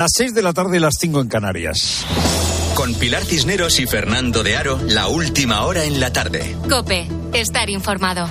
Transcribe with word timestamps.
Las 0.00 0.12
6 0.16 0.32
de 0.32 0.40
la 0.40 0.54
tarde 0.54 0.78
y 0.78 0.80
las 0.80 0.94
5 0.98 1.20
en 1.20 1.28
Canarias. 1.28 2.06
Con 2.74 2.94
Pilar 2.94 3.22
Cisneros 3.22 3.78
y 3.80 3.86
Fernando 3.86 4.42
de 4.42 4.56
Aro, 4.56 4.80
la 4.88 5.08
última 5.08 5.66
hora 5.66 5.84
en 5.84 6.00
la 6.00 6.10
tarde. 6.10 6.56
Cope, 6.70 7.06
estar 7.34 7.68
informado. 7.68 8.26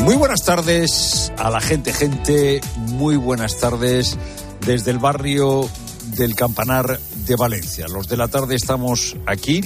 Muy 0.00 0.16
buenas 0.16 0.40
tardes 0.44 1.32
a 1.38 1.50
la 1.50 1.60
gente, 1.60 1.92
gente. 1.92 2.60
Muy 2.78 3.14
buenas 3.14 3.60
tardes 3.60 4.18
desde 4.66 4.90
el 4.90 4.98
barrio 4.98 5.70
del 6.16 6.34
Campanar 6.34 6.98
de 6.98 7.36
Valencia. 7.36 7.86
Los 7.86 8.08
de 8.08 8.16
la 8.16 8.26
tarde 8.26 8.56
estamos 8.56 9.14
aquí 9.26 9.60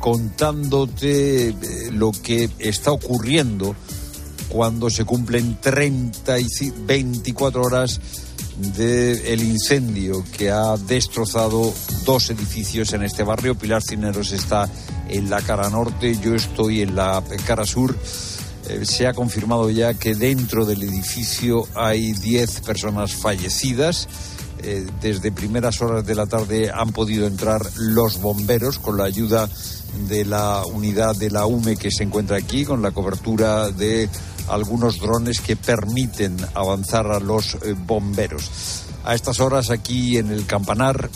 contándote 0.00 1.50
eh, 1.50 1.54
lo 1.92 2.10
que 2.10 2.50
está 2.58 2.90
ocurriendo 2.90 3.76
cuando 4.48 4.90
se 4.90 5.04
cumplen 5.04 5.58
30 5.60 6.40
y 6.40 6.46
24 6.86 7.62
horas 7.62 8.00
del 8.76 9.42
incendio 9.42 10.24
que 10.36 10.50
ha 10.50 10.76
destrozado 10.76 11.72
dos 12.04 12.30
edificios 12.30 12.92
en 12.92 13.02
este 13.02 13.22
barrio. 13.22 13.54
Pilar 13.54 13.82
Cineros 13.82 14.32
está 14.32 14.68
en 15.08 15.30
la 15.30 15.40
cara 15.42 15.70
norte, 15.70 16.18
yo 16.22 16.34
estoy 16.34 16.82
en 16.82 16.96
la 16.96 17.22
cara 17.46 17.64
sur. 17.64 17.96
Eh, 18.68 18.84
se 18.84 19.06
ha 19.06 19.14
confirmado 19.14 19.70
ya 19.70 19.94
que 19.94 20.14
dentro 20.14 20.66
del 20.66 20.82
edificio 20.82 21.66
hay 21.74 22.12
10 22.12 22.60
personas 22.62 23.12
fallecidas. 23.12 24.08
Eh, 24.60 24.86
desde 25.00 25.30
primeras 25.30 25.80
horas 25.80 26.04
de 26.04 26.16
la 26.16 26.26
tarde 26.26 26.72
han 26.72 26.90
podido 26.90 27.28
entrar 27.28 27.64
los 27.76 28.20
bomberos 28.20 28.80
con 28.80 28.98
la 28.98 29.04
ayuda 29.04 29.48
de 30.08 30.24
la 30.24 30.64
unidad 30.66 31.14
de 31.14 31.30
la 31.30 31.46
UME 31.46 31.76
que 31.76 31.92
se 31.92 32.02
encuentra 32.02 32.36
aquí, 32.36 32.64
con 32.64 32.82
la 32.82 32.90
cobertura 32.90 33.70
de 33.70 34.08
algunos 34.48 34.98
drones 34.98 35.40
que 35.40 35.56
permiten 35.56 36.36
avanzar 36.54 37.06
a 37.06 37.20
los 37.20 37.54
eh, 37.54 37.74
bomberos. 37.76 38.84
A 39.04 39.14
estas 39.14 39.40
horas 39.40 39.70
aquí 39.70 40.16
en 40.16 40.30
el 40.30 40.46
campanar, 40.46 41.10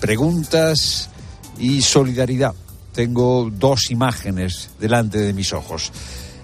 preguntas 0.00 1.10
y 1.58 1.82
solidaridad. 1.82 2.54
Tengo 2.92 3.50
dos 3.52 3.90
imágenes 3.90 4.70
delante 4.80 5.18
de 5.18 5.32
mis 5.32 5.52
ojos. 5.52 5.92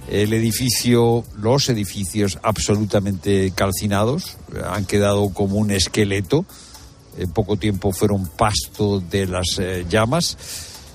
El 0.09 0.34
edificio, 0.34 1.25
los 1.36 1.69
edificios 1.69 2.39
absolutamente 2.42 3.53
calcinados, 3.53 4.37
han 4.64 4.84
quedado 4.84 5.31
como 5.31 5.56
un 5.56 5.70
esqueleto. 5.70 6.44
En 7.16 7.31
poco 7.31 7.56
tiempo 7.56 7.92
fueron 7.92 8.27
pasto 8.27 9.00
de 9.00 9.27
las 9.27 9.59
eh, 9.59 9.87
llamas. 9.89 10.37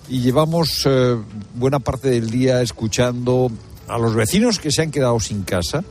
Y 0.09 0.21
llevamos 0.21 0.85
eh, 0.85 1.17
buena 1.55 1.79
parte 1.79 2.09
del 2.09 2.29
día 2.29 2.61
escuchando 2.61 3.51
a 3.89 3.97
los 3.97 4.15
vecinos 4.15 4.59
que 4.59 4.71
se 4.71 4.81
han 4.81 4.91
quedado 4.91 5.19
sin 5.19 5.43
casa, 5.43 5.83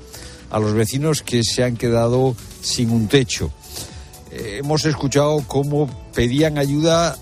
a 0.50 0.58
los 0.58 0.72
vecinos 0.72 1.22
que 1.22 1.42
se 1.42 1.64
han 1.64 1.76
quedado 1.76 2.34
sin 2.62 2.90
un 2.90 3.08
techo. 3.08 3.52
Eh, 4.30 4.58
hemos 4.60 4.84
escuchado 4.84 5.42
cómo 5.46 5.88
pedían 6.14 6.58
ayuda 6.58 7.16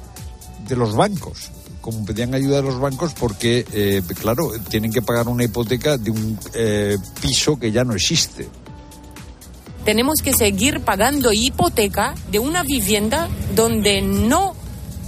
de 0.69 0.77
los 0.77 0.95
bancos, 0.95 1.51
cómo 1.81 2.05
pedían 2.05 2.35
ayuda 2.35 2.57
de 2.57 2.63
los 2.63 2.79
bancos 2.79 3.15
porque, 3.15 3.65
eh, 3.73 4.03
claro, 4.21 4.53
tienen 4.69 4.93
que 4.93 5.03
pagar 5.03 5.29
una 5.29 5.45
hipoteca 5.45 5.99
de 5.99 6.11
un 6.11 6.39
eh, 6.55 6.97
piso 7.21 7.59
que 7.59 7.73
ya 7.73 7.85
no 7.85 7.95
existe. 7.95 8.49
Tenemos 9.85 10.21
que 10.23 10.33
seguir 10.33 10.81
pagando 10.81 11.33
hipoteca 11.33 12.15
de 12.31 12.41
una 12.41 12.65
vivienda 12.65 13.29
donde 13.55 14.03
no 14.03 14.55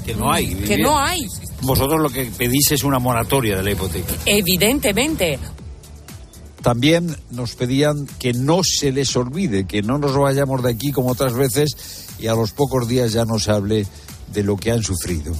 que 0.09 0.15
no 0.15 0.33
hay. 0.33 0.55
Que 0.55 0.79
no 0.79 0.99
hay. 0.99 1.27
Vosotros 1.61 2.01
lo 2.01 2.09
que 2.09 2.25
pedís 2.27 2.73
es 2.73 2.83
una 2.83 2.99
moratoria 2.99 3.57
de 3.59 3.63
la 3.63 3.73
hipoteca. 3.73 4.15
Evidentemente. 4.25 5.39
También 6.63 7.17
nos 7.31 7.55
pedían 7.55 8.07
que 8.19 8.33
no 8.33 8.61
se 8.65 8.93
les 8.93 9.15
olvide, 9.17 9.67
que 9.67 9.83
no 9.83 9.99
nos 9.99 10.17
vayamos 10.17 10.63
de 10.63 10.71
aquí 10.71 10.91
como 10.91 11.11
otras 11.11 11.35
veces 11.35 12.07
y 12.19 12.27
a 12.27 12.35
los 12.35 12.53
pocos 12.53 12.89
días 12.89 13.13
ya 13.13 13.25
no 13.25 13.39
se 13.39 13.51
hable 13.53 13.87
de 14.33 14.43
lo 14.43 14.57
que 14.57 14.73
han 14.73 14.83
sufrido. 14.83 15.35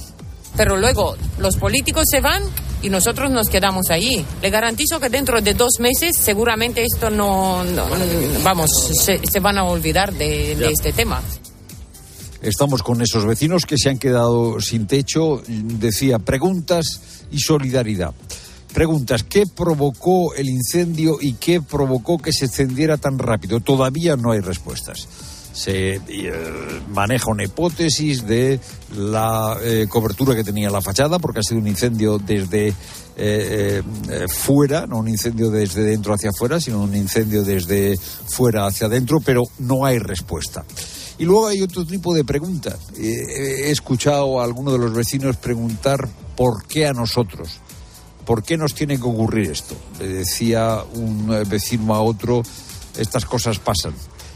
Pero 0.55 0.77
luego 0.77 1.15
los 1.37 1.57
políticos 1.57 2.05
se 2.09 2.21
van 2.21 2.43
y 2.81 2.89
nosotros 2.89 3.31
nos 3.31 3.49
quedamos 3.49 3.89
allí. 3.89 4.25
Le 4.41 4.49
garantizo 4.49 4.99
que 4.99 5.09
dentro 5.09 5.41
de 5.41 5.53
dos 5.53 5.79
meses 5.79 6.17
seguramente 6.17 6.83
esto 6.83 7.09
no, 7.09 7.63
vamos, 8.43 8.69
se, 8.71 9.39
van 9.39 9.57
a 9.57 9.63
olvidar 9.65 10.13
de, 10.13 10.55
de 10.55 10.71
este 10.71 10.93
tema. 10.93 11.21
Estamos 12.41 12.83
con 12.83 13.01
esos 13.01 13.25
vecinos 13.25 13.65
que 13.65 13.75
se 13.77 13.89
han 13.89 13.99
quedado 13.99 14.61
sin 14.61 14.87
techo. 14.87 15.41
Decía, 15.47 16.19
preguntas 16.19 17.01
y 17.31 17.39
solidaridad. 17.39 18.13
Preguntas, 18.73 19.23
¿qué 19.23 19.45
provocó 19.47 20.33
el 20.35 20.47
incendio 20.47 21.17
y 21.19 21.33
qué 21.33 21.59
provocó 21.59 22.19
que 22.19 22.31
se 22.31 22.45
encendiera 22.45 22.97
tan 22.97 23.17
rápido? 23.17 23.59
Todavía 23.59 24.15
no 24.15 24.31
hay 24.31 24.41
respuestas. 24.41 25.07
Se 25.51 25.95
eh, 25.95 26.01
maneja 26.93 27.31
una 27.31 27.43
hipótesis 27.43 28.25
de 28.27 28.59
la 28.95 29.57
eh, 29.63 29.87
cobertura 29.89 30.35
que 30.35 30.43
tenía 30.43 30.69
la 30.69 30.81
fachada, 30.81 31.17
porque 31.17 31.39
ha 31.39 31.43
sido 31.43 31.59
un 31.59 31.67
incendio 31.67 32.19
desde 32.19 32.73
eh, 33.17 33.81
fuera, 34.27 34.85
no 34.85 34.99
un 34.99 35.09
incendio 35.09 35.49
desde 35.49 35.83
dentro 35.83 36.13
hacia 36.13 36.29
afuera, 36.29 36.61
sino 36.61 36.83
un 36.83 36.95
incendio 36.95 37.43
desde 37.43 37.97
fuera 37.97 38.67
hacia 38.67 38.85
adentro, 38.85 39.19
pero 39.19 39.43
no 39.57 39.83
hay 39.83 39.97
respuesta. 39.97 40.63
Y 41.17 41.25
luego 41.25 41.47
hay 41.47 41.63
otro 41.63 41.85
tipo 41.85 42.13
de 42.13 42.23
preguntas. 42.23 42.77
he 42.97 43.71
escuchado 43.71 44.39
a 44.39 44.45
algunos 44.45 44.73
de 44.73 44.79
los 44.79 44.93
vecinos 44.93 45.35
preguntar 45.37 46.07
por 46.37 46.65
qué 46.67 46.87
a 46.87 46.93
nosotros. 46.93 47.59
¿Por 48.29 48.43
qué 48.43 48.57
nos 48.57 48.75
tiene 48.75 48.97
que 48.97 49.07
ocurrir 49.07 49.49
esto? 49.49 49.75
Le 49.97 50.07
decía 50.07 50.83
un 50.93 51.29
vecino 51.49 51.95
a 51.95 52.01
otro, 52.01 52.43
estas 52.95 53.25
cosas 53.25 53.57
pasan. 53.57 53.95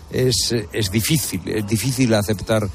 Es, 0.10 0.52
es 0.74 0.90
difícil, 0.90 1.48
es 1.48 1.68
difícil 1.68 2.12
aceptar 2.16 2.68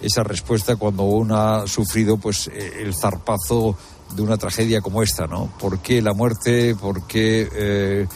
esa 0.00 0.22
respuesta 0.22 0.76
cuando 0.76 1.02
uno 1.02 1.36
ha 1.36 1.66
sufrido 1.66 2.18
pues 2.18 2.48
el 2.54 2.94
zarpazo 2.94 3.76
de 4.14 4.22
una 4.22 4.36
tragedia 4.36 4.80
como 4.80 5.02
esta, 5.02 5.26
¿no? 5.26 5.52
¿Por 5.58 5.80
qué 5.80 6.00
la 6.00 6.14
muerte? 6.14 6.76
¿Por 6.76 7.04
qué, 7.04 7.48
eh, 7.52 8.06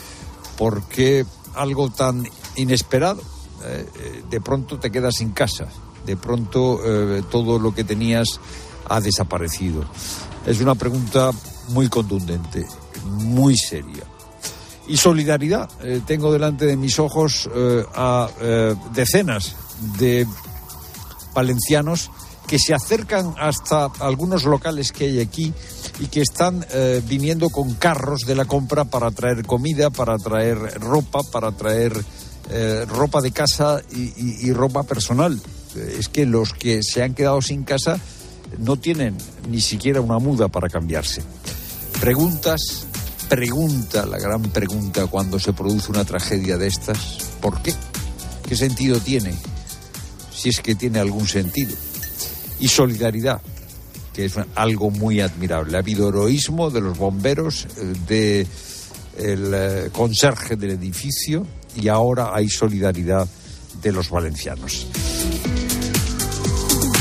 ¿por 0.57 0.85
qué 0.85 1.27
algo 1.57 1.91
tan 1.91 2.23
inesperado? 2.55 3.21
Eh, 3.65 4.23
de 4.31 4.41
pronto 4.41 4.79
te 4.79 4.93
quedas 4.93 5.17
sin 5.17 5.33
casa, 5.33 5.67
de 6.07 6.17
pronto 6.17 6.79
eh, 6.85 7.25
todo 7.33 7.59
lo 7.59 7.75
que 7.75 7.83
tenías 7.83 8.39
ha 8.89 9.01
desaparecido. 9.01 9.85
Es 10.47 10.61
una 10.61 10.77
pregunta 10.77 11.33
muy 11.69 11.89
contundente, 11.89 12.67
muy 13.05 13.57
seria. 13.57 14.05
Y 14.87 14.97
solidaridad. 14.97 15.71
Eh, 15.83 16.03
tengo 16.07 16.33
delante 16.33 16.67
de 16.67 16.77
mis 16.77 16.99
ojos 16.99 17.49
a 17.95 18.29
decenas 18.93 19.57
de 19.99 20.27
valencianos 21.35 22.11
que 22.47 22.59
se 22.59 22.75
acercan 22.75 23.35
hasta 23.39 23.87
algunos 24.01 24.45
locales 24.45 24.93
que 24.93 25.07
hay 25.07 25.21
aquí 25.21 25.55
y 26.01 26.07
que 26.09 26.21
están 26.21 26.67
viniendo 27.09 27.49
con 27.49 27.75
carros 27.75 28.21
de 28.27 28.35
la 28.35 28.45
compra 28.45 28.85
para 28.85 29.11
traer 29.11 29.47
comida, 29.47 29.89
para 29.89 30.19
traer 30.19 30.59
ropa, 30.81 31.21
para 31.33 31.53
traer 31.53 32.05
eh, 32.51 32.85
ropa 32.87 33.23
de 33.23 33.31
casa 33.31 33.81
y, 33.91 34.53
ropa 34.53 34.83
personal. 34.83 35.41
Es 35.99 36.09
que 36.09 36.27
los 36.27 36.53
que 36.53 36.83
se 36.83 37.03
han 37.03 37.15
quedado 37.15 37.41
sin 37.41 37.65
casa 37.65 37.99
no 38.59 38.77
tienen 38.77 39.17
ni 39.49 39.61
siquiera 39.61 40.01
una 40.01 40.19
muda 40.19 40.49
para 40.49 40.69
cambiarse. 40.69 41.23
Preguntas, 42.05 42.87
pregunta, 43.31 44.05
la 44.05 44.19
gran 44.19 44.43
pregunta 44.43 45.07
cuando 45.07 45.39
se 45.39 45.55
produce 45.55 45.91
una 45.91 46.05
tragedia 46.05 46.59
de 46.59 46.67
estas, 46.67 46.99
¿por 47.41 47.63
qué? 47.63 47.73
¿Qué 48.47 48.55
sentido 48.57 49.01
tiene? 49.01 49.35
Si 50.31 50.51
es 50.51 50.61
que 50.61 50.75
tiene 50.75 50.99
algún 50.99 51.27
sentido. 51.27 51.73
Y 52.61 52.69
solidaridad, 52.69 53.41
que 54.13 54.27
es 54.27 54.35
algo 54.55 54.91
muy 54.91 55.23
admirable. 55.23 55.79
Ha 55.79 55.81
habido 55.81 56.11
heroísmo 56.11 56.69
de 56.69 56.83
los 56.83 56.99
bomberos, 56.99 57.67
eh, 57.79 57.95
de 58.07 58.47
eh, 59.17 59.89
conserje 59.91 60.57
del 60.57 60.73
edificio, 60.73 61.47
y 61.75 61.89
ahora 61.89 62.35
hay 62.35 62.51
solidaridad 62.51 63.27
de 63.81 63.93
los 63.93 64.11
valencianos. 64.11 64.89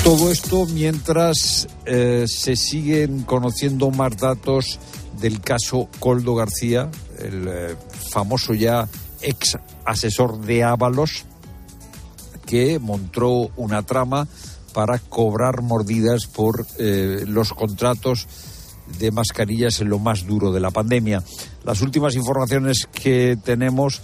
Todo 0.04 0.32
esto 0.32 0.66
mientras 0.66 1.66
eh, 1.86 2.26
se 2.28 2.58
siguen 2.58 3.24
conociendo 3.24 3.90
más 3.90 4.18
datos 4.18 4.78
del 5.20 5.42
caso 5.42 5.90
Coldo 6.00 6.36
García, 6.36 6.90
el 7.20 7.48
eh, 7.48 7.76
famoso 8.12 8.54
ya 8.54 8.88
ex 9.22 9.58
asesor 9.86 10.40
de 10.42 10.64
Ábalos, 10.64 11.26
que 12.46 12.80
montó 12.80 13.52
una 13.56 13.84
trama 13.84 14.28
para 14.74 15.00
cobrar 15.00 15.62
mordidas 15.62 16.26
por 16.26 16.66
eh, 16.78 17.24
los 17.28 17.54
contratos 17.54 18.28
de 19.00 19.12
mascarillas 19.12 19.80
en 19.80 19.90
lo 19.90 20.00
más 20.00 20.26
duro 20.26 20.52
de 20.52 20.60
la 20.60 20.72
pandemia. 20.72 21.24
Las 21.64 21.82
últimas 21.82 22.16
informaciones 22.16 22.88
que 22.92 23.38
tenemos 23.44 24.02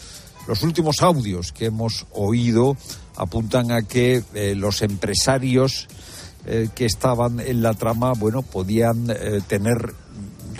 los 0.47 0.63
últimos 0.63 1.03
audios 1.03 1.51
que 1.51 1.65
hemos 1.65 2.07
oído 2.11 2.75
apuntan 3.17 3.71
a 3.71 3.83
que 3.83 4.23
eh, 4.33 4.55
los 4.55 4.81
empresarios 4.81 5.87
que 6.73 6.85
estaban 6.85 7.39
en 7.41 7.61
la 7.61 7.75
trama, 7.75 8.13
bueno, 8.13 8.41
podían 8.41 9.13
tener 9.47 9.93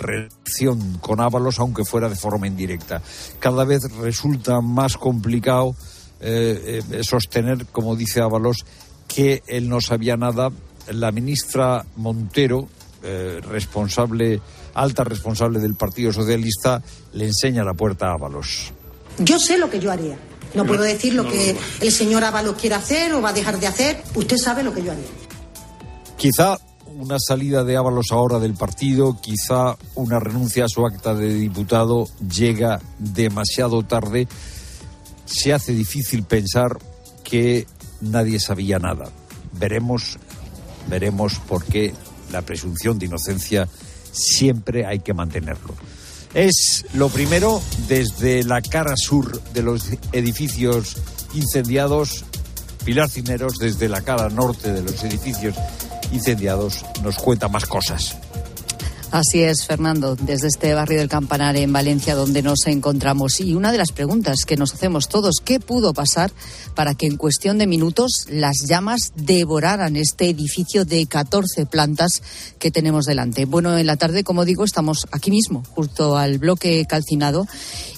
relación 0.00 0.98
con 1.00 1.20
Ábalos, 1.20 1.58
aunque 1.60 1.84
fuera 1.84 2.08
de 2.08 2.16
forma 2.16 2.46
indirecta. 2.46 3.02
Cada 3.38 3.64
vez 3.64 3.82
resulta 4.00 4.60
más 4.60 4.96
complicado 4.96 5.74
eh, 6.20 6.82
eh, 6.90 7.02
sostener, 7.02 7.66
como 7.66 7.96
dice 7.96 8.20
Ábalos, 8.20 8.64
que 9.06 9.42
él 9.46 9.68
no 9.68 9.80
sabía 9.80 10.16
nada. 10.16 10.50
La 10.90 11.12
ministra 11.12 11.84
Montero, 11.96 12.68
eh, 13.02 13.40
responsable, 13.48 14.40
alta 14.74 15.04
responsable 15.04 15.60
del 15.60 15.74
Partido 15.74 16.12
Socialista, 16.12 16.82
le 17.12 17.26
enseña 17.26 17.64
la 17.64 17.74
puerta 17.74 18.08
a 18.08 18.14
Ábalos. 18.14 18.72
Yo 19.18 19.38
sé 19.38 19.58
lo 19.58 19.70
que 19.70 19.80
yo 19.80 19.92
haría. 19.92 20.18
No 20.54 20.66
puedo 20.66 20.82
decir 20.82 21.14
lo 21.14 21.28
que 21.28 21.56
el 21.80 21.92
señor 21.92 22.24
Ábalos 22.24 22.56
quiere 22.56 22.74
hacer 22.74 23.14
o 23.14 23.22
va 23.22 23.28
a 23.28 23.32
dejar 23.32 23.60
de 23.60 23.68
hacer. 23.68 24.02
Usted 24.14 24.36
sabe 24.36 24.64
lo 24.64 24.74
que 24.74 24.82
yo 24.82 24.90
haría. 24.90 25.06
Quizá 26.16 26.58
una 26.96 27.18
salida 27.18 27.64
de 27.64 27.76
Ábalos 27.76 28.06
ahora 28.10 28.38
del 28.38 28.54
partido, 28.54 29.18
quizá 29.20 29.76
una 29.94 30.18
renuncia 30.18 30.64
a 30.64 30.68
su 30.68 30.84
acta 30.86 31.14
de 31.14 31.32
diputado 31.32 32.06
llega 32.28 32.80
demasiado 32.98 33.82
tarde. 33.82 34.28
Se 35.24 35.52
hace 35.52 35.72
difícil 35.72 36.24
pensar 36.24 36.78
que 37.22 37.66
nadie 38.00 38.40
sabía 38.40 38.78
nada. 38.78 39.10
Veremos, 39.52 40.18
veremos 40.88 41.34
por 41.46 41.64
qué 41.64 41.94
la 42.32 42.42
presunción 42.42 42.98
de 42.98 43.06
inocencia 43.06 43.68
siempre 44.12 44.86
hay 44.86 45.00
que 45.00 45.14
mantenerlo. 45.14 45.74
Es 46.34 46.86
lo 46.94 47.08
primero 47.08 47.60
desde 47.88 48.44
la 48.44 48.62
cara 48.62 48.96
sur 48.96 49.42
de 49.52 49.62
los 49.62 49.90
edificios 50.12 50.96
incendiados, 51.34 52.24
Pilar 52.84 53.10
Cineros 53.10 53.58
desde 53.58 53.88
la 53.88 54.00
cara 54.00 54.28
norte 54.28 54.72
de 54.72 54.82
los 54.82 55.02
edificios 55.04 55.56
incendiados 56.12 56.84
nos 57.02 57.16
cuenta 57.16 57.48
más 57.48 57.66
cosas. 57.66 58.16
Así 59.12 59.42
es, 59.42 59.66
Fernando, 59.66 60.14
desde 60.14 60.46
este 60.46 60.72
barrio 60.72 60.98
del 60.98 61.08
Campanar 61.08 61.56
en 61.56 61.72
Valencia 61.72 62.14
donde 62.14 62.42
nos 62.42 62.64
encontramos. 62.68 63.40
Y 63.40 63.54
una 63.54 63.72
de 63.72 63.78
las 63.78 63.90
preguntas 63.90 64.44
que 64.46 64.56
nos 64.56 64.72
hacemos 64.72 65.08
todos, 65.08 65.40
¿qué 65.44 65.58
pudo 65.58 65.92
pasar 65.92 66.30
para 66.76 66.94
que 66.94 67.06
en 67.06 67.16
cuestión 67.16 67.58
de 67.58 67.66
minutos 67.66 68.26
las 68.28 68.58
llamas 68.68 69.12
devoraran 69.16 69.96
este 69.96 70.28
edificio 70.28 70.84
de 70.84 71.06
14 71.06 71.66
plantas 71.66 72.22
que 72.60 72.70
tenemos 72.70 73.04
delante? 73.04 73.46
Bueno, 73.46 73.76
en 73.76 73.86
la 73.86 73.96
tarde, 73.96 74.22
como 74.22 74.44
digo, 74.44 74.64
estamos 74.64 75.08
aquí 75.10 75.32
mismo, 75.32 75.64
junto 75.70 76.16
al 76.16 76.38
bloque 76.38 76.86
calcinado. 76.88 77.48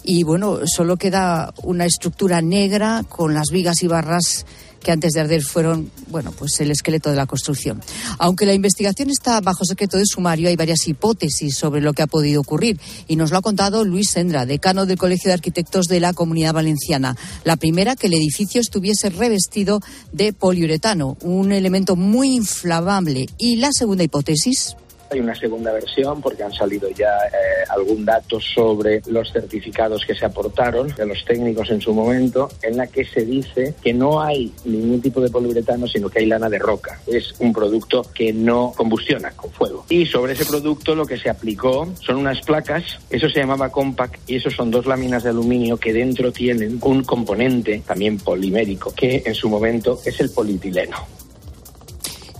Y 0.02 0.22
bueno, 0.22 0.60
solo 0.64 0.96
queda 0.96 1.52
una 1.62 1.84
estructura 1.84 2.40
negra 2.40 3.04
con 3.06 3.34
las 3.34 3.50
vigas 3.50 3.82
y 3.82 3.86
barras 3.86 4.46
que 4.82 4.92
antes 4.92 5.12
de 5.12 5.20
arder 5.20 5.42
fueron, 5.42 5.90
bueno, 6.08 6.32
pues 6.32 6.60
el 6.60 6.70
esqueleto 6.70 7.10
de 7.10 7.16
la 7.16 7.26
construcción. 7.26 7.80
Aunque 8.18 8.46
la 8.46 8.54
investigación 8.54 9.10
está 9.10 9.40
bajo 9.40 9.64
secreto 9.64 9.96
de 9.96 10.06
sumario, 10.06 10.48
hay 10.48 10.56
varias 10.56 10.86
hipótesis 10.86 11.56
sobre 11.56 11.80
lo 11.80 11.92
que 11.92 12.02
ha 12.02 12.06
podido 12.06 12.40
ocurrir 12.40 12.80
y 13.08 13.16
nos 13.16 13.30
lo 13.30 13.38
ha 13.38 13.42
contado 13.42 13.84
Luis 13.84 14.10
Sendra, 14.10 14.46
decano 14.46 14.86
del 14.86 14.98
Colegio 14.98 15.28
de 15.28 15.34
Arquitectos 15.34 15.86
de 15.86 16.00
la 16.00 16.12
Comunidad 16.12 16.54
Valenciana. 16.54 17.16
La 17.44 17.56
primera, 17.56 17.96
que 17.96 18.08
el 18.08 18.14
edificio 18.14 18.60
estuviese 18.60 19.10
revestido 19.10 19.80
de 20.12 20.32
poliuretano, 20.32 21.16
un 21.22 21.52
elemento 21.52 21.96
muy 21.96 22.34
inflamable. 22.34 23.26
Y 23.38 23.56
la 23.56 23.70
segunda 23.72 24.04
hipótesis, 24.04 24.76
hay 25.12 25.20
una 25.20 25.34
segunda 25.34 25.72
versión 25.72 26.20
porque 26.20 26.42
han 26.42 26.52
salido 26.52 26.88
ya 26.90 27.16
eh, 27.26 27.64
algún 27.68 28.04
dato 28.04 28.40
sobre 28.40 29.02
los 29.06 29.32
certificados 29.32 30.04
que 30.06 30.14
se 30.14 30.24
aportaron 30.24 30.88
de 30.88 31.06
los 31.06 31.24
técnicos 31.24 31.70
en 31.70 31.80
su 31.80 31.92
momento, 31.92 32.48
en 32.62 32.76
la 32.76 32.86
que 32.86 33.04
se 33.04 33.24
dice 33.24 33.74
que 33.82 33.92
no 33.92 34.22
hay 34.22 34.52
ningún 34.64 35.00
tipo 35.00 35.20
de 35.20 35.30
poliuretano, 35.30 35.86
sino 35.86 36.08
que 36.08 36.20
hay 36.20 36.26
lana 36.26 36.48
de 36.48 36.58
roca. 36.58 37.00
Es 37.06 37.34
un 37.40 37.52
producto 37.52 38.02
que 38.14 38.32
no 38.32 38.72
combustiona 38.76 39.30
con 39.32 39.50
fuego. 39.50 39.84
Y 39.88 40.06
sobre 40.06 40.32
ese 40.32 40.46
producto 40.46 40.94
lo 40.94 41.06
que 41.06 41.18
se 41.18 41.30
aplicó 41.30 41.88
son 42.00 42.16
unas 42.16 42.40
placas, 42.42 42.98
eso 43.10 43.28
se 43.28 43.40
llamaba 43.40 43.70
compact, 43.70 44.28
y 44.28 44.36
eso 44.36 44.50
son 44.50 44.70
dos 44.70 44.86
láminas 44.86 45.22
de 45.22 45.30
aluminio 45.30 45.76
que 45.76 45.92
dentro 45.92 46.32
tienen 46.32 46.78
un 46.82 47.04
componente 47.04 47.82
también 47.86 48.18
polimérico, 48.18 48.94
que 48.94 49.22
en 49.24 49.34
su 49.34 49.48
momento 49.48 50.00
es 50.04 50.20
el 50.20 50.30
polietileno. 50.30 51.21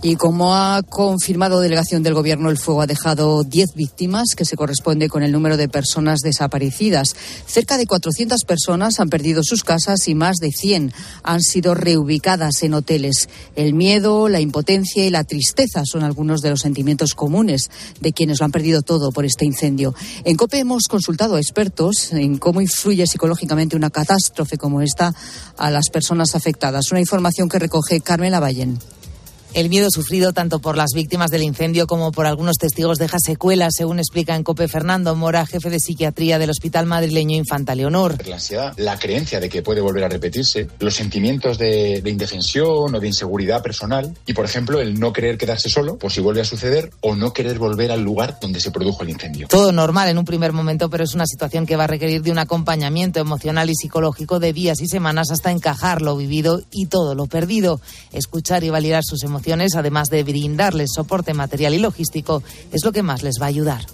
Y 0.05 0.17
como 0.17 0.53
ha 0.53 0.81
confirmado 0.83 1.61
delegación 1.61 2.03
del 2.03 2.13
Gobierno, 2.13 2.49
el 2.49 2.57
fuego 2.57 2.81
ha 2.81 2.87
dejado 2.87 3.45
10 3.45 3.73
víctimas, 3.73 4.35
que 4.35 4.43
se 4.43 4.57
corresponde 4.57 5.07
con 5.07 5.23
el 5.23 5.31
número 5.31 5.55
de 5.55 5.69
personas 5.69 6.19
desaparecidas. 6.19 7.15
Cerca 7.47 7.77
de 7.77 7.87
400 7.87 8.43
personas 8.43 8.99
han 8.99 9.07
perdido 9.07 9.43
sus 9.45 9.63
casas 9.63 10.09
y 10.09 10.13
más 10.13 10.39
de 10.41 10.51
100 10.51 10.91
han 11.23 11.41
sido 11.41 11.73
reubicadas 11.73 12.63
en 12.63 12.73
hoteles. 12.73 13.29
El 13.55 13.73
miedo, 13.75 14.27
la 14.27 14.41
impotencia 14.41 15.05
y 15.05 15.09
la 15.09 15.23
tristeza 15.23 15.83
son 15.85 16.03
algunos 16.03 16.41
de 16.41 16.49
los 16.49 16.59
sentimientos 16.59 17.13
comunes 17.13 17.71
de 18.01 18.11
quienes 18.11 18.41
lo 18.41 18.45
han 18.45 18.51
perdido 18.51 18.81
todo 18.81 19.13
por 19.13 19.23
este 19.23 19.45
incendio. 19.45 19.95
En 20.25 20.35
COPE 20.35 20.59
hemos 20.59 20.89
consultado 20.89 21.35
a 21.35 21.39
expertos 21.39 22.11
en 22.11 22.39
cómo 22.39 22.59
influye 22.59 23.07
psicológicamente 23.07 23.77
una 23.77 23.89
catástrofe 23.89 24.57
como 24.57 24.81
esta 24.81 25.15
a 25.57 25.71
las 25.71 25.89
personas 25.89 26.35
afectadas. 26.35 26.91
Una 26.91 26.99
información 26.99 27.47
que 27.47 27.57
recoge 27.57 28.01
Carmen 28.01 28.33
Lavallen. 28.33 28.79
El 29.53 29.69
miedo 29.69 29.89
sufrido 29.91 30.33
tanto 30.33 30.57
por 30.57 30.75
las 30.75 30.93
víctimas 30.95 31.29
del 31.29 31.43
incendio 31.43 31.85
como 31.85 32.11
por 32.11 32.25
algunos 32.25 32.57
testigos 32.57 32.97
deja 32.97 33.19
secuelas, 33.19 33.73
según 33.77 33.99
explica 33.99 34.35
en 34.35 34.41
COPE 34.41 34.67
Fernando 34.67 35.15
Mora, 35.15 35.45
jefe 35.45 35.69
de 35.69 35.79
psiquiatría 35.79 36.39
del 36.39 36.49
Hospital 36.49 36.87
Madrileño 36.87 37.37
Infanta 37.37 37.75
Leonor. 37.75 38.17
La 38.27 38.37
ansiedad, 38.37 38.73
la 38.77 38.97
creencia 38.97 39.39
de 39.39 39.49
que 39.49 39.61
puede 39.61 39.79
volver 39.79 40.05
a 40.05 40.09
repetirse, 40.09 40.67
los 40.79 40.95
sentimientos 40.95 41.59
de, 41.59 42.01
de 42.01 42.09
indefensión 42.09 42.95
o 42.95 42.99
de 42.99 43.05
inseguridad 43.05 43.61
personal 43.61 44.17
y, 44.25 44.33
por 44.33 44.43
ejemplo, 44.43 44.81
el 44.81 44.99
no 44.99 45.13
querer 45.13 45.37
quedarse 45.37 45.69
solo 45.69 45.99
por 45.99 46.11
si 46.11 46.19
vuelve 46.19 46.41
a 46.41 46.45
suceder 46.45 46.89
o 47.01 47.15
no 47.15 47.31
querer 47.31 47.59
volver 47.59 47.91
al 47.91 48.01
lugar 48.01 48.39
donde 48.41 48.59
se 48.59 48.71
produjo 48.71 49.03
el 49.03 49.11
incendio. 49.11 49.49
Todo 49.49 49.71
normal 49.71 50.09
en 50.09 50.17
un 50.17 50.25
primer 50.25 50.51
momento, 50.51 50.89
pero 50.89 51.03
es 51.03 51.13
una 51.13 51.27
situación 51.27 51.67
que 51.67 51.75
va 51.75 51.83
a 51.83 51.87
requerir 51.87 52.23
de 52.23 52.31
un 52.31 52.39
acompañamiento 52.39 53.19
emocional 53.19 53.69
y 53.69 53.75
psicológico 53.75 54.39
de 54.39 54.51
días 54.51 54.81
y 54.81 54.87
semanas 54.87 55.29
hasta 55.29 55.51
encajar 55.51 56.01
lo 56.01 56.17
vivido 56.17 56.63
y 56.71 56.87
todo 56.87 57.13
lo 57.13 57.27
perdido. 57.27 57.79
Escuchar 58.13 58.63
y 58.63 58.71
validar 58.71 59.03
sus 59.03 59.21
emociones 59.21 59.42
además 59.75 60.09
de 60.09 60.23
brindarles 60.23 60.91
soporte 60.95 61.33
material 61.33 61.73
y 61.73 61.79
logístico, 61.79 62.43
es 62.71 62.83
lo 62.83 62.91
que 62.91 63.03
más 63.03 63.23
les 63.23 63.35
va 63.41 63.45
a 63.45 63.49
ayudar. 63.49 63.85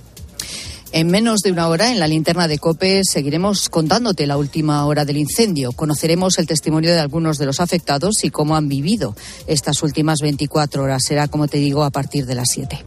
En 0.92 1.08
menos 1.08 1.42
de 1.42 1.52
una 1.52 1.68
hora, 1.68 1.92
en 1.92 2.00
la 2.00 2.08
linterna 2.08 2.48
de 2.48 2.58
COPE, 2.58 3.02
seguiremos 3.04 3.70
contándote 3.70 4.26
la 4.26 4.38
última 4.38 4.84
hora 4.88 5.06
del 5.06 5.18
incendio. 5.18 5.72
Conoceremos 5.72 6.40
el 6.40 6.48
testimonio 6.48 6.92
de 6.92 7.00
algunos 7.00 7.38
de 7.38 7.46
los 7.46 7.60
afectados 7.60 8.24
y 8.24 8.32
cómo 8.32 8.56
han 8.56 8.68
vivido 8.68 9.16
estas 9.46 9.84
últimas 9.84 10.20
24 10.20 10.82
horas. 10.82 11.04
Será, 11.06 11.28
como 11.28 11.48
te 11.48 11.60
digo, 11.60 11.84
a 11.84 11.92
partir 11.92 12.26
de 12.26 12.34
las 12.34 12.50
7. 12.50 12.84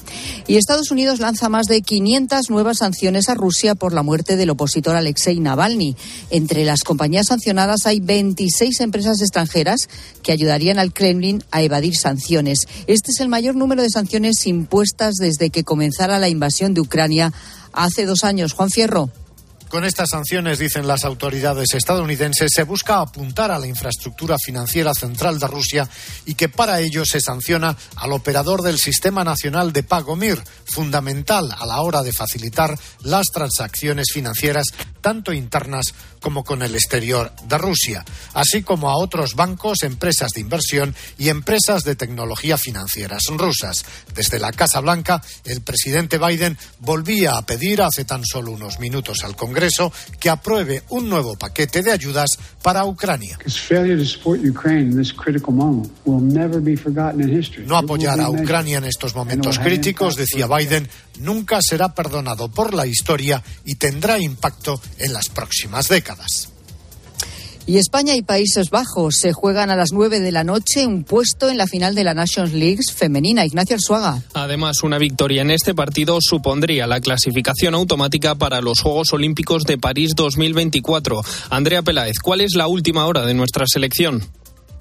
Y 0.49 0.57
Estados 0.57 0.91
Unidos 0.91 1.21
lanza 1.21 1.49
más 1.49 1.67
de 1.67 1.81
500 1.81 2.51
nuevas 2.51 2.79
sanciones 2.79 3.29
a 3.29 3.35
Rusia 3.35 3.77
por 3.77 3.93
la 3.93 4.03
muerte 4.03 4.37
del 4.37 4.51
opositor 4.51 4.97
Alexei 4.97 5.39
Navalny. 5.39 5.95
Entre 6.31 6.65
las 6.65 6.83
compañías 6.83 7.29
sancionadas 7.29 7.87
hay 7.87 8.01
26 8.01 8.81
empresas 8.81 9.21
extranjeras 9.21 9.89
que 10.25 10.33
ayudarían 10.33 10.81
al 10.81 10.93
Kremlin 10.93 11.45
a 11.53 11.63
evadir 11.63 11.95
sanciones. 11.95 12.67
Este 12.89 13.13
es 13.13 13.21
el 13.21 13.29
mayor 13.29 13.55
número 13.55 13.81
de 13.81 13.91
sanciones 13.91 14.45
impuestas 14.49 15.15
desde 15.15 15.51
que 15.51 15.63
comenzara 15.63 16.19
la 16.19 16.29
invasión 16.29 16.75
de 16.75 16.81
Ucrania 16.81 17.33
hace 17.73 18.07
dos 18.07 18.25
años. 18.25 18.53
Juan 18.53 18.71
Fierro. 18.71 19.11
Con 19.73 19.87
estas 19.87 20.11
sanciones, 20.11 20.59
dicen 20.59 20.87
las 20.87 21.03
autoridades 21.03 21.73
estadounidenses, 21.73 22.51
se 22.55 22.65
busca 22.65 23.01
apuntar 23.01 23.51
a 23.51 23.59
la 23.59 23.67
infraestructura 23.67 24.37
financiera 24.37 24.93
central 24.93 25.39
de 25.39 25.47
Rusia 25.47 25.89
y 26.27 26.35
que 26.35 26.51
para 26.51 26.81
ello 26.81 27.07
se 27.07 27.23
sanciona 27.23 27.75
al 27.97 28.13
operador 28.13 28.61
del 28.61 28.79
Sistema 28.79 29.25
Nacional 29.25 29.73
de 29.73 29.83
Pago 29.83 30.15
MIR, 30.15 30.45
fundamental 30.67 31.57
a 31.59 31.65
la 31.65 31.81
hora 31.81 32.03
de 32.03 32.13
facilitar 32.13 32.79
las 33.01 33.29
transacciones 33.29 34.09
financieras 34.13 34.67
tanto 35.01 35.33
internas 35.33 35.95
como 36.23 36.45
con 36.45 36.63
el 36.63 36.75
exterior 36.75 37.31
de 37.47 37.59
Rusia, 37.59 38.03
así 38.33 38.63
como 38.63 38.89
a 38.89 38.97
otros 38.97 39.35
bancos, 39.35 39.83
empresas 39.83 40.31
de 40.31 40.41
inversión 40.41 40.95
y 41.19 41.29
empresas 41.29 41.85
de 41.85 41.97
tecnología 41.97 42.57
financieras 42.57 43.25
rusas. 43.37 43.85
Desde 44.15 44.39
la 44.39 44.53
Casa 44.53 44.81
Blanca, 44.81 45.23
el 45.45 45.61
presidente 45.61 46.19
Biden 46.19 46.57
volvía 46.79 47.37
a 47.37 47.43
pedir 47.45 47.83
hace 47.83 48.05
tan 48.05 48.25
solo 48.25 48.53
unos 48.53 48.79
minutos 48.79 49.25
al 49.25 49.37
Congreso 49.37 49.93
que 50.19 50.31
apruebe 50.31 50.83
un 50.89 51.11
nuevo 51.11 51.37
paquete 51.37 51.83
de 51.83 51.93
ayudas 51.93 52.31
para 52.63 52.85
Ucrania. 52.85 53.39
No 57.67 57.77
apoyar 57.77 58.21
a 58.21 58.31
Ucrania 58.31 58.79
en 58.79 58.85
estos 58.85 59.15
momentos 59.15 59.59
críticos, 59.59 60.17
decía 60.17 60.47
Biden, 60.47 60.89
nunca 61.19 61.61
será 61.61 61.95
perdonado 61.95 62.49
por 62.49 62.75
la 62.75 62.87
historia 62.87 63.43
y 63.65 63.75
tendrá 63.75 64.19
impacto 64.19 64.81
en 64.99 65.13
las 65.13 65.29
próximas 65.29 65.89
décadas. 65.89 66.12
Y 67.65 67.79
España 67.79 68.17
y 68.17 68.23
Países 68.23 68.71
Bajos 68.71 69.17
se 69.21 69.33
juegan 69.33 69.71
a 69.71 69.77
las 69.77 69.93
9 69.93 70.19
de 70.19 70.33
la 70.33 70.43
noche 70.43 70.85
un 70.85 71.05
puesto 71.05 71.49
en 71.49 71.57
la 71.57 71.69
final 71.69 71.95
de 71.95 72.03
la 72.03 72.13
Nations 72.13 72.53
League 72.53 72.81
femenina. 72.93 73.47
Ignacio 73.47 73.77
Arzuaga. 73.77 74.21
Además, 74.35 74.83
una 74.83 74.99
victoria 74.99 75.43
en 75.43 75.53
este 75.53 75.73
partido 75.75 76.19
supondría 76.21 76.89
la 76.89 77.01
clasificación 77.01 77.75
automática 77.75 78.35
para 78.35 78.61
los 78.61 78.81
Juegos 78.81 79.13
Olímpicos 79.13 79.63
de 79.63 79.79
París 79.79 80.13
2024. 80.17 81.23
Andrea 81.51 81.83
Peláez, 81.83 82.19
¿cuál 82.21 82.41
es 82.41 82.55
la 82.57 82.67
última 82.67 83.07
hora 83.07 83.25
de 83.25 83.35
nuestra 83.35 83.65
selección? 83.67 84.23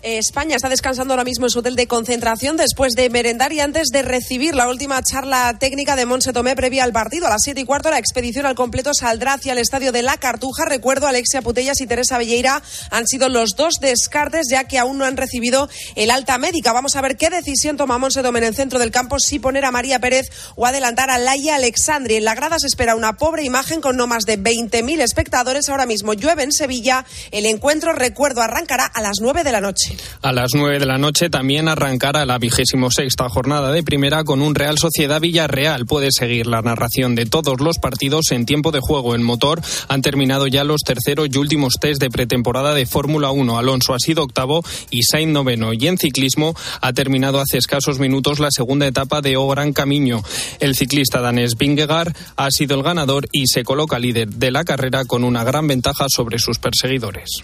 España 0.03 0.55
está 0.55 0.67
descansando 0.67 1.13
ahora 1.13 1.24
mismo 1.24 1.46
en 1.46 1.51
su 1.51 1.60
hotel 1.60 1.75
de 1.75 1.86
concentración 1.86 2.58
después 2.58 2.93
de 2.93 3.12
merendar 3.12 3.53
y 3.53 3.60
antes 3.60 3.89
de 3.89 4.01
recibir 4.01 4.55
la 4.55 4.67
última 4.67 5.03
charla 5.03 5.55
técnica 5.60 5.96
de 5.96 6.08
Monse 6.08 6.34
Tomé 6.34 6.55
previa 6.55 6.84
al 6.84 6.91
partido. 6.91 7.27
A 7.27 7.29
las 7.29 7.43
siete 7.43 7.62
y 7.62 7.65
cuarto 7.65 7.91
la 7.91 8.00
expedición 8.00 8.48
al 8.48 8.55
completo 8.55 8.96
saldrá 8.96 9.34
hacia 9.34 9.51
el 9.51 9.60
estadio 9.60 9.91
de 9.91 10.01
La 10.01 10.17
Cartuja. 10.17 10.65
Recuerdo, 10.65 11.05
Alexia 11.05 11.43
Putellas 11.43 11.81
y 11.81 11.86
Teresa 11.86 12.17
Velleira 12.17 12.63
han 12.89 13.05
sido 13.08 13.29
los 13.29 13.51
dos 13.55 13.75
descartes 13.79 14.48
ya 14.50 14.63
que 14.63 14.79
aún 14.79 14.98
no 14.98 15.05
han 15.05 15.17
recibido 15.17 15.70
el 15.96 16.10
alta 16.10 16.39
médica. 16.39 16.74
Vamos 16.74 16.96
a 16.96 17.01
ver 17.01 17.15
qué 17.15 17.29
decisión 17.29 17.77
toma 17.77 18.00
Monse 18.00 18.24
Tomé 18.24 18.39
en 18.39 18.46
el 18.46 18.55
centro 18.55 18.79
del 18.79 18.89
campo, 18.89 19.20
si 19.20 19.38
poner 19.38 19.65
a 19.65 19.72
María 19.72 20.00
Pérez 20.00 20.29
o 20.55 20.65
adelantar 20.65 21.12
a 21.12 21.20
Laia 21.20 21.55
Alexandri. 21.55 22.15
En 22.15 22.25
la 22.25 22.34
grada 22.34 22.58
se 22.58 22.65
espera 22.65 22.96
una 22.96 23.17
pobre 23.17 23.43
imagen 23.43 23.81
con 23.81 23.98
no 23.98 24.08
más 24.08 24.24
de 24.24 24.39
20.000 24.39 25.00
espectadores. 25.01 25.70
Ahora 25.70 25.86
mismo 25.86 26.13
llueve 26.13 26.41
en 26.41 26.51
Sevilla. 26.51 27.05
El 27.29 27.46
encuentro, 27.46 27.93
recuerdo, 27.93 28.41
arrancará 28.41 28.86
a 28.86 29.01
las 29.01 29.17
nueve 29.22 29.43
de 29.43 29.51
la 29.51 29.62
noche. 29.62 29.90
A 30.21 30.31
las 30.31 30.51
9 30.53 30.79
de 30.79 30.86
la 30.86 30.98
noche 30.98 31.29
también 31.29 31.67
arrancará 31.67 32.25
la 32.25 32.38
vigésimo 32.38 32.91
sexta 32.91 33.29
jornada 33.29 33.71
de 33.71 33.83
primera 33.83 34.24
con 34.24 34.41
un 34.41 34.55
Real 34.55 34.77
Sociedad 34.77 35.21
Villarreal. 35.21 35.86
Puede 35.86 36.10
seguir 36.12 36.48
la 36.48 36.62
narración 36.62 37.15
de 37.15 37.25
todos 37.25 37.60
los 37.60 37.77
partidos 37.79 38.31
en 38.31 38.45
tiempo 38.45 38.71
de 38.71 38.79
juego. 38.79 39.15
En 39.15 39.24
motor 39.24 39.62
han 39.88 40.01
terminado 40.01 40.48
ya 40.48 40.63
los 40.63 40.81
terceros 40.81 41.29
y 41.31 41.38
últimos 41.38 41.74
test 41.79 42.01
de 42.01 42.10
pretemporada 42.10 42.74
de 42.74 42.86
Fórmula 42.86 43.31
1. 43.31 43.57
Alonso 43.57 43.93
ha 43.93 44.00
sido 44.00 44.24
octavo 44.24 44.63
y 44.89 45.03
Sainz 45.03 45.31
noveno. 45.31 45.74
Y 45.74 45.88
en 45.88 45.98
ciclismo 45.98 46.55
ha 46.81 46.93
terminado 46.93 47.39
hace 47.39 47.57
escasos 47.57 48.00
minutos 48.00 48.39
la 48.39 48.51
segunda 48.51 48.88
etapa 48.88 49.21
de 49.21 49.38
O 49.38 49.48
Gran 49.48 49.74
Camino. 49.74 50.24
El 50.60 50.75
ciclista 50.75 51.21
danés 51.21 51.55
Vingegaard 51.57 52.13
ha 52.36 52.51
sido 52.51 52.75
el 52.75 52.83
ganador 52.83 53.27
y 53.31 53.48
se 53.48 53.63
coloca 53.63 54.00
líder 54.00 54.29
de 54.29 54.51
la 54.51 54.63
carrera 54.63 55.05
con 55.05 55.24
una 55.24 55.43
gran 55.43 55.67
ventaja 55.67 56.05
sobre 56.10 56.39
sus 56.39 56.60
perseguidores. 56.60 57.43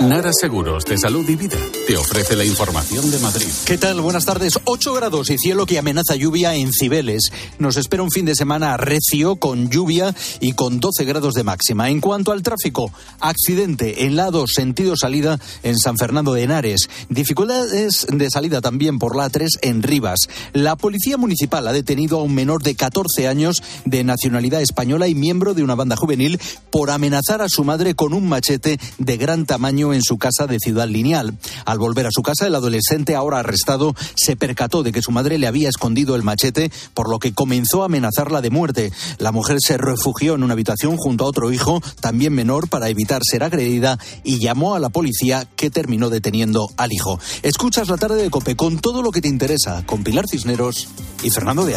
Nara 0.00 0.30
Seguros 0.38 0.84
de 0.84 0.98
Salud 0.98 1.26
y 1.26 1.36
Vida 1.36 1.56
te 1.86 1.96
ofrece 1.96 2.36
la 2.36 2.44
información 2.44 3.10
de 3.10 3.18
Madrid. 3.18 3.46
¿Qué 3.64 3.78
tal? 3.78 4.02
Buenas 4.02 4.26
tardes. 4.26 4.58
8 4.64 4.92
grados 4.92 5.30
y 5.30 5.38
cielo 5.38 5.64
que 5.64 5.78
amenaza 5.78 6.16
lluvia 6.16 6.54
en 6.54 6.70
Cibeles. 6.72 7.30
Nos 7.58 7.78
espera 7.78 8.02
un 8.02 8.10
fin 8.10 8.26
de 8.26 8.34
semana 8.34 8.76
recio 8.76 9.36
con 9.36 9.70
lluvia 9.70 10.14
y 10.40 10.52
con 10.52 10.80
12 10.80 11.04
grados 11.04 11.32
de 11.32 11.44
máxima. 11.44 11.88
En 11.88 12.02
cuanto 12.02 12.32
al 12.32 12.42
tráfico, 12.42 12.92
accidente 13.20 14.04
en 14.04 14.16
lado 14.16 14.46
sentido 14.46 14.96
salida 14.96 15.40
en 15.62 15.78
San 15.78 15.96
Fernando 15.96 16.34
de 16.34 16.42
Henares. 16.42 16.90
Dificultades 17.08 18.06
de 18.10 18.30
salida 18.30 18.60
también 18.60 18.98
por 18.98 19.16
la 19.16 19.30
3 19.30 19.50
en 19.62 19.82
Rivas. 19.82 20.28
La 20.52 20.76
policía 20.76 21.16
municipal 21.16 21.66
ha 21.66 21.72
detenido 21.72 22.18
a 22.18 22.22
un 22.22 22.34
menor 22.34 22.62
de 22.62 22.74
14 22.74 23.28
años 23.28 23.62
de 23.86 24.04
nacionalidad 24.04 24.60
española 24.60 25.08
y 25.08 25.14
miembro 25.14 25.54
de 25.54 25.62
una 25.62 25.74
banda 25.74 25.96
juvenil 25.96 26.38
por 26.70 26.90
amenazar 26.90 27.40
a 27.40 27.48
su 27.48 27.64
madre 27.64 27.94
con 27.94 28.12
un 28.12 28.28
machete 28.28 28.78
de 28.98 29.16
gran 29.16 29.46
tamaño 29.46 29.85
en 29.94 30.02
su 30.02 30.18
casa 30.18 30.46
de 30.46 30.58
Ciudad 30.58 30.88
Lineal. 30.88 31.38
Al 31.64 31.78
volver 31.78 32.06
a 32.06 32.10
su 32.10 32.22
casa, 32.22 32.46
el 32.46 32.54
adolescente, 32.54 33.14
ahora 33.14 33.38
arrestado, 33.38 33.94
se 34.14 34.36
percató 34.36 34.82
de 34.82 34.92
que 34.92 35.02
su 35.02 35.10
madre 35.10 35.38
le 35.38 35.46
había 35.46 35.68
escondido 35.68 36.16
el 36.16 36.22
machete, 36.22 36.70
por 36.94 37.08
lo 37.08 37.18
que 37.18 37.32
comenzó 37.32 37.82
a 37.82 37.86
amenazarla 37.86 38.40
de 38.40 38.50
muerte. 38.50 38.92
La 39.18 39.32
mujer 39.32 39.58
se 39.60 39.78
refugió 39.78 40.34
en 40.34 40.42
una 40.42 40.54
habitación 40.54 40.96
junto 40.96 41.24
a 41.24 41.28
otro 41.28 41.52
hijo, 41.52 41.80
también 42.00 42.32
menor, 42.32 42.68
para 42.68 42.88
evitar 42.88 43.22
ser 43.24 43.42
agredida 43.42 43.98
y 44.24 44.38
llamó 44.38 44.74
a 44.74 44.80
la 44.80 44.88
policía 44.88 45.46
que 45.56 45.70
terminó 45.70 46.10
deteniendo 46.10 46.68
al 46.76 46.92
hijo. 46.92 47.18
Escuchas 47.42 47.88
la 47.88 47.96
tarde 47.96 48.22
de 48.22 48.30
Cope 48.30 48.56
con 48.56 48.78
todo 48.78 49.02
lo 49.02 49.12
que 49.12 49.20
te 49.20 49.28
interesa, 49.28 49.84
con 49.86 50.02
Pilar 50.02 50.26
Cisneros 50.28 50.88
y 51.22 51.30
Fernando 51.30 51.64
de 51.64 51.76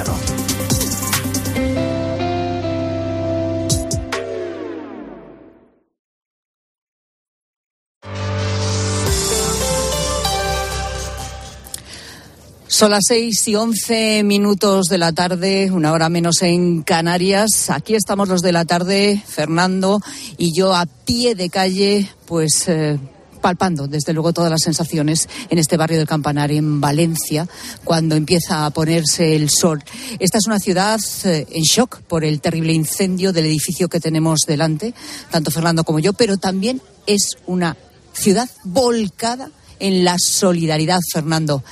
Son 12.71 12.91
las 12.91 13.05
seis 13.07 13.47
y 13.47 13.55
once 13.55 14.21
minutos 14.23 14.85
de 14.91 14.99
la 14.99 15.11
tarde, 15.11 15.71
una 15.71 15.91
hora 15.91 16.07
menos 16.07 16.43
en 16.43 16.83
Canarias. 16.83 17.71
Aquí 17.71 17.95
estamos 17.95 18.29
los 18.29 18.43
de 18.43 18.51
la 18.51 18.63
tarde, 18.63 19.23
Fernando 19.27 19.99
y 20.37 20.53
yo 20.53 20.75
a 20.75 20.85
pie 20.85 21.33
de 21.33 21.49
calle, 21.49 22.07
pues. 22.27 22.65
Eh, 22.67 22.99
palpando, 23.41 23.87
desde 23.87 24.13
luego, 24.13 24.33
todas 24.33 24.51
las 24.51 24.61
sensaciones 24.61 25.29
en 25.49 25.57
este 25.57 25.77
barrio 25.77 25.97
del 25.97 26.07
Campanar, 26.07 26.51
en 26.51 26.79
Valencia, 26.79 27.47
cuando 27.85 28.15
empieza 28.15 28.65
a 28.65 28.69
ponerse 28.69 29.35
el 29.35 29.49
sol. 29.49 29.81
Esta 30.19 30.37
es 30.37 30.45
una 30.45 30.59
ciudad 30.59 30.99
eh, 31.23 31.47
en 31.49 31.63
shock 31.63 32.01
por 32.01 32.23
el 32.23 32.39
terrible 32.39 32.73
incendio 32.73 33.33
del 33.33 33.45
edificio 33.45 33.87
que 33.87 33.99
tenemos 33.99 34.41
delante, 34.45 34.93
tanto 35.31 35.49
Fernando 35.49 35.85
como 35.85 35.99
yo, 35.99 36.13
pero 36.13 36.37
también 36.37 36.81
es 37.07 37.37
una 37.47 37.77
ciudad 38.13 38.47
volcada 38.63 39.49
en 39.79 40.03
la 40.03 40.17
solidaridad, 40.19 40.99
Fernando. 41.11 41.63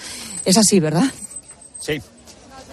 Es 0.48 0.58
así, 0.58 0.80
¿verdad? 0.80 1.04
Sí. 1.78 2.02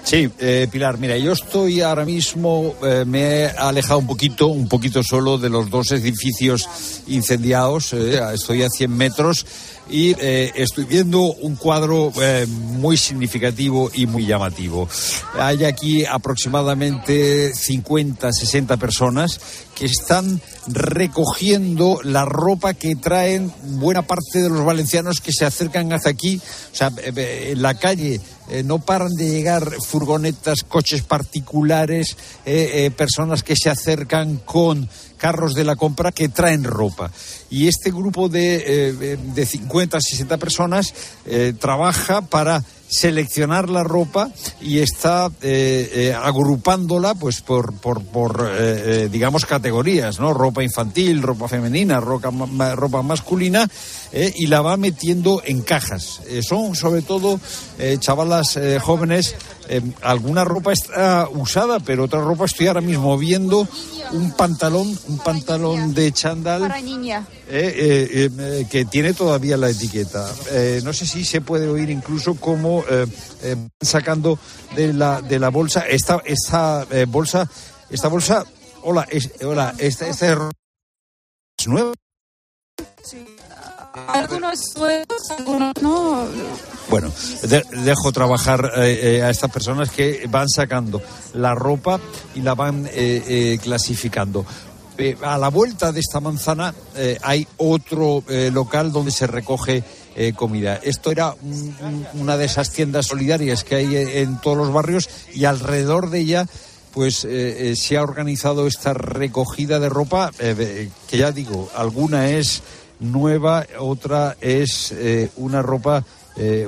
Sí, 0.05 0.31
eh, 0.39 0.69
Pilar, 0.71 0.99
mira, 0.99 1.17
yo 1.17 1.33
estoy 1.33 1.81
ahora 1.81 2.05
mismo, 2.05 2.75
eh, 2.85 3.05
me 3.07 3.23
he 3.23 3.47
alejado 3.49 4.01
un 4.01 4.07
poquito, 4.07 4.49
un 4.49 4.69
poquito 4.69 5.03
solo 5.03 5.39
de 5.39 5.49
los 5.49 5.71
dos 5.71 5.93
edificios 5.93 6.69
incendiados, 7.07 7.95
eh, 7.95 8.21
estoy 8.35 8.65
a 8.65 8.69
100 8.69 8.95
metros 8.95 9.47
y 9.89 10.15
eh, 10.21 10.53
estoy 10.57 10.85
viendo 10.85 11.21
un 11.21 11.57
cuadro 11.57 12.13
muy 12.49 12.99
significativo 12.99 13.91
y 13.95 14.07
muy 14.07 14.27
llamativo. 14.27 14.87
Hay 15.39 15.65
aquí 15.65 16.05
aproximadamente 16.05 17.55
50, 17.55 18.31
60 18.31 18.77
personas 18.77 19.41
que 19.75 19.87
están 19.87 20.41
recogiendo 20.67 22.01
la 22.03 22.27
ropa 22.27 22.75
que 22.75 22.95
traen 22.95 23.53
buena 23.63 24.03
parte 24.03 24.43
de 24.43 24.51
los 24.51 24.65
valencianos 24.65 25.21
que 25.21 25.33
se 25.33 25.47
acercan 25.47 25.93
hasta 25.93 26.11
aquí. 26.11 26.41
O 26.73 26.77
sea, 26.77 26.93
en 27.05 27.61
la 27.61 27.75
calle 27.75 28.21
eh, 28.49 28.63
no 28.63 28.79
paran 28.79 29.13
de 29.15 29.31
llegar 29.31 29.71
furgonetas, 29.87 30.65
coches 30.69 31.03
particulares, 31.03 32.17
eh, 32.45 32.85
eh, 32.85 32.91
personas 32.91 33.43
que 33.43 33.57
se 33.57 33.71
acercan 33.71 34.37
con 34.45 34.89
carros 35.17 35.55
de 35.55 35.65
la 35.65 35.77
compra 35.77 36.13
que 36.13 36.29
traen 36.29 36.65
ropa. 36.65 37.11
Y 37.49 37.69
este 37.69 37.91
grupo 37.91 38.29
de, 38.29 39.17
de 39.35 39.47
50, 39.47 39.99
60 39.99 40.37
personas 40.37 40.93
trabaja 41.59 42.21
para 42.21 42.63
seleccionar 42.89 43.71
la 43.71 43.83
ropa 43.83 44.31
y 44.61 44.79
está 44.79 45.31
eh, 45.43 45.91
eh, 45.93 46.15
agrupándola 46.15 47.15
pues 47.15 47.41
por, 47.41 47.75
por, 47.75 48.03
por 48.03 48.49
eh, 48.57 49.09
digamos 49.11 49.47
categorías 49.47 50.21
no 50.21 50.33
ropa 50.35 50.63
infantil 50.63 51.23
ropa 51.23 51.49
femenina 51.49 51.99
ropa, 52.01 52.31
ma- 52.31 52.75
ropa 52.75 53.03
masculina 53.03 53.69
y 54.37 54.47
la 54.47 54.61
va 54.61 54.77
metiendo 54.77 55.43
en 55.45 55.63
cajas. 55.63 56.21
Son 56.49 56.77
sobre 56.77 57.03
todo 57.03 57.41
chavalas 57.99 58.57
jóvenes 58.81 59.35
alguna 60.03 60.45
ropa 60.45 60.73
está 60.73 61.29
usada 61.29 61.81
pero 61.81 62.05
otra 62.05 62.21
ropa 62.21 62.45
estoy 62.45 62.69
ahora 62.69 62.81
mismo 62.81 63.19
viendo 63.19 63.67
un 64.13 64.31
pantalón 64.37 64.97
un 65.09 65.19
pantalón 65.19 65.95
de 65.95 66.13
eh, 67.49 68.67
que 68.71 68.85
tiene 68.85 69.15
todavía 69.15 69.57
la 69.57 69.71
etiqueta. 69.71 70.31
No 70.85 70.93
sé 70.93 71.07
si 71.07 71.25
se 71.25 71.41
puede 71.41 71.69
oír 71.69 71.91
incluso 71.91 72.35
cómo 72.83 72.85
eh, 72.89 73.07
eh, 73.43 73.57
sacando 73.81 74.39
de 74.75 74.93
la, 74.93 75.21
de 75.23 75.39
la 75.39 75.51
bolsa 75.51 75.81
esta, 75.87 76.21
esta 76.25 76.87
eh, 76.91 77.05
bolsa, 77.09 77.49
esta 77.91 78.09
bolsa, 78.09 78.45
hola, 78.83 79.07
es- 79.11 79.31
hola, 79.45 79.75
esta, 79.79 80.07
esta 80.09 80.29
es 80.31 80.39
es 81.59 81.69
nueva. 81.69 81.93
Algunos 84.09 84.59
sueldos, 84.75 85.23
algunos 85.39 85.73
no. 85.81 86.27
Bueno, 86.91 87.13
de- 87.43 87.65
dejo 87.85 88.11
trabajar 88.13 88.73
eh, 88.77 89.19
eh, 89.19 89.23
a 89.23 89.31
estas 89.31 89.51
personas 89.53 89.91
que 89.91 90.27
van 90.29 90.49
sacando 90.49 91.01
la 91.35 91.55
ropa 91.55 92.01
y 92.35 92.41
la 92.41 92.55
van 92.55 92.89
eh, 92.93 93.59
clasificando. 93.63 94.45
A 95.23 95.39
la 95.39 95.49
vuelta 95.49 95.91
de 95.91 95.99
esta 96.01 96.21
manzana 96.21 96.73
hay 97.23 97.49
otro 97.57 98.23
local 98.53 98.93
donde 98.93 99.11
se 99.11 99.27
recoge 99.27 99.83
eh, 100.17 100.33
comida. 100.35 100.81
Esto 100.83 101.11
era 101.11 101.35
un- 101.43 101.77
un- 101.83 102.07
una 102.21 102.37
de 102.37 102.45
esas 102.47 102.71
tiendas 102.71 103.07
solidarias 103.07 103.65
que 103.65 103.75
hay 103.77 103.97
en 103.97 104.41
todos 104.41 104.57
los 104.57 104.73
barrios 104.73 105.09
y 105.35 105.45
alrededor 105.45 106.11
de 106.11 106.21
ella 106.21 106.47
pues 106.93 107.25
eh, 107.25 107.71
eh, 107.73 107.77
se 107.77 107.97
ha 107.97 108.03
organizado 108.03 108.67
esta 108.69 108.95
recogida 108.95 109.81
de 109.81 109.89
ropa 109.89 110.31
que 110.39 111.19
ya 111.19 111.33
digo, 111.33 111.69
alguna 111.75 112.29
es 112.31 112.63
nueva, 113.01 113.67
otra 113.81 114.37
es 114.41 114.95
una 115.37 115.61
ropa 115.61 116.05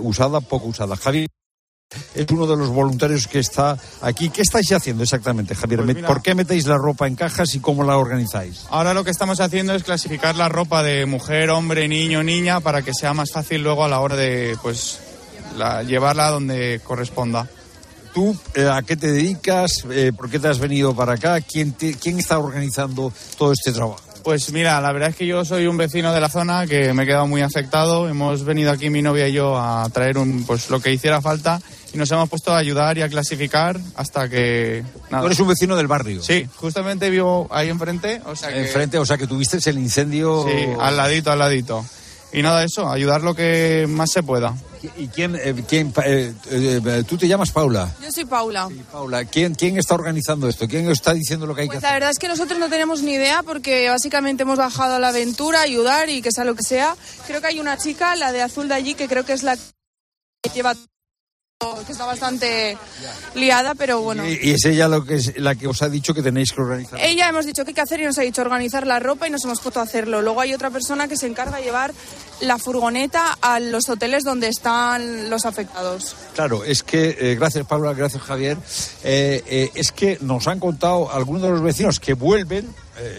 usada, 0.02 0.40
poco 0.40 0.66
usada. 0.66 0.96
Javier 0.96 1.28
es 2.14 2.26
uno 2.30 2.46
de 2.46 2.56
los 2.56 2.68
voluntarios 2.68 3.26
que 3.26 3.38
está 3.38 3.76
aquí. 4.02 4.28
¿Qué 4.30 4.42
estáis 4.42 4.70
haciendo 4.72 5.02
exactamente, 5.02 5.54
Javier? 5.54 5.82
Pues 5.84 5.94
mira. 5.96 6.08
¿Por 6.08 6.22
qué 6.22 6.34
metéis 6.34 6.66
la 6.66 6.76
ropa 6.78 7.06
en 7.06 7.16
cajas 7.16 7.54
y 7.54 7.60
cómo 7.60 7.84
la 7.84 7.96
organizáis? 7.96 8.64
Ahora 8.70 8.94
lo 8.94 9.04
que 9.04 9.10
estamos 9.10 9.40
haciendo 9.40 9.74
es 9.74 9.82
clasificar 9.84 10.36
la 10.36 10.48
ropa 10.48 10.82
de 10.82 11.06
mujer, 11.06 11.50
hombre, 11.50 11.88
niño, 11.88 12.22
niña 12.22 12.60
para 12.60 12.82
que 12.82 12.92
sea 12.94 13.12
más 13.14 13.30
fácil 13.32 13.62
luego 13.62 13.84
a 13.84 13.88
la 13.88 14.00
hora 14.00 14.16
de 14.16 14.56
pues 14.62 14.98
la- 15.56 15.82
llevarla 15.82 16.30
donde 16.30 16.80
corresponda. 16.84 17.48
¿Tú 18.14 18.34
eh, 18.54 18.66
a 18.72 18.80
qué 18.82 18.96
te 18.96 19.12
dedicas? 19.12 19.84
Eh, 19.90 20.10
¿Por 20.16 20.30
qué 20.30 20.38
te 20.38 20.48
has 20.48 20.58
venido 20.58 20.94
para 20.96 21.12
acá? 21.14 21.38
¿Quién, 21.42 21.72
te- 21.72 21.94
¿Quién 21.94 22.18
está 22.18 22.38
organizando 22.38 23.12
todo 23.36 23.52
este 23.52 23.72
trabajo? 23.72 24.00
Pues 24.24 24.50
mira, 24.52 24.80
la 24.80 24.90
verdad 24.90 25.10
es 25.10 25.16
que 25.16 25.26
yo 25.26 25.44
soy 25.44 25.66
un 25.66 25.76
vecino 25.76 26.12
de 26.12 26.20
la 26.20 26.28
zona 26.28 26.66
que 26.66 26.92
me 26.94 27.02
he 27.04 27.06
quedado 27.06 27.26
muy 27.28 27.42
afectado. 27.42 28.08
Hemos 28.08 28.42
venido 28.42 28.72
aquí 28.72 28.90
mi 28.90 29.00
novia 29.02 29.28
y 29.28 29.32
yo 29.34 29.56
a 29.56 29.88
traer 29.90 30.18
un, 30.18 30.44
pues 30.44 30.68
lo 30.70 30.80
que 30.80 30.92
hiciera 30.92 31.20
falta 31.22 31.60
y 31.96 31.98
nos 31.98 32.10
hemos 32.10 32.28
puesto 32.28 32.52
a 32.52 32.58
ayudar 32.58 32.98
y 32.98 33.02
a 33.02 33.08
clasificar 33.08 33.80
hasta 33.94 34.28
que 34.28 34.84
nada. 35.10 35.22
Tú 35.22 35.26
eres 35.26 35.40
un 35.40 35.48
vecino 35.48 35.74
del 35.76 35.86
barrio. 35.86 36.22
Sí, 36.22 36.46
justamente 36.56 37.08
vivo 37.08 37.48
ahí 37.50 37.70
enfrente, 37.70 38.20
o 38.26 38.36
sea 38.36 38.50
que 38.50 38.60
Enfrente, 38.66 38.98
o 38.98 39.06
sea 39.06 39.16
que 39.16 39.26
tuviste 39.26 39.58
el 39.70 39.78
incendio. 39.78 40.44
sí, 40.46 40.66
al 40.78 40.96
ladito, 40.96 41.32
al 41.32 41.38
ladito. 41.38 41.84
Y 42.32 42.42
nada, 42.42 42.64
eso, 42.64 42.90
ayudar 42.90 43.22
lo 43.22 43.34
que 43.34 43.86
más 43.88 44.10
se 44.12 44.22
pueda. 44.22 44.54
¿Y 44.98 45.08
quién, 45.08 45.36
eh, 45.36 45.54
quién 45.66 45.90
pa- 45.90 46.02
eh, 46.06 46.34
eh, 46.50 47.02
tú 47.08 47.16
te 47.16 47.26
llamas 47.26 47.50
Paula? 47.50 47.88
Yo 48.02 48.12
soy 48.12 48.26
Paula. 48.26 48.68
Paula, 48.92 49.24
¿quién, 49.24 49.54
¿quién 49.54 49.78
está 49.78 49.94
organizando 49.94 50.46
esto? 50.48 50.68
¿Quién 50.68 50.90
está 50.90 51.14
diciendo 51.14 51.46
lo 51.46 51.54
que 51.54 51.62
hay 51.62 51.66
Pues 51.68 51.78
que 51.78 51.82
la 51.82 51.88
hacer? 51.88 51.96
verdad 52.00 52.10
es 52.10 52.18
que 52.18 52.28
nosotros 52.28 52.58
no 52.58 52.68
tenemos 52.68 53.00
ni 53.02 53.12
idea 53.14 53.42
porque 53.42 53.88
básicamente 53.88 54.42
hemos 54.42 54.58
bajado 54.58 54.96
a 54.96 54.98
la 54.98 55.08
aventura, 55.08 55.60
a 55.60 55.62
ayudar 55.62 56.10
y 56.10 56.20
que 56.20 56.30
sea 56.30 56.44
lo 56.44 56.54
que 56.54 56.62
sea. 56.62 56.94
Creo 57.26 57.40
que 57.40 57.46
hay 57.46 57.58
una 57.60 57.78
chica, 57.78 58.14
la 58.16 58.32
de 58.32 58.42
azul 58.42 58.68
de 58.68 58.74
allí, 58.74 58.94
que 58.94 59.08
creo 59.08 59.24
que 59.24 59.32
es 59.32 59.42
la 59.42 59.56
que 59.56 60.50
lleva 60.54 60.74
que 61.58 61.92
está 61.92 62.04
bastante 62.04 62.76
liada, 63.34 63.74
pero 63.74 64.02
bueno. 64.02 64.28
Y, 64.28 64.38
y 64.42 64.50
es 64.50 64.66
ella 64.66 64.88
lo 64.88 65.06
que 65.06 65.14
es, 65.14 65.38
la 65.38 65.54
que 65.54 65.66
os 65.66 65.80
ha 65.80 65.88
dicho 65.88 66.12
que 66.12 66.22
tenéis 66.22 66.52
que 66.52 66.60
organizar. 66.60 67.00
Ella 67.00 67.30
hemos 67.30 67.46
dicho 67.46 67.64
qué 67.64 67.70
hay 67.70 67.74
que 67.74 67.80
hacer 67.80 67.98
y 68.00 68.04
nos 68.04 68.18
ha 68.18 68.22
dicho 68.22 68.42
organizar 68.42 68.86
la 68.86 68.98
ropa 68.98 69.26
y 69.26 69.30
nos 69.30 69.42
hemos 69.46 69.62
puesto 69.62 69.80
a 69.80 69.84
hacerlo. 69.84 70.20
Luego 70.20 70.42
hay 70.42 70.52
otra 70.52 70.68
persona 70.68 71.08
que 71.08 71.16
se 71.16 71.26
encarga 71.26 71.56
de 71.56 71.64
llevar 71.64 71.94
la 72.40 72.58
furgoneta 72.58 73.38
a 73.40 73.58
los 73.58 73.88
hoteles 73.88 74.22
donde 74.22 74.48
están 74.48 75.30
los 75.30 75.46
afectados. 75.46 76.14
Claro, 76.34 76.62
es 76.62 76.82
que, 76.82 77.16
eh, 77.18 77.36
gracias 77.36 77.66
Paula, 77.66 77.94
gracias 77.94 78.22
Javier, 78.22 78.58
eh, 79.02 79.42
eh, 79.46 79.70
es 79.74 79.92
que 79.92 80.18
nos 80.20 80.48
han 80.48 80.60
contado 80.60 81.10
algunos 81.10 81.40
de 81.40 81.48
los 81.48 81.62
vecinos 81.62 82.00
que 82.00 82.12
vuelven, 82.12 82.68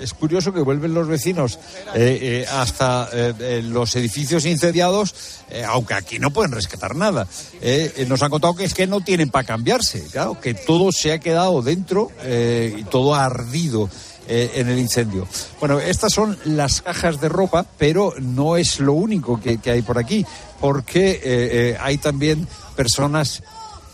es 0.01 0.13
curioso 0.13 0.53
que 0.53 0.61
vuelven 0.61 0.93
los 0.93 1.07
vecinos 1.07 1.59
eh, 1.95 2.19
eh, 2.21 2.45
hasta 2.51 3.09
eh, 3.11 3.33
eh, 3.39 3.61
los 3.63 3.95
edificios 3.95 4.45
incendiados, 4.45 5.13
eh, 5.49 5.63
aunque 5.63 5.93
aquí 5.93 6.19
no 6.19 6.31
pueden 6.31 6.51
rescatar 6.51 6.95
nada. 6.95 7.27
Eh, 7.61 7.93
eh, 7.95 8.05
nos 8.07 8.21
han 8.23 8.29
contado 8.29 8.55
que 8.55 8.63
es 8.63 8.73
que 8.73 8.87
no 8.87 9.01
tienen 9.01 9.29
para 9.29 9.45
cambiarse, 9.45 10.03
claro, 10.11 10.39
que 10.39 10.53
todo 10.53 10.91
se 10.91 11.11
ha 11.11 11.19
quedado 11.19 11.61
dentro 11.61 12.11
eh, 12.23 12.75
y 12.79 12.83
todo 12.83 13.15
ha 13.15 13.25
ardido 13.25 13.89
eh, 14.27 14.51
en 14.55 14.69
el 14.69 14.79
incendio. 14.79 15.27
Bueno, 15.59 15.79
estas 15.79 16.13
son 16.13 16.37
las 16.45 16.81
cajas 16.81 17.21
de 17.21 17.29
ropa, 17.29 17.65
pero 17.77 18.13
no 18.19 18.57
es 18.57 18.79
lo 18.79 18.93
único 18.93 19.39
que, 19.39 19.59
que 19.59 19.71
hay 19.71 19.81
por 19.81 19.97
aquí, 19.97 20.25
porque 20.59 21.11
eh, 21.11 21.19
eh, 21.23 21.77
hay 21.79 21.97
también 21.97 22.47
personas 22.75 23.43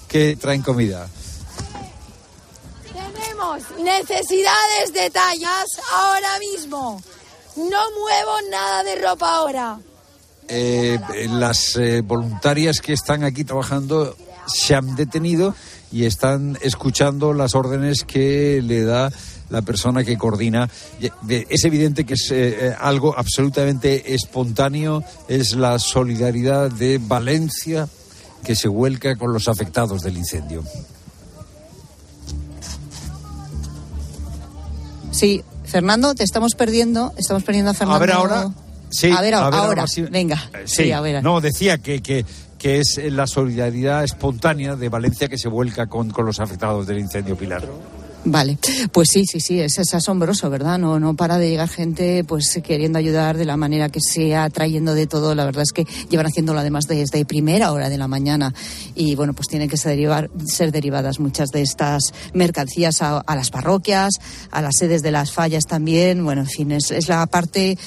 que 0.08 0.36
traen 0.36 0.62
comida. 0.62 1.08
Tenemos 3.24 3.64
necesidades 3.80 4.94
de 4.94 5.10
tallas 5.10 5.66
ahora 5.92 6.40
mismo. 6.40 7.02
No 7.56 7.92
muevo 8.00 8.50
nada 8.52 8.84
de 8.84 8.96
ropa 9.02 9.36
ahora. 9.36 9.80
Eh, 10.48 11.00
las 11.30 11.78
eh, 11.78 12.02
voluntarias 12.02 12.82
que 12.82 12.94
están 12.94 13.24
aquí 13.24 13.44
trabajando 13.44 14.16
se 14.46 14.76
han 14.76 14.96
detenido 14.96 15.56
y 15.92 16.06
están 16.06 16.58
escuchando 16.62 17.34
las 17.34 17.56
órdenes 17.56 18.04
que 18.04 18.62
le 18.62 18.84
da 18.84 19.12
la 19.50 19.62
persona 19.62 20.04
que 20.04 20.18
coordina. 20.18 20.70
Eh, 21.00 21.46
Es 21.50 21.64
evidente 21.64 22.06
que 22.06 22.16
es 22.16 22.32
eh, 22.32 22.68
eh, 22.68 22.76
algo 22.78 23.18
absolutamente 23.18 24.14
espontáneo, 24.16 25.04
es 25.28 25.56
la 25.56 25.80
solidaridad 25.80 26.72
de 26.72 27.00
Valencia 27.02 27.88
que 28.44 28.56
se 28.56 28.68
vuelca 28.68 29.16
con 29.16 29.32
los 29.32 29.48
afectados 29.48 30.02
del 30.02 30.18
incendio. 30.18 30.64
Sí, 35.14 35.44
Fernando, 35.64 36.14
te 36.16 36.24
estamos 36.24 36.56
perdiendo. 36.56 37.14
Estamos 37.18 37.44
perdiendo 37.44 37.72
a 37.72 37.74
Fernando. 37.74 37.96
A 37.96 38.00
ver 38.06 38.12
ahora. 38.12 38.50
Sí, 38.90 39.10
a 39.10 39.22
ver, 39.22 39.36
a 39.36 39.50
ver 39.50 39.60
ahora. 39.60 39.88
sí. 39.88 40.02
Venga. 40.02 40.50
Eh, 40.54 40.64
Sí, 40.66 40.92
a 40.92 41.02
ver. 41.02 41.24
No, 41.24 41.40
decía 41.42 41.78
que, 41.78 42.02
que, 42.02 42.26
que 42.58 42.80
es 42.80 43.00
la 43.12 43.26
solidaridad 43.28 44.04
espontánea 44.04 44.76
de 44.76 44.90
Valencia 44.90 45.28
que 45.28 45.38
se 45.38 45.48
vuelca 45.48 45.88
con, 45.88 46.10
con 46.12 46.26
los 46.26 46.40
afectados 46.40 46.86
del 46.88 47.00
incendio 47.00 47.36
Pilar. 47.38 47.64
Vale, 48.26 48.58
pues 48.94 49.10
sí, 49.12 49.26
sí, 49.26 49.42
sí, 49.42 49.60
es, 49.60 49.78
es 49.80 49.94
asombroso, 49.94 50.50
¿verdad? 50.50 50.80
No, 50.80 50.98
no 50.98 51.14
para 51.14 51.38
de 51.38 51.50
llegar 51.50 51.68
gente 51.68 52.24
pues 52.24 52.58
queriendo 52.64 52.98
ayudar 52.98 53.36
de 53.36 53.44
la 53.44 53.58
manera 53.58 53.90
que 53.90 54.00
sea, 54.00 54.50
trayendo 54.50 54.94
de 54.94 55.08
todo. 55.08 55.36
La 55.36 55.44
verdad 55.44 55.64
es 55.64 55.74
que 55.74 55.86
llevan 56.10 56.28
haciéndolo 56.28 56.60
además 56.60 56.88
desde 56.88 57.26
primera 57.26 57.74
hora 57.74 57.90
de 57.90 57.98
la 57.98 58.08
mañana 58.08 58.54
y 58.96 59.16
bueno, 59.16 59.34
pues 59.34 59.50
tienen 59.50 59.68
que 59.68 59.76
ser, 59.76 59.98
derivar- 59.98 60.30
ser 60.46 60.72
derivadas 60.72 61.20
muchas 61.20 61.50
de 61.50 61.64
estas 61.64 62.14
mercancías 62.34 63.02
a, 63.02 63.18
a 63.20 63.36
las 63.36 63.50
parroquias, 63.52 64.14
a 64.52 64.62
las 64.62 64.76
sedes 64.80 65.02
de 65.02 65.12
las 65.12 65.34
fallas 65.34 65.66
también. 65.66 66.24
Bueno, 66.24 66.42
en 66.42 66.48
fin, 66.48 66.72
es, 66.72 66.92
es 66.92 67.10
la 67.10 67.26
parte 67.26 67.78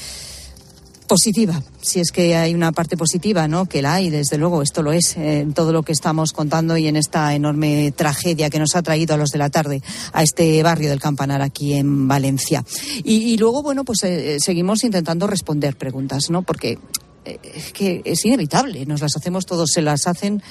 positiva, 1.07 1.63
si 1.81 2.01
es 2.01 2.11
que 2.11 2.37
hay 2.37 2.55
una 2.55 2.73
parte 2.73 2.97
positiva, 2.97 3.49
¿no? 3.49 3.67
Que 3.67 3.83
la 3.83 3.95
hay, 3.95 4.11
desde 4.11 4.39
luego, 4.39 4.63
esto 4.63 4.83
lo 4.83 4.93
es, 4.93 5.17
eh, 5.17 5.41
en 5.41 5.55
todo 5.55 5.73
lo 5.73 5.83
que 5.83 5.93
estamos 5.93 6.33
contando 6.33 6.77
y 6.77 6.87
en 6.87 6.97
esta 6.97 7.35
enorme 7.35 7.93
tragedia 7.93 8.51
que 8.51 8.59
nos 8.59 8.77
ha 8.77 8.83
traído 8.83 9.15
a 9.15 9.17
los 9.17 9.31
de 9.31 9.39
la 9.39 9.51
tarde 9.51 9.83
a 10.13 10.23
este 10.23 10.63
barrio 10.63 10.91
del 10.91 11.01
Campanar 11.01 11.43
aquí 11.43 11.75
en 11.75 12.09
Valencia. 12.09 12.65
Y, 13.05 13.33
y 13.33 13.39
luego, 13.39 13.63
bueno, 13.63 13.85
pues 13.85 14.03
eh, 14.05 14.35
eh, 14.35 14.41
seguimos 14.41 14.85
intentando 14.85 15.27
responder 15.27 15.77
preguntas, 15.77 16.31
¿no? 16.31 16.43
Porque 16.43 16.79
eh, 17.27 17.39
es 17.55 17.73
que 17.73 18.03
es 18.05 18.25
inevitable, 18.25 18.87
nos 18.87 19.01
las 19.01 19.17
hacemos 19.17 19.47
todos, 19.47 19.71
se 19.73 19.83
las 19.83 20.07
hacen 20.07 20.43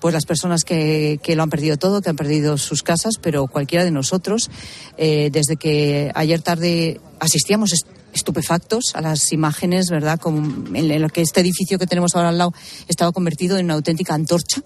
pues 0.00 0.14
las 0.14 0.24
personas 0.24 0.64
que, 0.64 1.20
que 1.22 1.36
lo 1.36 1.42
han 1.42 1.50
perdido 1.50 1.76
todo, 1.76 2.00
que 2.00 2.10
han 2.10 2.16
perdido 2.16 2.58
sus 2.58 2.82
casas, 2.82 3.14
pero 3.20 3.46
cualquiera 3.46 3.84
de 3.84 3.90
nosotros, 3.90 4.50
eh, 4.96 5.28
desde 5.30 5.56
que 5.56 6.10
ayer 6.14 6.40
tarde 6.40 7.00
asistíamos 7.20 7.72
estupefactos 8.12 8.92
a 8.94 9.00
las 9.00 9.32
imágenes, 9.32 9.88
¿verdad? 9.90 10.18
Como 10.18 10.76
en 10.76 11.02
lo 11.02 11.08
que 11.08 11.22
este 11.22 11.40
edificio 11.40 11.78
que 11.78 11.86
tenemos 11.86 12.14
ahora 12.14 12.28
al 12.30 12.38
lado 12.38 12.52
estaba 12.88 13.12
convertido 13.12 13.58
en 13.58 13.66
una 13.66 13.74
auténtica 13.74 14.14
antorcha. 14.14 14.62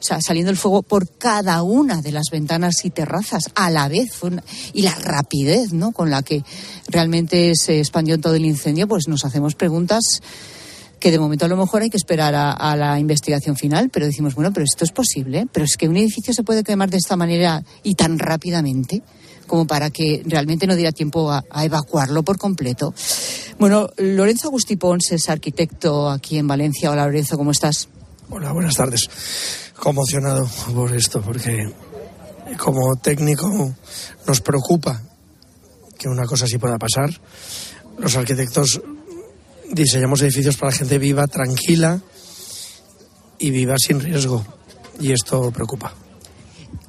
O 0.00 0.02
sea, 0.02 0.18
saliendo 0.20 0.50
el 0.50 0.56
fuego 0.56 0.82
por 0.82 1.08
cada 1.18 1.62
una 1.62 2.00
de 2.00 2.12
las 2.12 2.30
ventanas 2.32 2.84
y 2.84 2.90
terrazas 2.90 3.50
a 3.54 3.70
la 3.70 3.88
vez. 3.88 4.10
Y 4.72 4.82
la 4.82 4.94
rapidez, 4.94 5.72
¿no? 5.72 5.92
Con 5.92 6.10
la 6.10 6.22
que 6.22 6.42
realmente 6.88 7.52
se 7.54 7.78
expandió 7.78 8.18
todo 8.18 8.34
el 8.34 8.46
incendio, 8.46 8.88
pues 8.88 9.08
nos 9.08 9.24
hacemos 9.24 9.54
preguntas 9.54 10.22
que 10.98 11.10
de 11.10 11.18
momento 11.18 11.46
a 11.46 11.48
lo 11.48 11.56
mejor 11.56 11.82
hay 11.82 11.90
que 11.90 11.96
esperar 11.96 12.34
a, 12.34 12.52
a 12.52 12.76
la 12.76 12.98
investigación 12.98 13.56
final, 13.56 13.88
pero 13.88 14.04
decimos, 14.04 14.34
bueno, 14.34 14.52
pero 14.52 14.64
esto 14.64 14.84
es 14.84 14.92
posible, 14.92 15.46
pero 15.50 15.64
es 15.64 15.76
que 15.78 15.88
un 15.88 15.96
edificio 15.96 16.34
se 16.34 16.42
puede 16.42 16.62
quemar 16.62 16.90
de 16.90 16.98
esta 16.98 17.16
manera 17.16 17.62
y 17.82 17.94
tan 17.94 18.18
rápidamente 18.18 19.02
como 19.50 19.66
para 19.66 19.90
que 19.90 20.22
realmente 20.26 20.68
no 20.68 20.76
diera 20.76 20.92
tiempo 20.92 21.32
a, 21.32 21.44
evacuarlo 21.64 22.22
por 22.22 22.38
completo. 22.38 22.94
Bueno, 23.58 23.90
Lorenzo 23.96 24.46
Agustí 24.46 24.76
Pons 24.76 25.10
es 25.10 25.28
arquitecto 25.28 26.08
aquí 26.08 26.38
en 26.38 26.46
Valencia. 26.46 26.88
Hola 26.88 27.04
Lorenzo, 27.04 27.36
¿cómo 27.36 27.50
estás? 27.50 27.88
Hola, 28.28 28.52
buenas 28.52 28.76
tardes. 28.76 29.10
Conmocionado 29.76 30.48
por 30.72 30.94
esto, 30.94 31.20
porque 31.20 31.68
como 32.58 32.94
técnico 33.02 33.74
nos 34.24 34.40
preocupa 34.40 35.02
que 35.98 36.08
una 36.08 36.26
cosa 36.26 36.44
así 36.44 36.56
pueda 36.56 36.78
pasar. 36.78 37.10
Los 37.98 38.14
arquitectos 38.14 38.80
diseñamos 39.72 40.22
edificios 40.22 40.56
para 40.58 40.70
la 40.70 40.78
gente 40.78 40.96
viva, 40.98 41.26
tranquila 41.26 42.00
y 43.40 43.50
viva 43.50 43.74
sin 43.84 43.98
riesgo. 43.98 44.46
Y 45.00 45.10
esto 45.10 45.50
preocupa. 45.50 45.92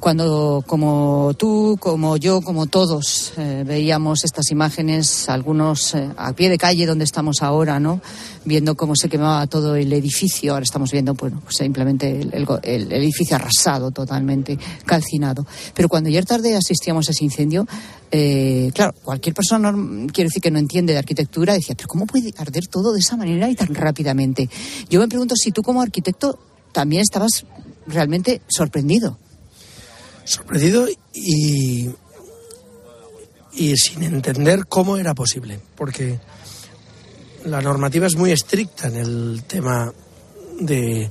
Cuando, 0.02 0.64
como 0.66 1.36
tú, 1.38 1.78
como 1.80 2.18
yo, 2.18 2.42
como 2.42 2.66
todos, 2.66 3.34
eh, 3.38 3.64
veíamos 3.64 4.24
estas 4.24 4.50
imágenes, 4.50 5.30
algunos 5.30 5.94
eh, 5.94 6.10
a 6.18 6.34
pie 6.34 6.50
de 6.50 6.58
calle 6.58 6.88
donde 6.88 7.04
estamos 7.04 7.44
ahora, 7.44 7.80
¿no? 7.80 8.02
Viendo 8.44 8.76
cómo 8.76 8.96
se 8.96 9.10
quemaba 9.10 9.46
todo 9.46 9.76
el 9.76 9.94
edificio. 9.94 10.54
Ahora 10.54 10.64
estamos 10.64 10.92
viendo, 10.92 11.14
bueno, 11.14 11.40
pues 11.44 11.58
simplemente 11.58 12.20
el, 12.20 12.92
edificio 12.92 13.36
arrasado, 13.36 13.92
totalmente 13.92 14.58
calcinado. 14.86 15.46
Pero 15.76 15.88
cuando 15.88 16.10
ayer 16.10 16.26
tarde 16.26 16.56
asistíamos 16.56 17.08
a 17.08 17.12
ese 17.12 17.24
incendio, 17.24 17.68
eh, 18.12 18.72
claro, 18.74 18.96
cualquier 19.04 19.36
persona, 19.36 19.72
quiero 20.12 20.30
decir 20.30 20.42
que 20.42 20.50
no 20.50 20.58
entiende 20.58 20.94
de 20.94 21.00
arquitectura, 21.00 21.54
decía, 21.54 21.76
pero 21.76 21.88
¿cómo 21.88 22.08
puede 22.08 22.34
arder 22.40 22.66
todo 22.66 22.92
de 22.92 23.02
esa 23.02 23.18
manera 23.18 23.52
y 23.52 23.56
tan 23.56 23.76
rápidamente? 23.76 24.50
Yo 24.90 25.00
me 25.00 25.08
pregunto 25.08 25.36
si 25.36 25.52
tú 25.52 25.62
como 25.62 25.80
arquitecto 25.80 26.40
también 26.72 27.04
estabas 27.04 27.46
realmente 27.86 28.42
sorprendido. 28.48 29.20
Sorprendido 30.32 30.88
y, 31.14 31.90
y 33.54 33.76
sin 33.78 34.04
entender 34.04 34.66
cómo 34.68 34.98
era 34.98 35.14
posible, 35.14 35.60
porque 35.76 36.20
la 37.46 37.62
normativa 37.62 38.08
es 38.08 38.16
muy 38.16 38.32
estricta 38.32 38.88
en 38.88 38.96
el 38.96 39.44
tema 39.48 39.94
de, 40.60 41.10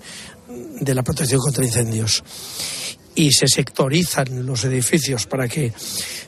de 0.80 0.94
la 0.94 1.02
protección 1.02 1.40
contra 1.40 1.64
incendios 1.64 2.22
y 3.14 3.32
se 3.32 3.48
sectorizan 3.48 4.46
los 4.46 4.64
edificios 4.64 5.26
para 5.26 5.48
que 5.48 5.72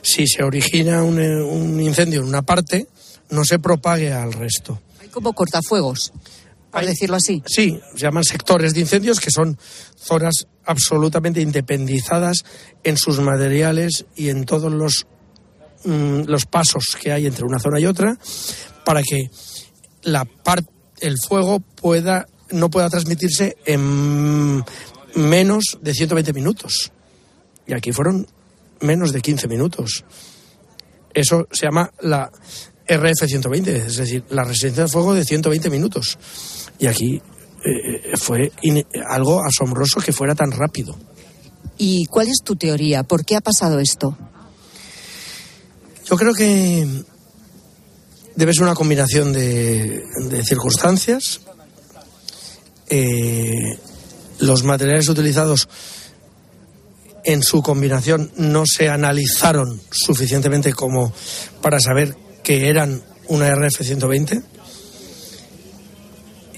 si 0.01 0.27
se 0.27 0.43
origina 0.43 1.03
un, 1.03 1.19
eh, 1.19 1.41
un 1.41 1.79
incendio 1.79 2.21
en 2.21 2.27
una 2.27 2.41
parte 2.41 2.87
no 3.29 3.43
se 3.43 3.59
propague 3.59 4.11
al 4.11 4.33
resto. 4.33 4.79
Hay 5.01 5.07
como 5.07 5.33
cortafuegos. 5.33 6.13
Por 6.73 6.85
decirlo 6.87 7.17
así. 7.17 7.43
Sí, 7.45 7.79
se 7.93 7.99
llaman 7.99 8.23
sectores 8.23 8.73
de 8.73 8.79
incendios, 8.79 9.19
que 9.19 9.29
son 9.29 9.59
zonas 9.95 10.47
absolutamente 10.65 11.39
independizadas 11.39 12.43
en 12.83 12.97
sus 12.97 13.19
materiales 13.19 14.05
y 14.15 14.29
en 14.29 14.45
todos 14.45 14.73
los, 14.73 15.05
mm, 15.85 16.23
los 16.25 16.47
pasos 16.47 16.97
que 16.99 17.11
hay 17.11 17.27
entre 17.27 17.45
una 17.45 17.59
zona 17.59 17.79
y 17.79 17.85
otra, 17.85 18.17
para 18.83 19.03
que 19.03 19.29
la 20.01 20.27
el 20.99 21.17
fuego 21.19 21.59
pueda 21.59 22.27
no 22.49 22.69
pueda 22.69 22.89
transmitirse 22.89 23.57
en 23.65 24.63
menos 25.15 25.77
de 25.81 25.93
120 25.93 26.33
minutos. 26.33 26.91
Y 27.67 27.73
aquí 27.73 27.91
fueron 27.91 28.27
menos 28.79 29.13
de 29.13 29.21
15 29.21 29.47
minutos. 29.47 30.05
Eso 31.13 31.47
se 31.51 31.65
llama 31.65 31.91
la 32.01 32.31
RF-120, 32.87 33.67
es 33.67 33.97
decir, 33.97 34.23
la 34.29 34.43
resistencia 34.43 34.83
de 34.83 34.89
fuego 34.89 35.13
de 35.13 35.23
120 35.23 35.69
minutos. 35.69 36.17
Y 36.79 36.87
aquí 36.87 37.21
eh, 37.65 38.13
fue 38.17 38.51
in- 38.61 38.85
algo 39.07 39.41
asombroso 39.43 39.99
que 40.01 40.11
fuera 40.11 40.35
tan 40.35 40.51
rápido. 40.51 40.95
¿Y 41.77 42.05
cuál 42.05 42.27
es 42.27 42.39
tu 42.43 42.55
teoría? 42.55 43.03
¿Por 43.03 43.25
qué 43.25 43.35
ha 43.35 43.41
pasado 43.41 43.79
esto? 43.79 44.17
Yo 46.05 46.17
creo 46.17 46.33
que 46.33 46.85
debe 48.35 48.53
ser 48.53 48.63
una 48.63 48.75
combinación 48.75 49.31
de, 49.33 50.03
de 50.29 50.43
circunstancias. 50.43 51.41
Eh, 52.89 53.77
los 54.39 54.63
materiales 54.63 55.07
utilizados 55.09 55.69
en 57.23 57.41
su 57.41 57.61
combinación 57.61 58.31
no 58.35 58.63
se 58.65 58.89
analizaron 58.89 59.81
suficientemente 59.89 60.73
como 60.73 61.13
para 61.61 61.79
saber 61.79 62.15
que 62.43 62.67
eran 62.67 63.01
una 63.29 63.49
RF-120 63.55 64.43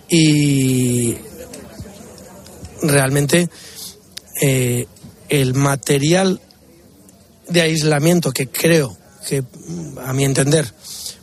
y 0.09 1.15
realmente 2.81 3.49
eh, 4.41 4.87
el 5.29 5.53
material 5.53 6.39
de 7.47 7.61
aislamiento 7.61 8.31
que 8.31 8.47
creo 8.47 8.95
que 9.27 9.43
a 10.03 10.13
mi 10.13 10.25
entender 10.25 10.71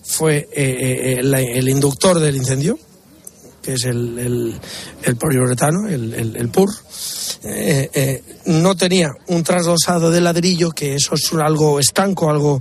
fue 0.05 0.49
eh, 0.53 1.21
eh, 1.21 1.21
el 1.21 1.68
inductor 1.68 2.18
del 2.18 2.37
incendio 2.37 2.79
que 3.62 3.75
es 3.75 3.85
el, 3.85 4.59
el, 5.05 5.16
poliuretano, 5.16 5.87
el, 5.87 6.35
el, 6.37 6.49
PUR, 6.49 6.68
no 8.47 8.75
tenía 8.75 9.12
un 9.29 9.45
trasdosado 9.45 10.11
de 10.11 10.21
ladrillo, 10.21 10.73
que 10.73 10.97
eso 10.97 11.14
es 11.14 11.33
algo 11.35 11.79
estanco, 11.79 12.29
algo 12.29 12.61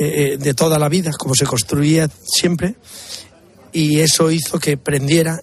de 0.00 0.54
toda 0.56 0.80
la 0.80 0.88
vida, 0.88 1.12
como 1.16 1.36
se 1.36 1.46
construía 1.46 2.10
siempre, 2.24 2.74
y 3.76 4.00
eso 4.00 4.30
hizo 4.30 4.58
que 4.58 4.78
prendiera 4.78 5.42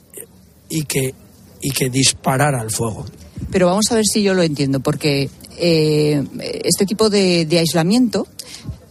y 0.67 0.85
que, 0.85 1.13
y 1.61 1.69
que 1.69 1.91
disparara 1.91 2.63
el 2.63 2.71
fuego. 2.71 3.05
Pero 3.51 3.67
vamos 3.67 3.91
a 3.91 3.95
ver 3.95 4.05
si 4.11 4.23
yo 4.23 4.33
lo 4.33 4.41
entiendo, 4.41 4.79
porque 4.79 5.29
eh, 5.59 6.23
este 6.63 6.87
tipo 6.87 7.11
de, 7.11 7.45
de 7.45 7.59
aislamiento 7.59 8.25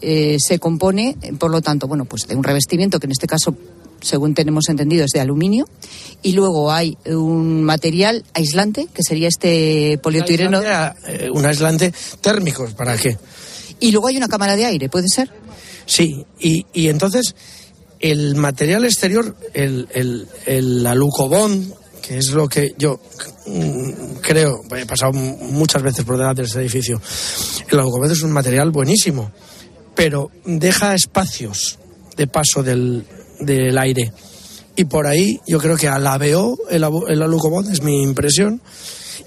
eh, 0.00 0.37
se 0.38 0.61
compone, 0.61 1.16
por 1.40 1.50
lo 1.50 1.61
tanto, 1.61 1.88
bueno, 1.88 2.05
pues 2.05 2.28
de 2.28 2.37
un 2.37 2.44
revestimiento 2.44 3.00
que 3.00 3.07
en 3.07 3.11
este 3.11 3.26
caso, 3.26 3.57
según 4.00 4.33
tenemos 4.35 4.68
entendido, 4.68 5.05
es 5.05 5.11
de 5.11 5.18
aluminio, 5.18 5.66
y 6.22 6.35
luego 6.35 6.70
hay 6.70 6.96
un 7.07 7.64
material 7.64 8.22
aislante, 8.35 8.87
que 8.94 9.02
sería 9.02 9.26
este 9.26 9.98
polietileno, 10.00 10.61
Un 10.61 10.66
aislante, 10.66 11.24
eh, 11.24 11.31
un 11.33 11.46
aislante 11.46 11.92
térmico, 12.20 12.68
¿para 12.76 12.96
qué? 12.96 13.18
y 13.81 13.90
luego 13.90 14.07
hay 14.07 14.16
una 14.16 14.28
cámara 14.28 14.55
de 14.55 14.66
aire, 14.66 14.88
¿puede 14.88 15.09
ser? 15.09 15.33
Sí, 15.87 16.24
y, 16.38 16.64
y 16.72 16.87
entonces 16.87 17.35
el 18.02 18.34
material 18.34 18.84
exterior, 18.84 19.34
el, 19.54 19.88
el, 19.94 20.26
el 20.44 20.86
alucobond, 20.86 21.72
que 22.02 22.18
es 22.18 22.30
lo 22.30 22.48
que 22.48 22.74
yo 22.76 23.00
mm, 23.46 24.16
creo, 24.20 24.62
he 24.76 24.84
pasado 24.84 25.12
muchas 25.12 25.82
veces 25.82 26.04
por 26.04 26.18
delante 26.18 26.42
de 26.42 26.48
este 26.48 26.60
edificio, 26.60 27.00
el 27.70 27.78
alucobond 27.78 28.10
es 28.10 28.22
un 28.22 28.32
material 28.32 28.70
buenísimo, 28.70 29.30
pero 29.94 30.30
deja 30.44 30.94
espacios 30.94 31.78
de 32.16 32.26
paso 32.26 32.62
del, 32.62 33.06
del 33.40 33.78
aire. 33.78 34.12
Y 34.74 34.84
por 34.84 35.06
ahí 35.06 35.40
yo 35.46 35.58
creo 35.58 35.76
que 35.76 35.86
alabeó 35.86 36.58
el, 36.70 36.84
el 37.08 37.22
alucobond, 37.22 37.70
es 37.70 37.82
mi 37.82 38.02
impresión, 38.02 38.60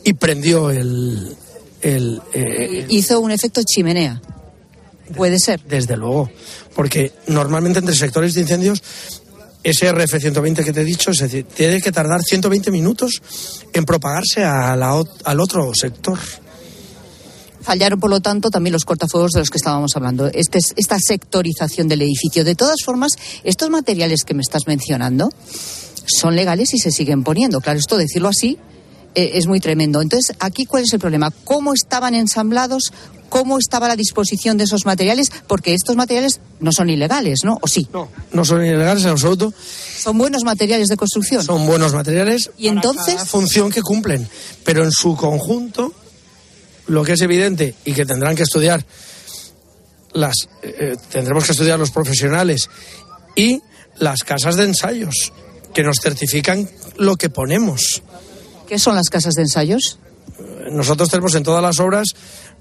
y 0.03 0.13
prendió 0.13 0.69
el... 0.69 1.35
el 1.81 2.21
eh, 2.33 2.85
Hizo 2.89 3.19
un 3.19 3.31
efecto 3.31 3.61
chimenea. 3.63 4.21
Puede 5.15 5.39
ser. 5.39 5.61
Desde 5.63 5.95
luego, 5.97 6.29
porque 6.75 7.11
normalmente 7.27 7.79
entre 7.79 7.95
sectores 7.95 8.33
de 8.33 8.41
incendios, 8.41 8.83
ese 9.63 9.91
RF-120 9.91 10.63
que 10.63 10.73
te 10.73 10.81
he 10.81 10.85
dicho, 10.85 11.09
es 11.11 11.17
decir, 11.19 11.45
tiene 11.45 11.81
que 11.81 11.91
tardar 11.91 12.21
120 12.21 12.69
minutos 12.69 13.21
en 13.73 13.85
propagarse 13.85 14.43
a 14.43 14.75
la 14.75 15.01
al 15.23 15.39
otro 15.39 15.71
sector. 15.73 16.19
Fallaron, 17.61 17.99
por 17.99 18.11
lo 18.11 18.19
tanto, 18.19 18.51
también 18.51 18.73
los 18.73 18.85
cortafuegos 18.85 19.31
de 19.31 19.39
los 19.39 19.49
que 19.49 19.57
estábamos 19.57 19.95
hablando. 19.95 20.27
Este 20.27 20.59
es- 20.59 20.73
esta 20.75 20.97
sectorización 20.99 21.88
del 21.88 22.03
edificio. 22.03 22.43
De 22.43 22.53
todas 22.53 22.77
formas, 22.85 23.13
estos 23.43 23.71
materiales 23.71 24.23
que 24.23 24.35
me 24.35 24.41
estás 24.41 24.67
mencionando 24.67 25.31
son 26.05 26.35
legales 26.35 26.75
y 26.75 26.77
se 26.77 26.91
siguen 26.91 27.23
poniendo. 27.23 27.61
Claro, 27.61 27.79
esto 27.79 27.97
decirlo 27.97 28.27
así 28.29 28.59
eh, 29.15 29.32
es 29.36 29.47
muy 29.47 29.60
tremendo. 29.60 30.01
Entonces, 30.01 30.36
aquí, 30.39 30.65
¿cuál 30.65 30.84
es 30.84 30.93
el 30.93 30.99
problema? 30.99 31.32
¿Cómo 31.43 31.73
estaban 31.73 32.13
ensamblados? 32.13 32.93
¿Cómo 33.30 33.58
estaba 33.58 33.88
la 33.88 33.95
disposición 33.95 34.58
de 34.58 34.65
esos 34.65 34.86
materiales? 34.86 35.32
Porque 35.47 35.73
estos 35.73 35.95
materiales 35.95 36.41
no 36.60 36.71
son 36.71 36.89
ilegales, 36.89 37.39
¿no? 37.43 37.58
¿O 37.62 37.67
sí? 37.67 37.88
No. 37.91 38.10
No 38.32 38.45
son 38.45 38.65
ilegales 38.65 39.04
en 39.04 39.10
absoluto. 39.10 39.54
Son 39.97 40.17
buenos 40.17 40.43
materiales 40.43 40.89
de 40.89 40.97
construcción. 40.97 41.43
Son 41.43 41.65
buenos 41.65 41.93
materiales. 41.93 42.51
Y 42.58 42.67
entonces. 42.67 43.21
Función 43.23 43.71
que 43.71 43.82
cumplen. 43.82 44.28
Pero 44.63 44.84
en 44.84 44.91
su 44.91 45.15
conjunto, 45.15 45.93
lo 46.88 47.04
que 47.04 47.13
es 47.13 47.21
evidente 47.21 47.75
y 47.84 47.93
que 47.93 48.06
tendrán 48.06 48.36
que 48.36 48.43
estudiar 48.43 48.86
las 50.13 50.47
eh, 50.62 50.95
tendremos 51.12 51.45
que 51.45 51.51
estudiar 51.51 51.78
los 51.78 51.91
profesionales 51.91 52.69
y 53.36 53.62
las 53.97 54.23
casas 54.23 54.56
de 54.56 54.63
ensayos 54.63 55.34
que 55.73 55.84
nos 55.84 55.97
certifican 56.01 56.69
lo 56.97 57.17
que 57.17 57.30
ponemos. 57.30 58.01
¿Qué 58.67 58.80
son 58.80 58.95
las 58.95 59.10
casas 59.10 59.36
de 59.36 59.43
ensayos? 59.43 59.99
Nosotros 60.71 61.10
tenemos 61.10 61.36
en 61.36 61.43
todas 61.43 61.62
las 61.62 61.80
obras 61.80 62.08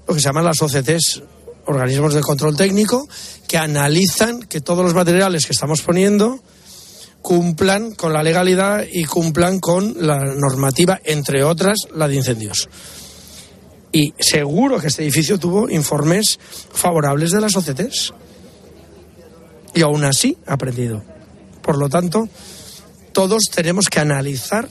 lo 0.07 0.13
que 0.13 0.19
se 0.19 0.27
llaman 0.27 0.45
las 0.45 0.61
OCTs, 0.61 1.23
organismos 1.65 2.13
de 2.13 2.21
control 2.21 2.55
técnico, 2.55 3.07
que 3.47 3.57
analizan 3.57 4.43
que 4.43 4.61
todos 4.61 4.83
los 4.83 4.93
materiales 4.93 5.45
que 5.45 5.53
estamos 5.53 5.81
poniendo 5.81 6.39
cumplan 7.23 7.95
con 7.95 8.13
la 8.13 8.21
legalidad 8.21 8.85
y 8.91 9.05
cumplan 9.05 9.59
con 9.59 9.95
la 10.05 10.19
normativa, 10.19 11.01
entre 11.03 11.43
otras, 11.43 11.77
la 11.95 12.07
de 12.07 12.15
incendios. 12.15 12.69
Y 13.91 14.13
seguro 14.19 14.79
que 14.79 14.87
este 14.87 15.01
edificio 15.01 15.39
tuvo 15.39 15.69
informes 15.69 16.37
favorables 16.71 17.31
de 17.31 17.41
las 17.41 17.55
OCTs. 17.55 18.13
Y 19.73 19.81
aún 19.81 20.03
así 20.03 20.37
ha 20.45 20.53
aprendido. 20.53 21.03
Por 21.63 21.79
lo 21.79 21.89
tanto, 21.89 22.29
todos 23.11 23.43
tenemos 23.51 23.89
que 23.89 24.01
analizar 24.01 24.69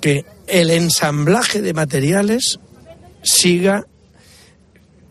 que 0.00 0.24
el 0.46 0.70
ensamblaje 0.70 1.62
de 1.62 1.74
materiales 1.74 2.58
siga 3.22 3.86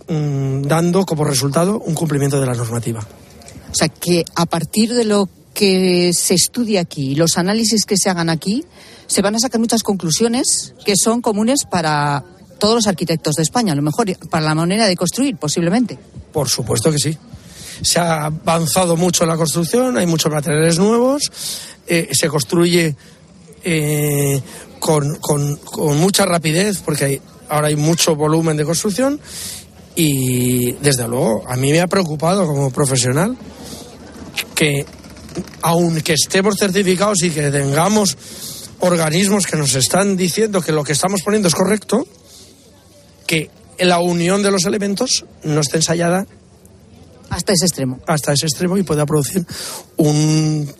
mm, 0.07 0.63
dando 0.63 1.05
como 1.05 1.23
resultado 1.23 1.79
un 1.79 1.93
cumplimiento 1.93 2.39
de 2.39 2.45
la 2.45 2.53
normativa. 2.53 3.05
O 3.71 3.75
sea, 3.75 3.89
que 3.89 4.23
a 4.35 4.45
partir 4.45 4.93
de 4.93 5.03
lo 5.03 5.29
que 5.53 6.11
se 6.13 6.33
estudia 6.33 6.81
aquí, 6.81 7.15
los 7.15 7.37
análisis 7.37 7.85
que 7.85 7.97
se 7.97 8.09
hagan 8.09 8.29
aquí, 8.29 8.65
se 9.07 9.21
van 9.21 9.35
a 9.35 9.39
sacar 9.39 9.59
muchas 9.59 9.83
conclusiones 9.83 10.73
que 10.85 10.95
son 10.95 11.21
comunes 11.21 11.65
para 11.69 12.23
todos 12.57 12.75
los 12.75 12.87
arquitectos 12.87 13.35
de 13.35 13.43
España, 13.43 13.73
a 13.73 13.75
lo 13.75 13.81
mejor 13.81 14.17
para 14.29 14.45
la 14.45 14.55
manera 14.55 14.87
de 14.87 14.95
construir, 14.95 15.37
posiblemente. 15.37 15.97
Por 16.31 16.49
supuesto 16.49 16.91
que 16.91 16.99
sí. 16.99 17.17
Se 17.81 17.99
ha 17.99 18.25
avanzado 18.25 18.95
mucho 18.95 19.23
en 19.23 19.29
la 19.29 19.37
construcción, 19.37 19.97
hay 19.97 20.07
muchos 20.07 20.31
materiales 20.31 20.79
nuevos, 20.79 21.31
eh, 21.87 22.09
se 22.13 22.27
construye 22.29 22.95
eh, 23.63 24.41
con, 24.85 25.15
con- 25.19 25.55
con 25.57 25.97
mucha 25.97 26.25
rapidez 26.25 26.77
porque 26.85 27.05
hay- 27.05 27.21
ahora 27.49 27.69
hay 27.69 27.75
mucho 27.75 28.15
volumen 28.15 28.55
de 28.55 28.65
construcción 28.65 29.19
y 29.95 30.73
desde 30.73 31.07
luego 31.07 31.43
a 31.49 31.55
mí 31.55 31.71
me 31.71 31.81
ha 31.81 31.87
preocupado 31.87 32.45
como 32.45 32.69
profesional 32.69 33.35
que 34.53 34.85
aunque 35.63 36.13
estemos 36.13 36.55
certificados 36.59 37.23
y 37.23 37.31
que 37.31 37.49
tengamos 37.49 38.15
organismos 38.79 39.47
que 39.47 39.57
nos 39.57 39.73
están 39.73 40.15
diciendo 40.17 40.61
que 40.61 40.71
lo 40.71 40.83
que 40.83 40.91
estamos 40.93 41.21
poniendo 41.23 41.47
es 41.47 41.55
correcto, 41.55 42.05
que 43.25 43.49
la 43.79 43.97
unión 43.99 44.43
de 44.43 44.51
los 44.51 44.65
elementos 44.65 45.25
no 45.43 45.61
esté 45.61 45.77
ensayada 45.77 46.27
hasta 47.31 47.53
ese 47.53 47.65
extremo. 47.65 47.99
Hasta 48.05 48.33
ese 48.33 48.45
extremo 48.45 48.77
y 48.77 48.83
pueda 48.83 49.05
producir 49.07 49.45
un 49.97 50.71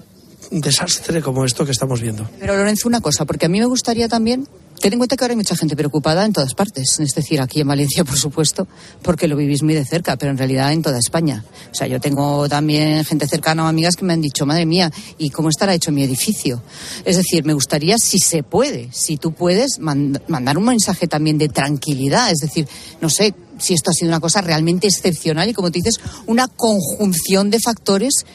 desastre 0.52 1.22
como 1.22 1.46
esto 1.46 1.66
que 1.66 1.72
estamos 1.72 2.02
viendo. 2.02 2.30
Pero 2.40 2.56
Lorenzo, 2.56 2.88
una 2.88 3.02
cosa, 3.02 3.26
porque 3.26 3.46
a 3.46 3.50
mí 3.50 3.60
me 3.60 3.66
gustaría 3.66 4.08
también 4.08 4.48
Ten 4.80 4.94
en 4.94 5.00
cuenta 5.00 5.16
que 5.16 5.24
ahora 5.24 5.32
hay 5.32 5.38
mucha 5.38 5.56
gente 5.56 5.76
preocupada 5.76 6.26
en 6.26 6.34
todas 6.34 6.54
partes, 6.54 7.00
es 7.00 7.16
decir, 7.16 7.42
aquí 7.42 7.62
en 7.62 7.68
Valencia, 7.68 8.04
por 8.04 8.18
supuesto, 8.18 8.68
porque 9.02 9.28
lo 9.28 9.36
vivís 9.36 9.64
muy 9.64 9.74
de 9.74 9.86
cerca, 9.86 10.18
pero 10.18 10.32
en 10.32 10.38
realidad 10.38 10.72
en 10.74 10.82
toda 10.82 11.00
España. 11.00 11.44
O 11.72 11.76
sea, 11.76 11.88
yo 11.88 12.00
tengo 12.00 12.48
también 12.50 13.04
gente 13.06 13.28
cercana 13.28 13.64
o 13.64 13.68
amigas 13.68 13.96
que 13.96 14.06
me 14.06 14.14
han 14.14 14.22
dicho, 14.22 14.46
madre 14.46 14.66
mía, 14.66 14.92
¿y 15.18 15.30
cómo 15.30 15.50
estará 15.50 15.74
hecho 15.74 15.92
mi 15.92 16.04
edificio? 16.04 16.62
Es 17.06 17.16
decir, 17.16 17.46
me 17.46 17.54
gustaría, 17.54 17.98
si 17.98 18.20
se 18.20 18.44
puede, 18.44 18.90
si 18.92 19.18
tú 19.18 19.32
puedes, 19.32 19.80
mandar 19.80 20.58
un 20.58 20.66
mensaje 20.66 21.08
también 21.08 21.38
de 21.38 21.50
tranquilidad, 21.50 22.30
es 22.32 22.40
decir, 22.40 22.68
no 23.02 23.10
sé 23.10 23.34
si 23.58 23.74
esto 23.74 23.92
ha 23.92 23.94
sido 23.94 24.10
una 24.10 24.20
cosa 24.20 24.42
realmente 24.42 24.88
excepcional 24.88 25.50
y, 25.50 25.54
como 25.54 25.72
tú 25.72 25.80
dices, 25.80 26.00
una 26.28 26.48
conjunción 26.48 27.50
de 27.50 27.60
factores 27.60 28.26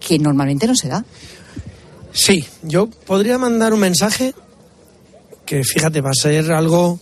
que 0.00 0.18
normalmente 0.18 0.66
no 0.66 0.74
se 0.74 0.88
da. 0.88 1.04
Sí, 2.12 2.46
yo 2.62 2.88
podría 2.88 3.38
mandar 3.38 3.72
un 3.72 3.80
mensaje 3.80 4.34
que, 5.46 5.62
fíjate, 5.64 6.00
va 6.00 6.10
a 6.10 6.14
ser 6.14 6.50
algo 6.52 6.98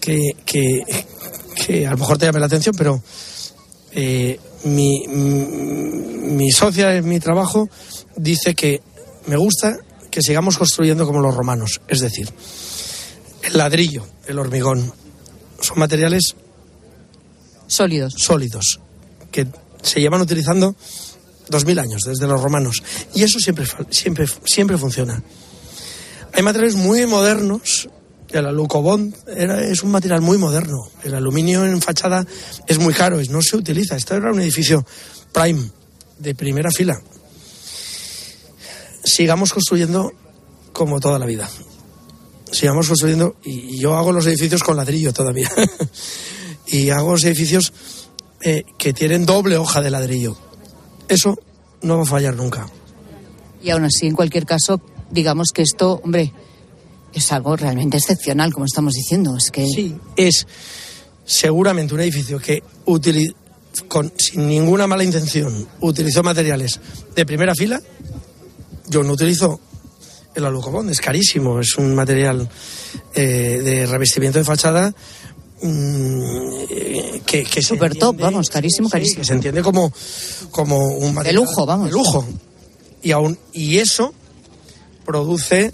que, 0.00 0.32
que, 0.44 1.86
a 1.86 1.90
lo 1.90 1.98
mejor 1.98 2.18
te 2.18 2.26
llame 2.26 2.40
la 2.40 2.46
atención, 2.46 2.74
pero 2.76 3.02
eh, 3.92 4.38
mi, 4.64 5.06
mi 5.06 6.50
socia 6.52 6.94
en 6.94 7.08
mi 7.08 7.20
trabajo 7.20 7.68
dice 8.16 8.54
que 8.54 8.80
me 9.26 9.36
gusta 9.36 9.78
que 10.10 10.22
sigamos 10.22 10.56
construyendo 10.56 11.06
como 11.06 11.20
los 11.20 11.34
romanos, 11.34 11.80
es 11.88 12.00
decir, 12.00 12.32
el 13.42 13.58
ladrillo, 13.58 14.06
el 14.26 14.38
hormigón, 14.38 14.92
son 15.60 15.78
materiales 15.78 16.36
sólidos, 17.66 18.14
sólidos 18.16 18.80
que 19.30 19.46
se 19.82 20.00
llevan 20.00 20.20
utilizando 20.20 20.74
dos 21.48 21.64
mil 21.64 21.78
años 21.78 22.02
desde 22.06 22.26
los 22.26 22.40
romanos 22.40 22.82
y 23.14 23.22
eso 23.22 23.38
siempre 23.38 23.66
siempre 23.90 24.26
siempre 24.44 24.78
funciona. 24.78 25.22
Hay 26.32 26.42
materiales 26.42 26.76
muy 26.76 27.06
modernos. 27.06 27.88
El 28.28 28.44
alucobond 28.44 29.14
es 29.28 29.82
un 29.82 29.90
material 29.90 30.20
muy 30.20 30.36
moderno. 30.36 30.90
El 31.02 31.14
aluminio 31.14 31.64
en 31.64 31.80
fachada 31.80 32.26
es 32.66 32.78
muy 32.78 32.92
caro 32.92 33.22
y 33.22 33.28
no 33.28 33.40
se 33.40 33.56
utiliza. 33.56 33.96
Esto 33.96 34.14
era 34.16 34.32
un 34.32 34.40
edificio 34.40 34.84
prime 35.32 35.70
de 36.18 36.34
primera 36.34 36.70
fila. 36.70 37.00
Sigamos 39.04 39.52
construyendo 39.52 40.12
como 40.72 41.00
toda 41.00 41.18
la 41.18 41.24
vida. 41.24 41.48
Sigamos 42.52 42.88
construyendo 42.88 43.36
y 43.44 43.78
yo 43.78 43.96
hago 43.96 44.12
los 44.12 44.26
edificios 44.26 44.62
con 44.62 44.76
ladrillo 44.76 45.12
todavía. 45.12 45.50
y 46.66 46.90
hago 46.90 47.12
los 47.12 47.24
edificios 47.24 47.72
eh, 48.42 48.64
que 48.76 48.92
tienen 48.92 49.24
doble 49.24 49.56
hoja 49.56 49.80
de 49.80 49.90
ladrillo. 49.90 50.36
Eso 51.08 51.38
no 51.82 51.96
va 51.96 52.02
a 52.02 52.06
fallar 52.06 52.34
nunca. 52.34 52.66
Y 53.62 53.70
aún 53.70 53.84
así, 53.84 54.06
en 54.06 54.14
cualquier 54.14 54.46
caso, 54.46 54.80
digamos 55.10 55.50
que 55.52 55.62
esto, 55.62 56.00
hombre, 56.04 56.32
es 57.12 57.32
algo 57.32 57.56
realmente 57.56 57.96
excepcional, 57.96 58.52
como 58.52 58.66
estamos 58.66 58.94
diciendo. 58.94 59.36
Es 59.36 59.50
que... 59.50 59.66
Sí, 59.66 59.96
es 60.16 60.46
seguramente 61.24 61.94
un 61.94 62.00
edificio 62.00 62.38
que 62.38 62.62
con, 63.88 64.12
sin 64.16 64.46
ninguna 64.46 64.86
mala 64.86 65.04
intención 65.04 65.66
utilizó 65.80 66.22
materiales 66.22 66.80
de 67.14 67.26
primera 67.26 67.54
fila. 67.54 67.80
Yo 68.88 69.02
no 69.02 69.12
utilizo 69.12 69.60
el 70.34 70.44
alucobond, 70.44 70.90
es 70.90 71.00
carísimo, 71.00 71.60
es 71.60 71.76
un 71.76 71.94
material 71.94 72.48
eh, 73.14 73.60
de 73.64 73.86
revestimiento 73.86 74.38
de 74.38 74.44
fachada 74.44 74.94
que, 75.60 77.44
que 77.44 77.62
super 77.62 77.94
top, 77.94 78.16
vamos, 78.18 78.50
carísimo, 78.50 78.88
carísimo. 78.88 79.20
que 79.20 79.26
se 79.26 79.32
entiende 79.32 79.62
como, 79.62 79.92
como 80.50 80.76
un 80.76 81.14
material 81.14 81.44
de 81.44 81.46
lujo, 81.46 81.66
vamos. 81.66 81.86
De 81.86 81.92
lujo. 81.92 82.26
Y 83.02 83.12
aún 83.12 83.38
y 83.52 83.78
eso 83.78 84.12
produce 85.04 85.66
eh, 85.66 85.72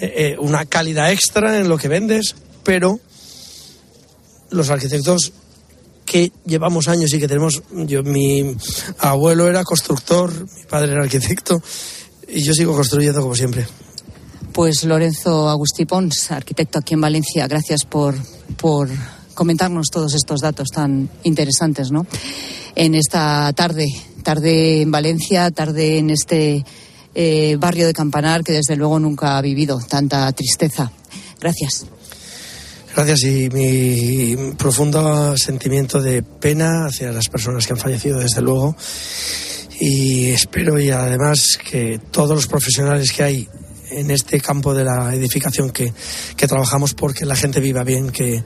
eh, 0.00 0.36
una 0.38 0.64
calidad 0.64 1.10
extra 1.10 1.58
en 1.58 1.68
lo 1.68 1.78
que 1.78 1.88
vendes, 1.88 2.36
pero 2.62 3.00
los 4.50 4.70
arquitectos 4.70 5.32
que 6.04 6.30
llevamos 6.44 6.88
años 6.88 7.12
y 7.12 7.18
que 7.18 7.26
tenemos, 7.26 7.62
yo 7.72 8.02
mi 8.02 8.56
abuelo 8.98 9.48
era 9.48 9.64
constructor, 9.64 10.32
mi 10.32 10.64
padre 10.64 10.92
era 10.92 11.02
arquitecto 11.02 11.60
y 12.28 12.42
yo 12.42 12.54
sigo 12.54 12.74
construyendo 12.74 13.20
como 13.20 13.34
siempre. 13.34 13.66
Pues 14.56 14.84
Lorenzo 14.84 15.50
Agustí 15.50 15.84
Pons, 15.84 16.30
arquitecto 16.30 16.78
aquí 16.78 16.94
en 16.94 17.02
Valencia, 17.02 17.46
gracias 17.46 17.84
por, 17.84 18.14
por 18.56 18.88
comentarnos 19.34 19.88
todos 19.92 20.14
estos 20.14 20.40
datos 20.40 20.68
tan 20.72 21.10
interesantes, 21.24 21.90
¿no? 21.90 22.06
En 22.74 22.94
esta 22.94 23.52
tarde, 23.52 23.84
tarde 24.22 24.80
en 24.80 24.90
Valencia, 24.90 25.50
tarde 25.50 25.98
en 25.98 26.08
este 26.08 26.64
eh, 27.14 27.56
barrio 27.60 27.86
de 27.86 27.92
Campanar 27.92 28.42
que 28.42 28.52
desde 28.52 28.76
luego 28.76 28.98
nunca 28.98 29.36
ha 29.36 29.42
vivido 29.42 29.78
tanta 29.78 30.32
tristeza. 30.32 30.90
Gracias. 31.38 31.84
Gracias 32.94 33.24
y 33.24 33.50
mi 33.50 34.54
profundo 34.54 35.36
sentimiento 35.36 36.00
de 36.00 36.22
pena 36.22 36.86
hacia 36.86 37.12
las 37.12 37.28
personas 37.28 37.66
que 37.66 37.74
han 37.74 37.78
fallecido, 37.78 38.20
desde 38.20 38.40
luego. 38.40 38.74
Y 39.78 40.30
espero 40.30 40.80
y 40.80 40.88
además 40.88 41.58
que 41.62 42.00
todos 42.10 42.34
los 42.34 42.46
profesionales 42.46 43.12
que 43.12 43.22
hay 43.22 43.48
en 43.90 44.10
este 44.10 44.40
campo 44.40 44.74
de 44.74 44.84
la 44.84 45.14
edificación 45.14 45.70
que, 45.70 45.92
que 46.36 46.46
trabajamos 46.46 46.94
porque 46.94 47.24
la 47.24 47.36
gente 47.36 47.60
viva 47.60 47.84
bien, 47.84 48.10
que, 48.10 48.42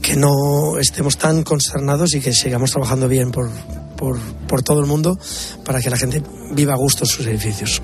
que 0.00 0.16
no 0.16 0.78
estemos 0.78 1.16
tan 1.16 1.42
consternados 1.42 2.14
y 2.14 2.20
que 2.20 2.32
sigamos 2.32 2.70
trabajando 2.70 3.08
bien 3.08 3.30
por, 3.30 3.50
por, 3.96 4.18
por 4.48 4.62
todo 4.62 4.80
el 4.80 4.86
mundo 4.86 5.18
para 5.64 5.80
que 5.80 5.90
la 5.90 5.96
gente 5.96 6.22
viva 6.52 6.74
a 6.74 6.76
gusto 6.76 7.04
en 7.04 7.08
sus 7.08 7.26
edificios. 7.26 7.82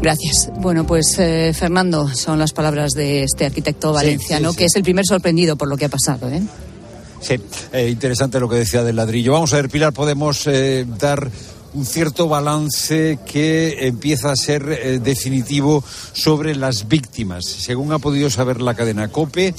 Gracias. 0.00 0.50
Bueno, 0.58 0.86
pues 0.86 1.18
eh, 1.18 1.52
Fernando, 1.54 2.08
son 2.14 2.38
las 2.38 2.52
palabras 2.52 2.92
de 2.92 3.22
este 3.22 3.46
arquitecto 3.46 3.92
valenciano, 3.92 4.52
que 4.52 4.66
es 4.66 4.76
el 4.76 4.82
primer 4.82 5.06
sorprendido 5.06 5.56
por 5.56 5.68
lo 5.68 5.76
que 5.76 5.86
ha 5.86 5.88
pasado. 5.88 6.28
¿eh? 6.28 6.42
Sí, 7.20 7.36
eh, 7.72 7.88
interesante 7.88 8.38
lo 8.38 8.48
que 8.48 8.56
decía 8.56 8.84
del 8.84 8.96
ladrillo. 8.96 9.32
Vamos 9.32 9.54
a 9.54 9.56
ver, 9.56 9.70
Pilar, 9.70 9.94
podemos 9.94 10.46
eh, 10.46 10.84
dar 10.98 11.30
un 11.74 11.84
cierto 11.84 12.28
balance 12.28 13.18
que 13.26 13.86
empieza 13.86 14.30
a 14.30 14.36
ser 14.36 14.68
eh, 14.70 14.98
definitivo 15.00 15.84
sobre 16.12 16.54
las 16.54 16.88
víctimas. 16.88 17.44
Según 17.44 17.92
ha 17.92 17.98
podido 17.98 18.30
saber 18.30 18.60
la 18.60 18.74
cadena 18.74 19.08
COPE, 19.08 19.54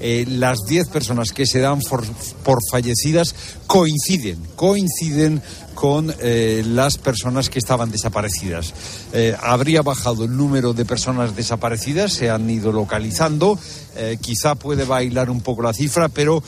eh, 0.00 0.24
las 0.28 0.58
10 0.66 0.88
personas 0.88 1.30
que 1.32 1.46
se 1.46 1.60
dan 1.60 1.80
por, 1.80 2.04
fallecidas 2.70 3.34
coinciden, 3.66 4.38
coinciden 4.56 5.42
con 5.80 6.14
eh, 6.20 6.62
las 6.66 6.98
personas 6.98 7.48
que 7.48 7.58
estaban 7.58 7.90
desaparecidas. 7.90 8.74
habría 9.40 9.80
bajado 9.80 10.24
el 10.24 10.36
número 10.36 10.74
de 10.74 10.84
personas 10.84 11.34
desaparecidas, 11.34 12.12
se 12.12 12.28
han 12.28 12.50
ido 12.50 12.70
localizando, 12.70 13.58
quizá 14.20 14.56
puede 14.56 14.84
bailar 14.84 15.30
un 15.30 15.40
poco 15.40 15.62
la 15.62 15.72
cifra, 15.72 16.10
pero 16.10 16.42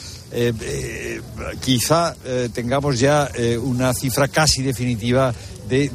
quizá 1.60 2.14
tengamos 2.52 3.00
ya 3.00 3.30
una 3.62 3.94
cifra 3.94 4.28
casi 4.28 4.62
definitiva 4.62 5.32
de 5.68 5.90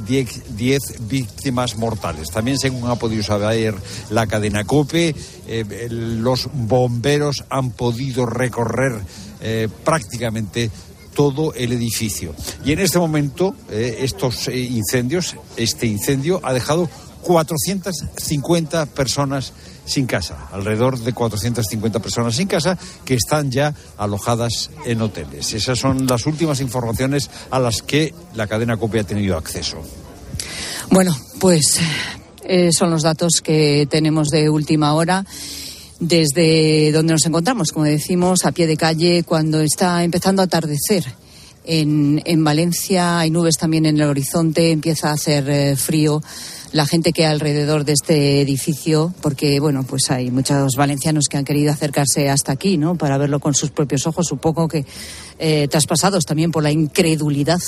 10 0.56 1.08
víctimas 1.08 1.78
mortales. 1.78 2.32
También, 2.32 2.58
según 2.58 2.90
ha 2.90 2.96
podido 2.96 3.22
saber 3.22 3.76
la 4.10 4.26
cadena 4.26 4.64
COPE, 4.64 5.16
eh, 5.48 5.88
los 5.90 6.50
bomberos 6.52 7.44
han 7.50 7.72
podido 7.72 8.26
recorrer 8.26 8.94
eh, 9.40 9.68
prácticamente 9.84 10.72
todo 11.18 11.52
el 11.56 11.72
edificio. 11.72 12.36
Y 12.64 12.74
en 12.74 12.80
este 12.80 13.00
momento, 13.00 13.56
eh, 13.72 14.02
estos 14.02 14.50
incendios, 14.50 15.36
este 15.56 15.88
incendio 15.88 16.40
ha 16.44 16.54
dejado 16.54 16.88
450 17.24 18.86
personas 18.86 19.52
sin 19.84 20.06
casa, 20.06 20.48
alrededor 20.52 21.00
de 21.00 21.14
450 21.14 22.00
personas 22.00 22.36
sin 22.36 22.48
casa 22.48 22.78
que 23.04 23.16
están 23.16 23.50
ya 23.50 23.74
alojadas 23.98 24.70
en 24.86 25.02
hoteles. 25.02 25.54
Esas 25.54 25.80
son 25.80 26.06
las 26.06 26.28
últimas 26.28 26.62
informaciones 26.62 27.32
a 27.50 27.58
las 27.58 27.82
que 27.82 28.14
la 28.36 28.46
cadena 28.46 28.78
COPE 28.78 29.00
ha 29.00 29.04
tenido 29.04 29.38
acceso. 29.38 29.78
Bueno, 30.92 31.18
pues 31.40 31.80
eh, 32.44 32.72
son 32.72 32.92
los 32.92 33.02
datos 33.02 33.42
que 33.42 33.88
tenemos 33.90 34.28
de 34.28 34.52
última 34.52 34.94
hora 34.94 35.26
desde 36.00 36.92
donde 36.92 37.14
nos 37.14 37.26
encontramos, 37.26 37.72
como 37.72 37.86
decimos, 37.86 38.46
a 38.46 38.52
pie 38.52 38.68
de 38.68 38.78
calle, 38.78 39.24
cuando 39.24 39.62
está 39.62 40.04
empezando 40.04 40.42
a 40.42 40.46
atardecer. 40.46 41.06
En, 41.66 42.22
en 42.26 42.44
Valencia 42.44 43.20
hay 43.20 43.30
nubes 43.30 43.58
también 43.58 43.86
en 43.86 43.98
el 43.98 44.08
horizonte, 44.08 44.72
empieza 44.72 45.10
a 45.10 45.14
hacer 45.14 45.50
eh, 45.50 45.76
frío 45.76 46.22
la 46.72 46.86
gente 46.86 47.14
que 47.14 47.26
alrededor 47.26 47.86
de 47.86 47.94
este 47.94 48.42
edificio, 48.42 49.14
porque 49.22 49.60
bueno, 49.60 49.84
pues 49.84 50.10
hay 50.10 50.32
muchos 50.32 50.74
valencianos 50.78 51.26
que 51.30 51.38
han 51.38 51.46
querido 51.46 51.72
acercarse 51.72 52.30
hasta 52.30 52.52
aquí, 52.52 52.78
¿no? 52.78 52.96
Para 52.96 53.18
verlo 53.18 53.40
con 53.40 53.54
sus 53.54 53.72
propios 53.72 54.06
ojos, 54.08 54.28
supongo 54.28 54.68
que 54.68 54.86
eh, 55.40 55.68
traspasados 55.70 56.26
también 56.26 56.52
por 56.52 56.64
la 56.64 56.72
incredulidad 56.72 57.60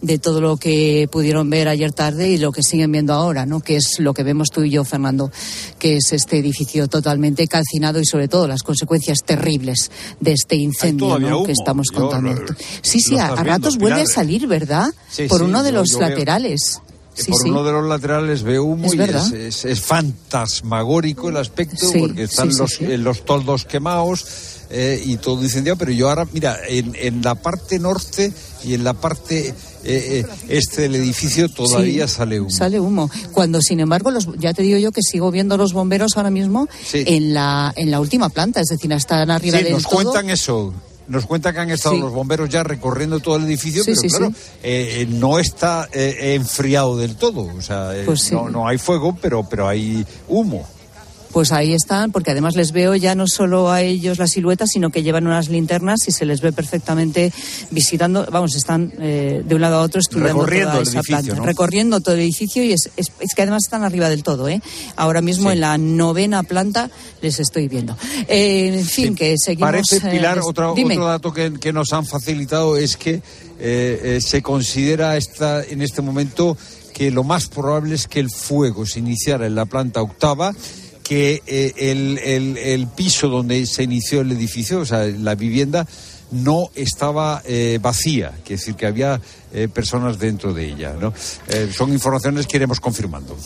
de 0.00 0.18
todo 0.18 0.40
lo 0.40 0.56
que 0.56 1.08
pudieron 1.10 1.50
ver 1.50 1.68
ayer 1.68 1.92
tarde 1.92 2.28
y 2.30 2.38
lo 2.38 2.52
que 2.52 2.62
siguen 2.62 2.92
viendo 2.92 3.12
ahora, 3.14 3.46
¿no? 3.46 3.60
Que 3.60 3.76
es 3.76 3.98
lo 3.98 4.14
que 4.14 4.22
vemos 4.22 4.48
tú 4.52 4.62
y 4.62 4.70
yo, 4.70 4.84
Fernando, 4.84 5.30
que 5.78 5.96
es 5.96 6.12
este 6.12 6.38
edificio 6.38 6.86
totalmente 6.88 7.46
calcinado 7.48 7.98
y 8.00 8.04
sobre 8.06 8.28
todo 8.28 8.46
las 8.46 8.62
consecuencias 8.62 9.18
terribles 9.24 9.90
de 10.20 10.32
este 10.32 10.56
incendio 10.56 11.42
que 11.44 11.52
estamos 11.52 11.88
contando. 11.88 12.34
sí, 12.82 13.00
sí, 13.00 13.18
a, 13.18 13.34
ratos 13.34 13.76
vuelve 13.78 14.02
a 14.02 14.06
salir, 14.06 14.46
¿verdad? 14.46 14.86
por 15.28 15.42
uno 15.42 15.62
de 15.62 15.72
los 15.72 15.92
laterales. 15.94 16.80
Sí, 17.18 17.30
por 17.30 17.40
sí. 17.40 17.48
uno 17.48 17.64
de 17.64 17.72
los 17.72 17.86
laterales 17.88 18.42
veo 18.42 18.64
humo 18.64 18.84
Es 18.88 18.94
y 18.94 19.00
es, 19.00 19.32
es- 19.32 19.64
es 19.64 19.80
fantasmagórico 19.80 21.28
el 21.30 21.38
aspecto 21.38 21.86
Sí, 21.90 21.98
porque 22.00 22.24
están 22.24 22.48
sí, 22.48 22.52
sí, 22.54 22.58
los, 22.60 22.70
sí. 22.72 22.84
eh, 22.84 22.98
los 22.98 23.24
toldos 23.24 23.64
quemados 23.64 24.26
eh, 24.70 25.00
y 25.04 25.16
todo 25.16 25.42
incendiado, 25.42 25.76
pero 25.78 25.92
yo 25.92 26.08
ahora, 26.08 26.26
mira, 26.32 26.58
en, 26.68 26.92
en 26.96 27.22
la 27.22 27.34
parte 27.36 27.78
norte 27.78 28.32
y 28.64 28.74
en 28.74 28.82
la 28.84 28.94
parte 28.94 29.48
eh, 29.48 29.54
eh, 29.84 30.26
este 30.48 30.82
del 30.82 30.96
edificio 30.96 31.48
todavía 31.48 32.08
Sí, 32.08 32.14
sale 32.14 32.40
humo. 32.40 32.50
Sale 32.50 32.80
humo. 32.80 33.10
Cuando, 33.32 33.60
sin 33.60 33.78
embargo, 33.80 34.10
los, 34.10 34.28
ya 34.38 34.52
te 34.52 34.62
digo 34.62 34.78
yo 34.78 34.90
que 34.92 35.02
sigo 35.02 35.30
viendo 35.30 35.56
los 35.56 35.72
bomberos 35.72 36.16
ahora 36.16 36.30
mismo 36.30 36.68
Sí. 36.84 37.04
en, 37.06 37.32
la, 37.34 37.72
en 37.76 37.90
la 37.90 38.00
última 38.00 38.28
planta, 38.28 38.60
es 38.60 38.66
decir, 38.68 38.90
están 38.92 39.30
arriba 39.30 39.58
Sí, 39.58 39.64
del 39.64 39.72
nos 39.74 39.82
todo. 39.84 39.92
cuentan 40.02 40.30
eso. 40.30 40.74
Nos 41.08 41.24
cuentan 41.24 41.54
que 41.54 41.60
han 41.60 41.70
estado 41.70 41.94
los 41.98 42.12
bomberos 42.12 42.48
ya 42.48 42.64
recorriendo 42.64 43.20
todo 43.20 43.36
el 43.36 43.44
edificio, 43.44 43.84
pero 43.84 44.00
claro, 44.00 44.26
eh, 44.64 45.02
eh, 45.02 45.06
no 45.08 45.38
está 45.38 45.88
eh, 45.92 46.34
enfriado 46.34 46.96
del 46.96 47.14
todo. 47.14 47.42
O 47.56 47.62
sea, 47.62 47.92
Pues 48.04 48.32
no, 48.32 48.48
no 48.50 48.66
hay 48.66 48.76
fuego, 48.76 49.16
pero, 49.22 49.48
pero 49.48 49.68
hay 49.68 50.04
humo. 50.26 50.66
Pues 51.36 51.52
ahí 51.52 51.74
están, 51.74 52.12
porque 52.12 52.30
además 52.30 52.56
les 52.56 52.72
veo 52.72 52.94
ya 52.94 53.14
no 53.14 53.26
solo 53.26 53.70
a 53.70 53.82
ellos 53.82 54.16
la 54.16 54.26
silueta, 54.26 54.66
sino 54.66 54.88
que 54.88 55.02
llevan 55.02 55.26
unas 55.26 55.50
linternas 55.50 56.08
y 56.08 56.10
se 56.12 56.24
les 56.24 56.40
ve 56.40 56.50
perfectamente 56.50 57.30
visitando, 57.70 58.26
vamos, 58.32 58.54
están 58.56 58.90
eh, 58.98 59.42
de 59.44 59.54
un 59.54 59.60
lado 59.60 59.76
a 59.76 59.82
otro 59.82 60.00
estudiando 60.00 60.32
Recorriendo 60.46 60.70
toda 60.70 60.82
esa 60.82 60.92
edificio, 60.92 61.14
planta, 61.18 61.34
¿no? 61.34 61.44
recorriendo 61.44 62.00
todo 62.00 62.14
el 62.14 62.22
edificio 62.22 62.64
y 62.64 62.72
es, 62.72 62.88
es- 62.96 63.12
es 63.20 63.34
que 63.34 63.42
además 63.42 63.64
están 63.64 63.84
arriba 63.84 64.08
del 64.08 64.22
todo, 64.22 64.48
¿eh? 64.48 64.62
Ahora 64.96 65.20
mismo 65.20 65.52
en 65.52 65.60
la 65.60 65.76
novena 65.76 66.42
planta 66.42 66.90
les 67.20 67.38
estoy 67.38 67.68
viendo. 67.68 67.98
Eh, 68.28 68.70
en 68.78 68.86
fin, 68.86 69.14
que 69.14 69.34
seguimos. 69.36 69.68
Parece, 69.68 69.96
eh, 69.98 70.10
Pilar, 70.10 70.38
otro, 70.42 70.72
otro 70.72 71.04
dato 71.04 71.34
que, 71.34 71.52
que 71.60 71.70
nos 71.70 71.92
han 71.92 72.06
facilitado 72.06 72.78
es 72.78 72.96
que 72.96 73.16
eh, 73.16 73.20
eh, 73.60 74.18
se 74.22 74.40
considera 74.40 75.18
esta, 75.18 75.62
en 75.62 75.82
este 75.82 76.00
momento 76.00 76.56
que 76.94 77.10
lo 77.10 77.24
más 77.24 77.48
probable 77.48 77.94
es 77.94 78.06
que 78.06 78.20
el 78.20 78.30
fuego 78.30 78.86
se 78.86 79.00
iniciara 79.00 79.46
en 79.46 79.54
la 79.54 79.66
planta 79.66 80.00
octava 80.00 80.54
que 81.06 81.40
eh, 81.46 81.72
el, 81.76 82.18
el- 82.18 82.56
el 82.58 82.86
piso 82.88 83.28
donde 83.28 83.64
se 83.66 83.84
inició 83.84 84.22
el 84.22 84.32
edificio, 84.32 84.80
o 84.80 84.84
sea, 84.86 85.04
la 85.06 85.34
vivienda, 85.36 85.86
no 86.32 86.70
estaba 86.74 87.40
eh, 87.44 87.78
vacía, 87.80 88.30
quiere 88.44 88.58
decir 88.58 88.74
que 88.74 88.86
había 88.86 89.20
eh, 89.52 89.68
personas 89.68 90.18
dentro 90.18 90.52
de 90.52 90.66
ella. 90.68 90.94
¿no? 91.00 91.12
Eh, 91.48 91.70
son 91.72 91.92
informaciones 91.92 92.46
que 92.48 92.56
iremos 92.56 92.80
confirmando. 92.80 93.36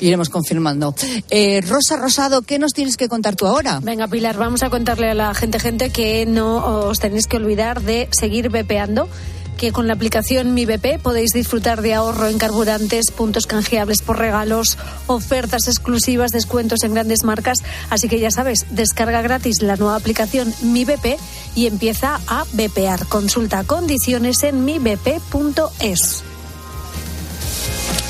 Iremos 0.00 0.28
confirmando. 0.28 0.94
Eh, 1.30 1.60
Rosa 1.62 1.96
Rosado, 1.96 2.42
¿qué 2.42 2.58
nos 2.58 2.72
tienes 2.72 2.96
que 2.96 3.08
contar 3.08 3.36
tú 3.36 3.46
ahora? 3.46 3.80
Venga, 3.82 4.08
Pilar, 4.08 4.36
vamos 4.36 4.62
a 4.64 4.68
contarle 4.70 5.08
a 5.10 5.14
la 5.14 5.32
gente, 5.34 5.58
gente, 5.60 5.90
que 5.90 6.26
no 6.26 6.88
os 6.88 6.98
tenéis 6.98 7.26
que 7.28 7.36
olvidar 7.36 7.80
de 7.80 8.08
seguir 8.10 8.50
bepeando 8.50 9.08
que 9.56 9.72
con 9.72 9.86
la 9.86 9.94
aplicación 9.94 10.54
Mi 10.54 10.66
BP 10.66 11.00
podéis 11.02 11.32
disfrutar 11.32 11.82
de 11.82 11.94
ahorro 11.94 12.28
en 12.28 12.38
carburantes, 12.38 13.10
puntos 13.10 13.46
canjeables 13.46 14.02
por 14.02 14.18
regalos, 14.18 14.78
ofertas 15.06 15.68
exclusivas, 15.68 16.30
descuentos 16.30 16.84
en 16.84 16.94
grandes 16.94 17.24
marcas. 17.24 17.58
Así 17.90 18.08
que 18.08 18.20
ya 18.20 18.30
sabes, 18.30 18.66
descarga 18.70 19.22
gratis 19.22 19.62
la 19.62 19.76
nueva 19.76 19.96
aplicación 19.96 20.52
Mi 20.62 20.84
BP 20.84 21.16
y 21.54 21.66
empieza 21.66 22.20
a 22.26 22.44
bepear. 22.52 23.06
Consulta 23.06 23.64
condiciones 23.64 24.42
en 24.42 24.64
mibp.es. 24.64 26.22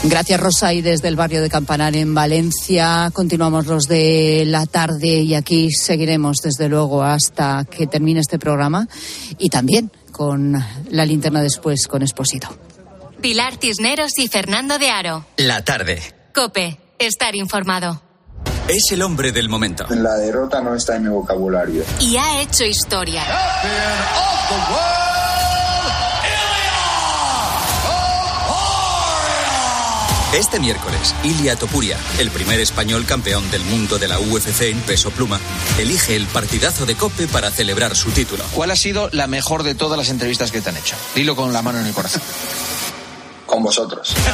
Gracias, 0.05 0.39
Rosa. 0.39 0.73
Y 0.73 0.83
desde 0.83 1.09
el 1.09 1.17
barrio 1.17 1.43
de 1.43 1.49
Campanar 1.49 1.97
en 1.97 2.15
Valencia 2.15 3.11
continuamos 3.13 3.67
los 3.67 3.89
de 3.89 4.45
la 4.47 4.67
tarde 4.67 5.23
y 5.23 5.35
aquí 5.35 5.73
seguiremos, 5.73 6.37
desde 6.43 6.69
luego, 6.69 7.03
hasta 7.03 7.65
que 7.65 7.87
termine 7.87 8.21
este 8.21 8.39
programa 8.39 8.89
y 9.39 9.49
también 9.49 9.91
con 10.17 10.57
la 10.91 11.05
linterna 11.05 11.43
después 11.43 11.87
con 11.87 12.03
Esposito. 12.03 12.49
Pilar 13.21 13.59
Cisneros 13.61 14.13
y 14.17 14.29
Fernando 14.29 14.79
de 14.79 14.89
Aro. 14.89 15.27
La 15.37 15.63
tarde. 15.63 16.01
Cope, 16.35 16.79
estar 16.99 17.35
informado. 17.35 18.01
Es 18.67 18.91
el 18.93 19.03
hombre 19.03 19.31
del 19.31 19.51
momento. 19.51 19.87
La 19.91 20.15
derrota 20.15 20.63
no 20.63 20.75
está 20.75 20.97
en 20.97 21.03
mi 21.03 21.09
vocabulario. 21.11 21.85
Y 22.01 22.17
ha 22.17 22.41
hecho 22.41 22.65
historia. 22.65 23.23
Este 30.35 30.59
miércoles, 30.59 31.15
Ilia 31.23 31.57
Topuria, 31.57 31.97
el 32.19 32.31
primer 32.31 32.61
español 32.61 33.07
campeón 33.07 33.49
del 33.51 33.63
mundo 33.65 33.99
de 33.99 34.09
la 34.09 34.19
UFC 34.19 34.63
en 34.63 34.81
peso 34.81 35.11
pluma, 35.11 35.41
elige 35.79 36.17
el 36.17 36.27
partidazo 36.27 36.85
de 36.85 36.97
Cope 36.97 37.27
para 37.29 37.51
celebrar 37.51 37.97
su 37.97 38.11
título. 38.11 38.45
¿Cuál 38.53 38.71
ha 38.73 38.77
sido 38.77 39.09
la 39.13 39.29
mejor 39.29 39.63
de 39.63 39.75
todas 39.75 39.97
las 39.97 40.11
entrevistas 40.11 40.51
que 40.51 40.61
te 40.61 40.71
han 40.71 40.77
hecho? 40.77 40.97
Dilo 41.15 41.37
con 41.37 41.53
la 41.53 41.63
mano 41.63 41.79
en 41.79 41.87
el 41.87 41.95
corazón. 41.95 42.23
Con 43.47 43.63
vosotros. 43.63 44.15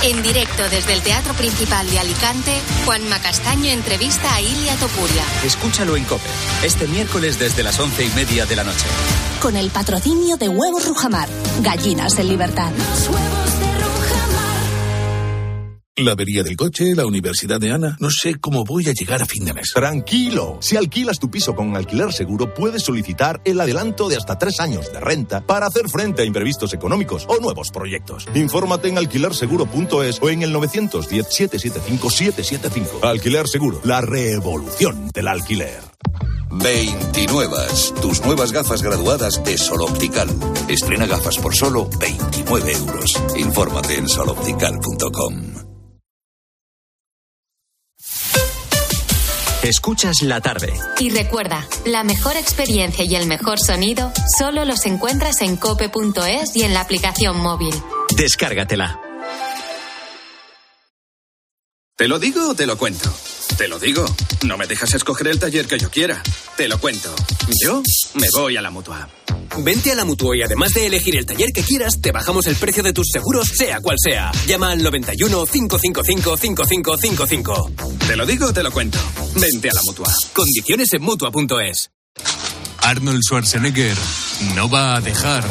En 0.00 0.22
directo 0.22 0.62
desde 0.70 0.92
el 0.92 1.02
Teatro 1.02 1.34
Principal 1.34 1.90
de 1.90 1.98
Alicante, 1.98 2.52
Juanma 2.84 3.18
Castaño 3.18 3.68
entrevista 3.72 4.32
a 4.32 4.40
Ilia 4.40 4.76
Topuria. 4.76 5.24
Escúchalo 5.44 5.96
en 5.96 6.04
Cope, 6.04 6.28
este 6.62 6.86
miércoles 6.86 7.36
desde 7.40 7.64
las 7.64 7.80
once 7.80 8.04
y 8.04 8.08
media 8.10 8.46
de 8.46 8.54
la 8.54 8.62
noche. 8.62 8.86
Con 9.42 9.56
el 9.56 9.70
patrocinio 9.70 10.36
de 10.36 10.48
Huevos 10.48 10.86
Rujamar. 10.86 11.28
Gallinas 11.62 12.16
en 12.20 12.28
libertad. 12.28 12.70
La 15.98 16.12
avería 16.12 16.44
del 16.44 16.56
coche, 16.56 16.94
la 16.94 17.06
universidad 17.06 17.58
de 17.58 17.72
Ana. 17.72 17.96
No 17.98 18.08
sé 18.10 18.36
cómo 18.36 18.64
voy 18.64 18.88
a 18.88 18.92
llegar 18.92 19.20
a 19.20 19.26
fin 19.26 19.44
de 19.44 19.52
mes. 19.52 19.72
Tranquilo. 19.74 20.58
Si 20.60 20.76
alquilas 20.76 21.18
tu 21.18 21.28
piso 21.28 21.56
con 21.56 21.74
alquiler 21.74 22.12
seguro, 22.12 22.54
puedes 22.54 22.84
solicitar 22.84 23.40
el 23.44 23.60
adelanto 23.60 24.08
de 24.08 24.14
hasta 24.16 24.38
tres 24.38 24.60
años 24.60 24.92
de 24.92 25.00
renta 25.00 25.44
para 25.44 25.66
hacer 25.66 25.88
frente 25.88 26.22
a 26.22 26.24
imprevistos 26.24 26.72
económicos 26.72 27.26
o 27.28 27.40
nuevos 27.40 27.72
proyectos. 27.72 28.28
Infórmate 28.34 28.86
en 28.88 28.98
alquilerseguro.es 28.98 30.22
o 30.22 30.28
en 30.28 30.42
el 30.42 30.54
910-775-775. 30.54 33.02
Alquiler 33.02 33.48
Seguro, 33.48 33.80
la 33.82 34.00
revolución 34.00 35.08
del 35.08 35.26
alquiler. 35.26 35.80
29. 36.50 37.56
Tus 38.00 38.24
nuevas 38.24 38.52
gafas 38.52 38.82
graduadas 38.82 39.42
de 39.42 39.58
Sol 39.58 39.82
Optical. 39.82 40.28
Estrena 40.68 41.06
gafas 41.06 41.38
por 41.38 41.56
solo 41.56 41.90
29 41.98 42.72
euros. 42.72 43.10
Infórmate 43.36 43.96
en 43.96 44.08
soloptical.com. 44.08 45.67
Escuchas 49.62 50.22
la 50.22 50.40
tarde. 50.40 50.72
Y 51.00 51.10
recuerda, 51.10 51.66
la 51.84 52.04
mejor 52.04 52.36
experiencia 52.36 53.04
y 53.04 53.16
el 53.16 53.26
mejor 53.26 53.58
sonido 53.58 54.12
solo 54.38 54.64
los 54.64 54.86
encuentras 54.86 55.42
en 55.42 55.56
cope.es 55.56 56.54
y 56.54 56.62
en 56.62 56.74
la 56.74 56.80
aplicación 56.80 57.38
móvil. 57.40 57.74
Descárgatela. 58.16 59.00
¿Te 61.96 62.06
lo 62.06 62.20
digo 62.20 62.50
o 62.50 62.54
te 62.54 62.66
lo 62.66 62.78
cuento? 62.78 63.12
Te 63.56 63.66
lo 63.66 63.80
digo. 63.80 64.04
No 64.46 64.56
me 64.56 64.68
dejas 64.68 64.94
escoger 64.94 65.26
el 65.26 65.40
taller 65.40 65.66
que 65.66 65.78
yo 65.78 65.90
quiera. 65.90 66.22
Te 66.56 66.68
lo 66.68 66.78
cuento. 66.78 67.12
Yo 67.60 67.82
me 68.14 68.28
voy 68.30 68.56
a 68.56 68.62
la 68.62 68.70
mutua. 68.70 69.08
Vente 69.58 69.92
a 69.92 69.94
la 69.94 70.04
Mutua 70.04 70.36
y 70.36 70.42
además 70.42 70.72
de 70.72 70.86
elegir 70.86 71.16
el 71.16 71.26
taller 71.26 71.52
que 71.52 71.62
quieras, 71.62 72.00
te 72.00 72.12
bajamos 72.12 72.46
el 72.46 72.56
precio 72.56 72.82
de 72.82 72.92
tus 72.92 73.08
seguros, 73.12 73.48
sea 73.54 73.80
cual 73.80 73.96
sea. 73.98 74.30
Llama 74.46 74.72
al 74.72 74.82
91 74.82 75.46
555 75.46 76.36
5555. 76.36 77.70
Te 78.06 78.16
lo 78.16 78.26
digo 78.26 78.46
o 78.46 78.52
te 78.52 78.62
lo 78.62 78.70
cuento. 78.70 78.98
Vente 79.34 79.70
a 79.70 79.74
la 79.74 79.82
mutua. 79.84 80.12
Condiciones 80.32 80.92
en 80.92 81.02
mutua.es. 81.02 81.90
Arnold 82.82 83.22
Schwarzenegger 83.22 83.96
no 84.54 84.70
va 84.70 84.96
a 84.96 85.00
dejar. 85.00 85.44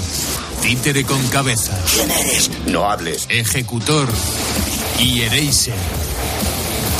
Títere 0.62 1.04
con 1.04 1.26
cabeza. 1.28 1.78
¿Quién 1.94 2.10
eres? 2.10 2.50
No 2.68 2.90
hables. 2.90 3.28
Ejecutor 3.30 4.08
y 5.00 5.22
Eraser. 5.22 5.76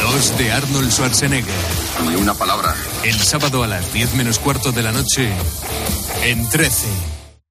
Dos 0.02 0.38
de 0.38 0.52
Arnold 0.52 0.92
Schwarzenegger. 0.92 1.77
Ni 2.06 2.16
una 2.16 2.34
palabra. 2.34 2.76
El 3.04 3.16
sábado 3.16 3.64
a 3.64 3.68
las 3.68 3.92
10 3.94 4.16
menos 4.16 4.40
cuarto 4.40 4.72
de 4.72 4.84
la 4.84 4.92
noche 4.92 5.32
en 6.24 6.48
13. 6.48 6.88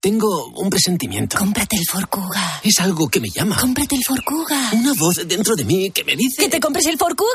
Tengo 0.00 0.48
un 0.54 0.70
presentimiento. 0.70 1.36
Cómprate 1.36 1.76
el 1.76 1.84
Forcuga. 1.90 2.60
Es 2.62 2.78
algo 2.80 3.08
que 3.08 3.20
me 3.20 3.28
llama. 3.28 3.56
Cómprate 3.56 3.96
el 3.96 4.04
Forcuga. 4.04 4.70
Una 4.72 4.92
voz 4.94 5.26
dentro 5.26 5.56
de 5.56 5.64
mí 5.64 5.90
que 5.90 6.04
me 6.04 6.14
dice... 6.14 6.42
¡Que 6.42 6.48
te 6.48 6.60
compres 6.60 6.86
el 6.86 6.96
Forcuga! 6.96 7.26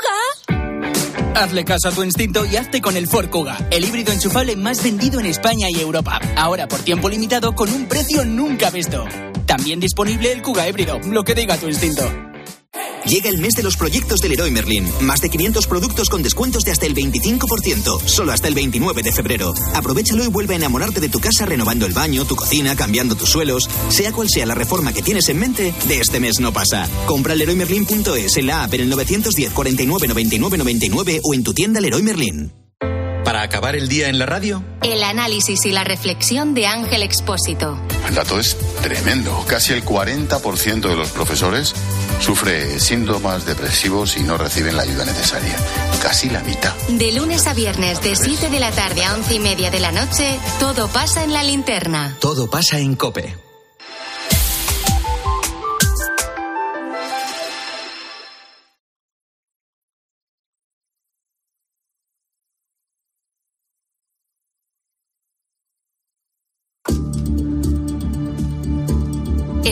Hazle 1.34 1.64
caso 1.64 1.88
a 1.88 1.92
tu 1.92 2.02
instinto 2.02 2.44
y 2.44 2.56
hazte 2.56 2.80
con 2.80 2.96
el 2.96 3.06
Ford 3.08 3.30
Kuga, 3.30 3.56
el 3.70 3.84
híbrido 3.84 4.12
enchufable 4.12 4.54
más 4.54 4.82
vendido 4.82 5.18
en 5.18 5.26
España 5.26 5.66
y 5.70 5.80
Europa. 5.80 6.20
Ahora 6.36 6.68
por 6.68 6.80
tiempo 6.80 7.08
limitado 7.08 7.54
con 7.54 7.72
un 7.72 7.86
precio 7.86 8.24
nunca 8.24 8.70
visto. 8.70 9.06
También 9.46 9.80
disponible 9.80 10.30
el 10.32 10.42
Kuga 10.42 10.68
híbrido, 10.68 10.98
lo 10.98 11.24
que 11.24 11.34
diga 11.34 11.56
tu 11.56 11.68
instinto. 11.68 12.31
Llega 13.06 13.28
el 13.28 13.38
mes 13.38 13.54
de 13.54 13.64
los 13.64 13.76
proyectos 13.76 14.20
del 14.20 14.30
Leroy 14.30 14.50
Merlin. 14.50 14.88
Más 15.00 15.20
de 15.20 15.28
500 15.28 15.66
productos 15.66 16.08
con 16.08 16.22
descuentos 16.22 16.62
de 16.62 16.70
hasta 16.70 16.86
el 16.86 16.94
25%. 16.94 18.00
Solo 18.06 18.32
hasta 18.32 18.48
el 18.48 18.54
29 18.54 19.02
de 19.02 19.12
febrero. 19.12 19.52
Aprovechalo 19.74 20.24
y 20.24 20.28
vuelve 20.28 20.54
a 20.54 20.58
enamorarte 20.58 21.00
de 21.00 21.08
tu 21.08 21.18
casa 21.18 21.44
renovando 21.44 21.84
el 21.84 21.92
baño, 21.92 22.24
tu 22.24 22.36
cocina, 22.36 22.76
cambiando 22.76 23.16
tus 23.16 23.30
suelos. 23.30 23.68
Sea 23.88 24.12
cual 24.12 24.30
sea 24.30 24.46
la 24.46 24.54
reforma 24.54 24.92
que 24.92 25.02
tienes 25.02 25.28
en 25.28 25.38
mente, 25.40 25.74
de 25.88 26.00
este 26.00 26.20
mes 26.20 26.38
no 26.38 26.52
pasa. 26.52 26.88
Compra 27.06 27.34
leroymerlin.es 27.34 28.36
en 28.36 28.46
la 28.46 28.64
app 28.64 28.74
en 28.74 28.82
el 28.82 28.90
910 28.90 29.52
49 29.52 30.08
99 30.08 30.58
99 30.58 31.20
o 31.24 31.34
en 31.34 31.42
tu 31.42 31.52
tienda 31.52 31.80
Leroy 31.80 32.02
Merlin. 32.02 32.52
Para 33.24 33.42
acabar 33.42 33.76
el 33.76 33.88
día 33.88 34.08
en 34.08 34.18
la 34.18 34.26
radio, 34.26 34.64
El 34.82 35.02
análisis 35.04 35.64
y 35.64 35.70
la 35.70 35.84
reflexión 35.84 36.54
de 36.54 36.66
Ángel 36.66 37.02
Expósito. 37.02 37.80
El 38.08 38.16
dato 38.16 38.38
es 38.38 38.56
tremendo. 38.82 39.44
Casi 39.46 39.72
el 39.72 39.84
40% 39.84 40.80
de 40.80 40.96
los 40.96 41.10
profesores 41.10 41.72
sufre 42.20 42.78
síntomas 42.78 43.44
depresivos 43.46 44.16
y 44.16 44.22
no 44.22 44.36
reciben 44.36 44.76
la 44.76 44.82
ayuda 44.82 45.04
necesaria. 45.04 45.56
Casi 46.02 46.30
la 46.30 46.40
mitad. 46.40 46.74
De 46.88 47.12
lunes 47.12 47.46
a 47.46 47.54
viernes, 47.54 48.00
de 48.02 48.16
7 48.16 48.50
de 48.50 48.60
la 48.60 48.70
tarde 48.70 49.04
a 49.04 49.14
11 49.14 49.34
y 49.34 49.38
media 49.38 49.70
de 49.70 49.80
la 49.80 49.92
noche, 49.92 50.38
todo 50.58 50.88
pasa 50.88 51.24
en 51.24 51.32
la 51.32 51.42
linterna. 51.42 52.16
Todo 52.20 52.48
pasa 52.48 52.78
en 52.78 52.96
Cope. 52.96 53.41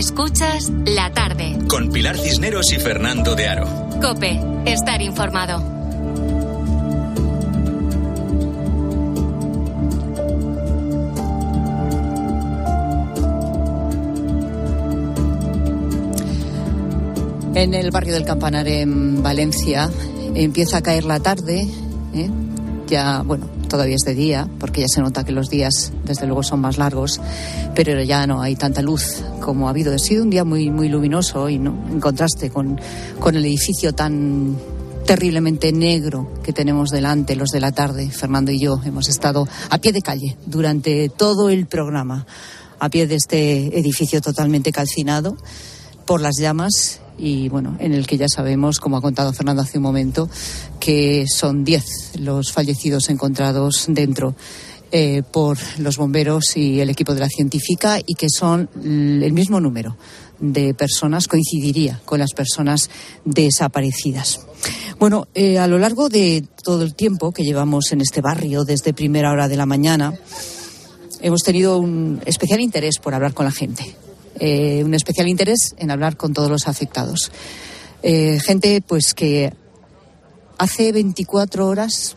Escuchas 0.01 0.73
la 0.87 1.13
tarde. 1.13 1.59
Con 1.69 1.91
Pilar 1.91 2.17
Cisneros 2.17 2.73
y 2.73 2.81
Fernando 2.81 3.35
de 3.35 3.49
Aro. 3.49 3.67
Cope, 4.01 4.41
estar 4.65 5.03
informado. 5.03 5.63
En 17.55 17.75
el 17.75 17.91
barrio 17.91 18.15
del 18.15 18.25
Campanar 18.25 18.69
en 18.69 19.23
Valencia 19.23 19.91
empieza 20.35 20.79
a 20.79 20.83
caer 20.83 21.05
la 21.05 21.21
tarde. 21.21 21.69
¿eh? 22.15 22.31
Ya, 22.87 23.21
bueno, 23.21 23.51
todavía 23.71 23.97
es 23.97 24.03
de 24.03 24.15
día, 24.15 24.47
porque 24.59 24.83
ya 24.83 24.89
se 24.89 25.01
nota 25.01 25.25
que 25.25 25.33
los 25.33 25.49
días, 25.49 25.93
desde 26.05 26.27
luego, 26.27 26.43
son 26.43 26.61
más 26.61 26.77
largos, 26.77 27.21
pero 27.75 28.03
ya 28.03 28.27
no 28.27 28.43
hay 28.43 28.57
tanta 28.57 28.83
luz 28.83 29.23
como 29.41 29.67
ha 29.67 29.71
habido. 29.71 29.95
Ha 29.95 29.99
sido 29.99 30.25
un 30.25 30.31
día 30.31 30.45
muy, 30.45 30.69
muy 30.71 30.91
luminoso 30.91 31.49
y 31.49 31.59
¿no? 31.59 31.75
en 31.91 32.01
contraste 32.01 32.51
con, 32.51 32.79
con 33.19 33.37
el 33.37 33.47
edificio 33.47 33.95
tan 33.95 34.59
terriblemente 35.07 35.73
negro 35.73 36.31
que 36.43 36.53
tenemos 36.53 36.91
delante 36.91 37.37
los 37.37 37.51
de 37.51 37.61
la 37.61 37.73
tarde. 37.73 38.11
Fernando 38.11 38.51
y 38.51 38.59
yo 38.59 38.81
hemos 38.85 39.09
estado 39.09 39.49
a 39.71 39.79
pie 39.79 39.93
de 39.93 40.03
calle 40.03 40.37
durante 40.45 41.09
todo 41.09 41.49
el 41.49 41.67
programa, 41.67 42.27
a 42.79 42.89
pie 42.91 43.07
de 43.07 43.15
este 43.15 43.79
edificio 43.79 44.21
totalmente 44.21 44.73
calcinado 44.73 45.37
por 46.05 46.21
las 46.21 46.37
llamas 46.39 47.01
y 47.21 47.49
bueno, 47.49 47.77
en 47.79 47.93
el 47.93 48.07
que 48.07 48.17
ya 48.17 48.29
sabemos, 48.29 48.81
como 48.81 48.97
ha 48.97 49.03
contado 49.03 49.33
Fernando 49.33 49.63
hace 49.63 49.79
un 49.79 49.83
momento, 49.83 50.29
que 50.79 51.27
son 51.29 51.65
10 51.65 52.21
los 52.21 52.53
fallecidos 52.53 53.11
encontrados 53.11 53.85
dentro. 53.89 54.35
Eh, 54.93 55.23
por 55.23 55.57
los 55.79 55.99
bomberos 55.99 56.57
y 56.57 56.81
el 56.81 56.91
equipo 56.91 57.15
de 57.15 57.21
la 57.21 57.29
científica 57.29 58.01
y 58.05 58.15
que 58.15 58.27
son 58.29 58.69
el 58.83 59.33
mismo 59.33 59.61
número 59.61 59.97
de 60.41 60.75
personas 60.75 61.29
coincidiría 61.29 62.01
con 62.05 62.19
las 62.19 62.33
personas 62.33 62.91
desaparecidas. 63.25 64.41
Bueno, 64.99 65.29
eh, 65.33 65.59
a 65.61 65.69
lo 65.69 65.79
largo 65.79 66.09
de 66.09 66.45
todo 66.65 66.83
el 66.83 66.97
tiempo 66.97 67.31
que 67.31 67.45
llevamos 67.45 67.93
en 67.93 68.01
este 68.01 68.21
barrio, 68.21 68.65
desde 68.65 68.93
primera 68.93 69.31
hora 69.31 69.47
de 69.47 69.57
la 69.57 69.65
mañana, 69.65 70.13
hemos 71.21 71.43
tenido 71.43 71.79
un 71.79 72.21
especial 72.27 72.61
interés 72.61 72.99
por 72.99 73.15
hablar 73.15 73.33
con 73.33 73.47
la 73.47 73.53
gente. 73.53 73.95
Eh, 74.43 74.83
un 74.85 74.95
especial 74.95 75.29
interés 75.29 75.75
en 75.77 75.91
hablar 75.91 76.17
con 76.17 76.33
todos 76.33 76.51
los 76.51 76.67
afectados. 76.67 77.31
Eh, 78.03 78.41
gente, 78.41 78.81
pues 78.81 79.13
que 79.13 79.53
hace 80.57 80.93
24 80.93 81.67
horas 81.67 82.17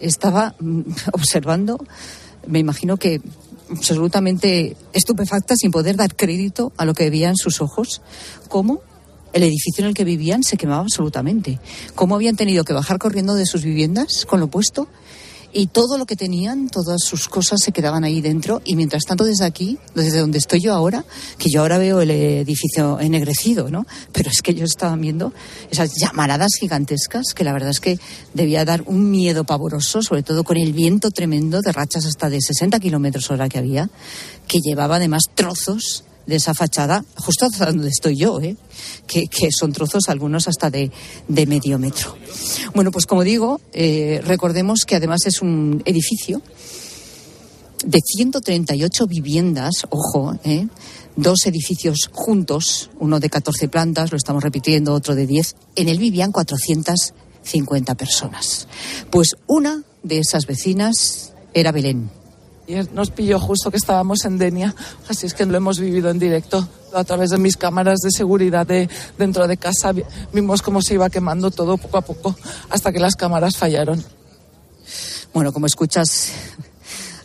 estaba 0.00 0.56
mm, 0.58 0.80
observando, 1.12 1.78
me 2.48 2.58
imagino 2.58 2.96
que 2.96 3.20
absolutamente 3.70 4.76
estupefacta, 4.92 5.54
sin 5.54 5.70
poder 5.70 5.96
dar 5.96 6.16
crédito 6.16 6.72
a 6.76 6.84
lo 6.84 6.92
que 6.92 7.08
veían 7.08 7.36
sus 7.36 7.60
ojos, 7.60 8.02
cómo 8.48 8.80
el 9.32 9.44
edificio 9.44 9.84
en 9.84 9.90
el 9.90 9.94
que 9.94 10.02
vivían 10.02 10.42
se 10.42 10.56
quemaba 10.56 10.82
absolutamente, 10.82 11.60
cómo 11.94 12.16
habían 12.16 12.34
tenido 12.34 12.64
que 12.64 12.72
bajar 12.72 12.98
corriendo 12.98 13.36
de 13.36 13.46
sus 13.46 13.62
viviendas 13.62 14.26
con 14.26 14.40
lo 14.40 14.48
puesto 14.48 14.88
y 15.52 15.66
todo 15.66 15.98
lo 15.98 16.06
que 16.06 16.16
tenían, 16.16 16.68
todas 16.68 17.02
sus 17.02 17.28
cosas 17.28 17.60
se 17.62 17.72
quedaban 17.72 18.04
ahí 18.04 18.20
dentro 18.20 18.62
y 18.64 18.76
mientras 18.76 19.04
tanto 19.04 19.24
desde 19.24 19.44
aquí, 19.44 19.78
desde 19.94 20.18
donde 20.18 20.38
estoy 20.38 20.60
yo 20.60 20.74
ahora, 20.74 21.04
que 21.38 21.50
yo 21.50 21.60
ahora 21.60 21.78
veo 21.78 22.00
el 22.00 22.10
edificio 22.10 23.00
ennegrecido, 23.00 23.70
¿no? 23.70 23.86
Pero 24.12 24.30
es 24.30 24.42
que 24.42 24.52
ellos 24.52 24.70
estaban 24.70 25.00
viendo 25.00 25.32
esas 25.70 25.92
llamaradas 26.00 26.50
gigantescas 26.58 27.34
que 27.34 27.44
la 27.44 27.52
verdad 27.52 27.70
es 27.70 27.80
que 27.80 27.98
debía 28.34 28.64
dar 28.64 28.82
un 28.86 29.10
miedo 29.10 29.44
pavoroso, 29.44 30.02
sobre 30.02 30.22
todo 30.22 30.44
con 30.44 30.56
el 30.56 30.72
viento 30.72 31.10
tremendo 31.10 31.60
de 31.62 31.72
rachas 31.72 32.06
hasta 32.06 32.30
de 32.30 32.40
60 32.40 32.78
kilómetros 32.78 33.30
hora 33.30 33.48
que 33.48 33.58
había, 33.58 33.90
que 34.46 34.60
llevaba 34.60 34.96
además 34.96 35.24
trozos 35.34 36.04
de 36.26 36.36
esa 36.36 36.54
fachada, 36.54 37.04
justo 37.16 37.46
hasta 37.46 37.66
donde 37.66 37.88
estoy 37.88 38.16
yo, 38.16 38.40
¿eh? 38.40 38.56
que, 39.06 39.26
que, 39.26 39.48
son 39.50 39.72
trozos 39.72 40.08
algunos 40.08 40.48
hasta 40.48 40.70
de, 40.70 40.90
de, 41.28 41.46
medio 41.46 41.78
metro. 41.78 42.16
Bueno, 42.74 42.90
pues 42.90 43.06
como 43.06 43.24
digo, 43.24 43.60
eh, 43.72 44.20
recordemos 44.24 44.84
que 44.84 44.96
además 44.96 45.26
es 45.26 45.42
un 45.42 45.82
edificio 45.84 46.42
de 47.84 47.98
138 48.04 49.06
viviendas, 49.06 49.86
ojo, 49.90 50.38
¿eh? 50.44 50.68
dos 51.16 51.46
edificios 51.46 52.08
juntos, 52.12 52.90
uno 53.00 53.20
de 53.20 53.30
14 53.30 53.68
plantas, 53.68 54.10
lo 54.10 54.16
estamos 54.16 54.42
repitiendo, 54.42 54.94
otro 54.94 55.14
de 55.14 55.26
10. 55.26 55.56
En 55.76 55.88
él 55.88 55.98
vivían 55.98 56.32
450 56.32 57.94
personas. 57.94 58.68
Pues 59.10 59.36
una 59.46 59.82
de 60.02 60.18
esas 60.18 60.46
vecinas 60.46 61.32
era 61.52 61.72
Belén 61.72 62.19
nos 62.92 63.10
pilló 63.10 63.38
justo 63.38 63.70
que 63.70 63.76
estábamos 63.76 64.24
en 64.24 64.38
Denia, 64.38 64.74
así 65.08 65.26
es 65.26 65.34
que 65.34 65.46
lo 65.46 65.56
hemos 65.56 65.78
vivido 65.78 66.10
en 66.10 66.18
directo. 66.18 66.66
A 66.92 67.04
través 67.04 67.30
de 67.30 67.38
mis 67.38 67.56
cámaras 67.56 68.00
de 68.00 68.10
seguridad 68.10 68.66
de 68.66 68.88
dentro 69.16 69.46
de 69.46 69.56
casa 69.56 69.92
vimos 70.32 70.60
cómo 70.60 70.82
se 70.82 70.94
iba 70.94 71.08
quemando 71.08 71.52
todo 71.52 71.76
poco 71.76 71.98
a 71.98 72.02
poco 72.02 72.36
hasta 72.68 72.90
que 72.90 72.98
las 72.98 73.14
cámaras 73.14 73.56
fallaron. 73.56 74.02
Bueno, 75.32 75.52
como 75.52 75.66
escuchas, 75.66 76.32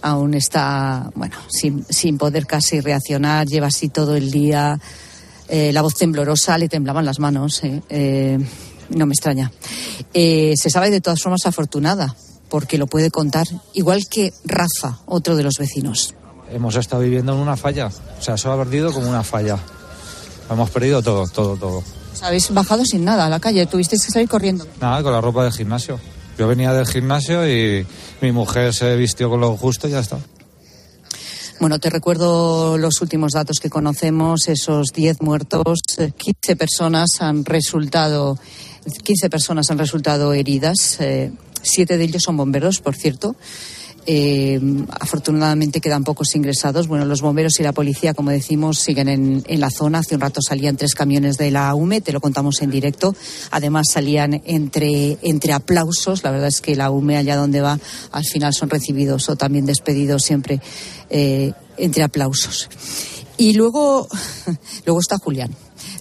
aún 0.01 0.35
está, 0.35 1.11
bueno, 1.15 1.35
sin, 1.47 1.83
sin 1.89 2.19
poder 2.19 2.45
casi 2.45 2.79
reaccionar, 2.79 3.47
lleva 3.47 3.67
así 3.67 3.89
todo 3.89 4.15
el 4.15 4.29
día, 4.29 4.79
eh, 5.47 5.71
la 5.73 5.81
voz 5.81 5.95
temblorosa, 5.95 6.57
le 6.57 6.69
temblaban 6.69 7.05
las 7.05 7.19
manos. 7.19 7.63
Eh, 7.63 7.81
eh, 7.89 8.39
no 8.89 9.07
me 9.07 9.13
extraña. 9.13 9.51
se 10.13 10.69
sabe 10.69 10.91
de 10.91 11.01
todas 11.01 11.19
formas 11.19 11.45
afortunada, 11.45 12.15
porque 12.55 12.77
lo 12.77 12.87
puede 12.87 13.11
contar, 13.11 13.45
igual 13.73 14.03
que 14.09 14.31
Rafa, 14.45 14.99
otro 15.07 15.35
de 15.35 15.43
los 15.43 15.55
vecinos. 15.59 16.15
Hemos 16.49 16.77
estado 16.77 17.01
viviendo 17.01 17.33
en 17.33 17.39
una 17.39 17.57
falla, 17.57 17.87
o 17.87 18.21
sea, 18.21 18.35
eso 18.35 18.49
ha 18.49 18.57
perdido 18.57 18.93
como 18.93 19.09
una 19.09 19.25
falla. 19.25 19.59
Hemos 20.49 20.69
perdido 20.69 21.03
todo, 21.03 21.27
todo, 21.27 21.57
todo. 21.57 21.83
Habéis 22.21 22.53
bajado 22.53 22.85
sin 22.85 23.03
nada 23.03 23.25
a 23.25 23.29
la 23.29 23.41
calle, 23.41 23.65
tuvisteis 23.65 24.05
que 24.05 24.11
salir 24.13 24.29
corriendo. 24.29 24.65
Nada, 24.79 25.03
con 25.03 25.11
la 25.11 25.19
ropa 25.19 25.43
del 25.43 25.51
gimnasio. 25.51 25.99
Yo 26.37 26.47
venía 26.47 26.71
del 26.71 26.87
gimnasio 26.87 27.45
y 27.45 27.85
mi 28.21 28.31
mujer 28.31 28.73
se 28.73 28.95
vistió 28.95 29.29
con 29.29 29.41
lo 29.41 29.57
justo 29.57 29.89
y 29.89 29.91
ya 29.91 29.99
está. 29.99 30.17
Bueno, 31.59 31.77
te 31.79 31.89
recuerdo 31.89 32.77
los 32.77 33.01
últimos 33.01 33.33
datos 33.33 33.59
que 33.59 33.69
conocemos, 33.69 34.47
esos 34.47 34.93
10 34.93 35.21
muertos, 35.21 35.79
15 36.15 36.55
personas 36.55 37.09
han 37.19 37.43
resultado 37.43 38.39
15 39.03 39.29
personas 39.29 39.71
han 39.71 39.77
resultado 39.77 40.33
heridas. 40.33 40.97
Eh, 40.99 41.31
Siete 41.65 41.97
de 41.97 42.03
ellos 42.03 42.23
son 42.23 42.37
bomberos, 42.37 42.79
por 42.79 42.95
cierto. 42.95 43.35
Eh, 44.07 44.59
afortunadamente 44.99 45.81
quedan 45.81 46.03
pocos 46.03 46.35
ingresados. 46.35 46.87
Bueno, 46.87 47.05
los 47.05 47.21
bomberos 47.21 47.59
y 47.59 47.63
la 47.63 47.71
policía, 47.71 48.13
como 48.13 48.29
decimos, 48.29 48.79
siguen 48.79 49.09
en, 49.09 49.43
en, 49.47 49.59
la 49.59 49.71
zona. 49.71 49.99
Hace 49.99 50.13
un 50.13 50.21
rato 50.21 50.41
salían 50.47 50.77
tres 50.77 50.93
camiones 50.93 51.37
de 51.37 51.49
la 51.49 51.73
UME, 51.73 52.01
te 52.01 52.13
lo 52.13 52.21
contamos 52.21 52.61
en 52.61 52.69
directo. 52.69 53.15
Además 53.49 53.87
salían 53.91 54.43
entre, 54.45 55.17
entre 55.23 55.53
aplausos. 55.53 56.23
La 56.23 56.29
verdad 56.29 56.49
es 56.49 56.61
que 56.61 56.75
la 56.75 56.91
UME, 56.91 57.17
allá 57.17 57.35
donde 57.35 57.61
va, 57.61 57.79
al 58.11 58.25
final 58.25 58.53
son 58.53 58.69
recibidos 58.69 59.27
o 59.29 59.35
también 59.35 59.65
despedidos 59.65 60.21
siempre 60.21 60.61
eh, 61.09 61.53
entre 61.77 62.03
aplausos. 62.03 62.69
Y 63.37 63.53
luego, 63.53 64.07
luego 64.85 64.99
está 64.99 65.17
Julián. 65.17 65.51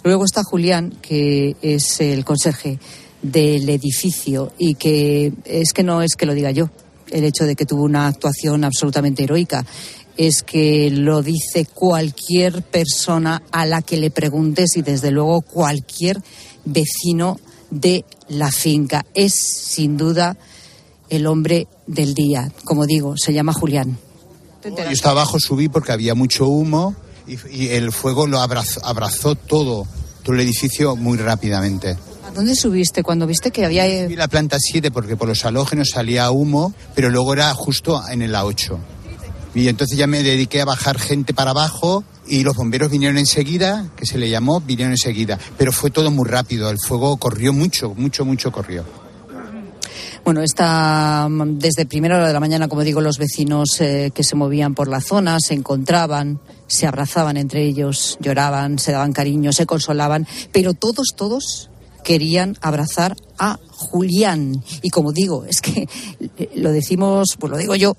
Luego 0.02 0.26
está 0.26 0.44
Julián, 0.44 0.94
que 1.00 1.56
es 1.62 2.00
el 2.00 2.26
conserje 2.26 2.78
del 3.24 3.70
edificio 3.70 4.52
y 4.58 4.74
que 4.74 5.32
es 5.46 5.72
que 5.72 5.82
no 5.82 6.02
es 6.02 6.14
que 6.14 6.26
lo 6.26 6.34
diga 6.34 6.50
yo, 6.50 6.68
el 7.10 7.24
hecho 7.24 7.44
de 7.44 7.56
que 7.56 7.64
tuvo 7.64 7.84
una 7.84 8.06
actuación 8.06 8.64
absolutamente 8.64 9.24
heroica. 9.24 9.64
Es 10.16 10.42
que 10.42 10.90
lo 10.90 11.22
dice 11.22 11.66
cualquier 11.66 12.62
persona 12.62 13.42
a 13.50 13.66
la 13.66 13.82
que 13.82 13.96
le 13.96 14.10
preguntes 14.10 14.76
y 14.76 14.82
desde 14.82 15.10
luego 15.10 15.40
cualquier 15.40 16.22
vecino 16.64 17.40
de 17.70 18.04
la 18.28 18.52
finca. 18.52 19.04
Es 19.14 19.32
sin 19.34 19.96
duda 19.96 20.36
el 21.08 21.26
hombre 21.26 21.66
del 21.86 22.14
día. 22.14 22.52
Como 22.64 22.86
digo, 22.86 23.16
se 23.16 23.32
llama 23.32 23.52
Julián. 23.52 23.98
Yo 24.62 24.70
estaba 24.90 25.22
abajo, 25.22 25.40
subí 25.40 25.68
porque 25.68 25.92
había 25.92 26.14
mucho 26.14 26.46
humo 26.46 26.94
y, 27.26 27.36
y 27.50 27.68
el 27.68 27.90
fuego 27.90 28.26
lo 28.26 28.38
abrazó, 28.40 28.84
abrazó 28.84 29.34
todo, 29.34 29.86
todo 30.22 30.34
el 30.34 30.40
edificio 30.42 30.94
muy 30.94 31.18
rápidamente. 31.18 31.96
¿Dónde 32.34 32.56
subiste 32.56 33.02
cuando 33.02 33.26
viste 33.26 33.50
que 33.50 33.64
había...? 33.64 34.04
Subí 34.04 34.16
la 34.16 34.28
planta 34.28 34.56
7 34.58 34.90
porque 34.90 35.16
por 35.16 35.28
los 35.28 35.44
halógenos 35.44 35.90
salía 35.90 36.30
humo, 36.30 36.74
pero 36.94 37.08
luego 37.08 37.32
era 37.32 37.54
justo 37.54 38.02
en 38.08 38.30
la 38.32 38.44
8. 38.44 38.78
Y 39.54 39.68
entonces 39.68 39.96
ya 39.96 40.08
me 40.08 40.22
dediqué 40.22 40.60
a 40.60 40.64
bajar 40.64 40.98
gente 40.98 41.32
para 41.32 41.52
abajo 41.52 42.02
y 42.26 42.42
los 42.42 42.56
bomberos 42.56 42.90
vinieron 42.90 43.18
enseguida, 43.18 43.88
que 43.96 44.04
se 44.04 44.18
le 44.18 44.28
llamó, 44.28 44.60
vinieron 44.60 44.92
enseguida. 44.92 45.38
Pero 45.56 45.70
fue 45.70 45.90
todo 45.90 46.10
muy 46.10 46.28
rápido, 46.28 46.70
el 46.70 46.78
fuego 46.78 47.16
corrió 47.18 47.52
mucho, 47.52 47.94
mucho, 47.94 48.24
mucho 48.24 48.50
corrió. 48.50 48.84
Bueno, 50.24 50.40
está 50.40 51.28
desde 51.30 51.84
primera 51.84 52.16
hora 52.16 52.26
de 52.26 52.32
la 52.32 52.40
mañana, 52.40 52.66
como 52.66 52.82
digo, 52.82 53.02
los 53.02 53.18
vecinos 53.18 53.78
eh, 53.80 54.10
que 54.12 54.24
se 54.24 54.34
movían 54.34 54.74
por 54.74 54.88
la 54.88 55.02
zona 55.02 55.36
se 55.38 55.52
encontraban, 55.52 56.40
se 56.66 56.86
abrazaban 56.86 57.36
entre 57.36 57.62
ellos, 57.62 58.16
lloraban, 58.20 58.78
se 58.78 58.92
daban 58.92 59.12
cariño, 59.12 59.52
se 59.52 59.66
consolaban, 59.66 60.26
pero 60.50 60.72
todos, 60.72 61.08
todos 61.14 61.68
querían 62.04 62.56
abrazar 62.60 63.16
a 63.38 63.58
Julián. 63.70 64.62
Y 64.82 64.90
como 64.90 65.12
digo, 65.12 65.44
es 65.44 65.60
que 65.60 65.88
lo 66.54 66.70
decimos, 66.70 67.36
pues 67.38 67.50
lo 67.50 67.56
digo 67.56 67.74
yo, 67.74 67.96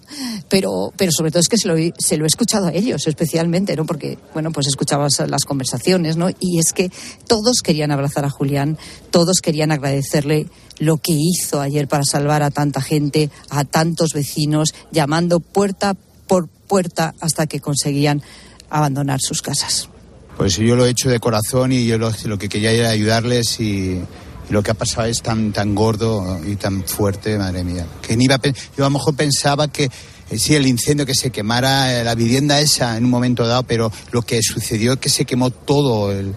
pero, 0.47 0.93
pero 0.95 1.11
sobre 1.11 1.31
todo 1.31 1.41
es 1.41 1.49
que 1.49 1.57
se 1.57 1.67
lo, 1.67 1.75
se 1.97 2.15
lo 2.15 2.23
he 2.23 2.27
escuchado 2.27 2.67
a 2.67 2.73
ellos 2.73 3.07
especialmente, 3.07 3.75
¿no? 3.75 3.85
Porque, 3.85 4.17
bueno, 4.33 4.51
pues 4.51 4.67
escuchabas 4.67 5.21
las 5.27 5.43
conversaciones, 5.43 6.15
¿no? 6.15 6.29
Y 6.39 6.59
es 6.59 6.71
que 6.71 6.89
todos 7.27 7.57
querían 7.61 7.91
abrazar 7.91 8.23
a 8.23 8.29
Julián, 8.29 8.77
todos 9.11 9.41
querían 9.41 9.71
agradecerle 9.71 10.47
lo 10.79 10.97
que 10.97 11.13
hizo 11.13 11.59
ayer 11.59 11.87
para 11.87 12.03
salvar 12.09 12.43
a 12.43 12.51
tanta 12.51 12.81
gente, 12.81 13.29
a 13.49 13.65
tantos 13.65 14.13
vecinos, 14.13 14.73
llamando 14.91 15.39
puerta 15.39 15.95
por 16.27 16.47
puerta 16.47 17.13
hasta 17.19 17.47
que 17.47 17.59
conseguían 17.59 18.21
abandonar 18.69 19.19
sus 19.21 19.41
casas. 19.41 19.89
Pues 20.37 20.57
yo 20.57 20.75
lo 20.75 20.85
he 20.85 20.89
hecho 20.89 21.09
de 21.09 21.19
corazón 21.19 21.71
y 21.71 21.85
yo 21.85 21.97
lo, 21.97 22.37
que 22.37 22.49
quería 22.49 22.71
era 22.71 22.89
ayudarles 22.89 23.59
y, 23.59 24.01
y 24.49 24.51
lo 24.51 24.61
que 24.61 24.71
ha 24.71 24.73
pasado 24.73 25.07
es 25.07 25.21
tan, 25.21 25.53
tan 25.53 25.73
gordo 25.73 26.39
y 26.45 26.55
tan 26.55 26.83
fuerte, 26.83 27.37
madre 27.37 27.63
mía. 27.63 27.85
Que 28.01 28.17
ni 28.17 28.25
iba 28.25 28.35
a, 28.35 28.41
yo 28.41 28.83
a 28.83 28.87
lo 28.87 28.89
mejor 28.89 29.15
pensaba 29.15 29.67
que 29.69 29.89
eh, 30.29 30.39
sí, 30.39 30.55
el 30.55 30.65
incendio 30.65 31.05
que 31.05 31.13
se 31.13 31.31
quemara 31.31 31.99
eh, 31.99 32.03
la 32.03 32.15
vivienda 32.15 32.59
esa 32.59 32.97
en 32.97 33.05
un 33.05 33.11
momento 33.11 33.45
dado, 33.47 33.63
pero 33.63 33.91
lo 34.11 34.21
que 34.23 34.41
sucedió 34.41 34.93
es 34.93 34.99
que 34.99 35.09
se 35.09 35.25
quemó 35.25 35.51
todo, 35.51 36.11
el, 36.11 36.33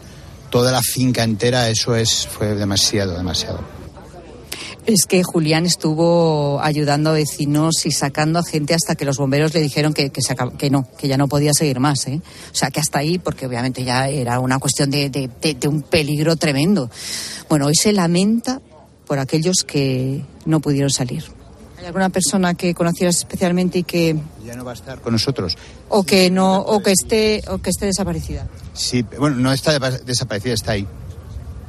toda 0.50 0.72
la 0.72 0.82
finca 0.82 1.24
entera, 1.24 1.68
eso 1.68 1.96
es, 1.96 2.26
fue 2.26 2.54
demasiado, 2.54 3.16
demasiado. 3.16 3.77
Es 4.88 5.04
que 5.06 5.22
Julián 5.22 5.66
estuvo 5.66 6.60
ayudando 6.62 7.10
a 7.10 7.12
vecinos 7.12 7.84
y 7.84 7.90
sacando 7.90 8.38
a 8.38 8.42
gente 8.42 8.72
hasta 8.72 8.94
que 8.94 9.04
los 9.04 9.18
bomberos 9.18 9.52
le 9.52 9.60
dijeron 9.60 9.92
que, 9.92 10.08
que, 10.08 10.22
se 10.22 10.34
acab- 10.34 10.56
que 10.56 10.70
no, 10.70 10.88
que 10.96 11.08
ya 11.08 11.18
no 11.18 11.28
podía 11.28 11.52
seguir 11.52 11.78
más. 11.78 12.06
¿eh? 12.06 12.22
O 12.50 12.54
sea, 12.54 12.70
que 12.70 12.80
hasta 12.80 12.98
ahí, 13.00 13.18
porque 13.18 13.44
obviamente 13.46 13.84
ya 13.84 14.08
era 14.08 14.40
una 14.40 14.58
cuestión 14.58 14.90
de, 14.90 15.10
de- 15.10 15.28
de- 15.42 15.52
de 15.54 15.68
un 15.68 15.82
peligro 15.82 16.36
tremendo. 16.36 16.90
Bueno, 17.50 17.66
hoy 17.66 17.74
se 17.74 17.92
lamenta 17.92 18.62
por 19.06 19.18
aquellos 19.18 19.56
que 19.66 20.24
no 20.46 20.60
pudieron 20.60 20.88
salir. 20.90 21.22
¿Hay 21.78 21.84
alguna 21.84 22.08
persona 22.08 22.54
que 22.54 22.72
conocieras 22.72 23.18
especialmente 23.18 23.80
y 23.80 23.82
que 23.82 24.16
Ya 24.46 24.56
no 24.56 24.64
va 24.64 24.70
a 24.70 24.74
estar 24.74 25.02
con 25.02 25.12
nosotros. 25.12 25.58
o 25.90 26.02
que 26.02 26.30
no 26.30 26.60
o 26.60 26.80
que 26.82 26.92
esté 26.92 27.42
o 27.48 27.58
que 27.58 27.68
esté 27.68 27.84
desaparecida? 27.84 28.46
Sí, 28.72 29.04
bueno, 29.18 29.36
no 29.36 29.52
está 29.52 29.78
de- 29.78 29.98
desaparecida, 29.98 30.54
está 30.54 30.72
ahí. 30.72 30.86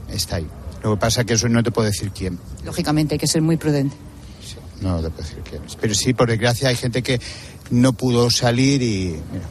Está 0.09 0.37
ahí. 0.37 0.47
Lo 0.83 0.95
que 0.95 0.99
pasa 0.99 1.21
es 1.21 1.27
que 1.27 1.33
eso 1.33 1.49
no 1.49 1.61
te 1.63 1.71
puedo 1.71 1.87
decir 1.87 2.11
quién. 2.11 2.39
Lógicamente 2.63 3.15
hay 3.15 3.19
que 3.19 3.27
ser 3.27 3.41
muy 3.41 3.57
prudente. 3.57 3.95
No 4.81 5.01
te 5.01 5.09
puedo 5.09 5.27
decir 5.27 5.43
quién. 5.49 5.61
Pero 5.79 5.93
sí, 5.93 6.13
por 6.13 6.29
desgracia, 6.29 6.69
hay 6.69 6.75
gente 6.75 7.03
que 7.03 7.19
no 7.69 7.93
pudo 7.93 8.29
salir 8.29 8.81
y. 8.81 9.15
mira, 9.31 9.45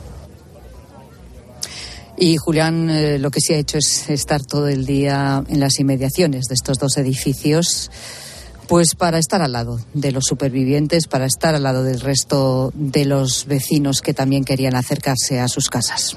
Y 2.17 2.37
Julián 2.37 2.91
eh, 2.91 3.19
lo 3.19 3.31
que 3.31 3.41
sí 3.41 3.53
ha 3.53 3.59
hecho 3.59 3.79
es 3.79 4.09
estar 4.09 4.45
todo 4.45 4.69
el 4.69 4.87
día 4.87 5.45
en 5.49 5.61
las 5.61 5.79
inmediaciones 5.79 6.47
de 6.47 6.55
estos 6.55 6.79
dos 6.79 6.97
edificios, 6.97 7.91
pues 8.67 8.95
para 8.95 9.19
estar 9.19 9.43
al 9.43 9.53
lado 9.53 9.81
de 9.95 10.13
los 10.13 10.25
supervivientes, 10.25 11.07
para 11.07 11.27
estar 11.27 11.55
al 11.55 11.63
lado 11.63 11.85
del 11.85 12.01
resto 12.01 12.73
de 12.75 13.05
los 13.05 13.47
vecinos 13.47 14.01
que 14.01 14.15
también 14.15 14.45
querían 14.45 14.75
acercarse 14.75 15.41
a 15.41 15.49
sus 15.49 15.69
casas. 15.69 16.17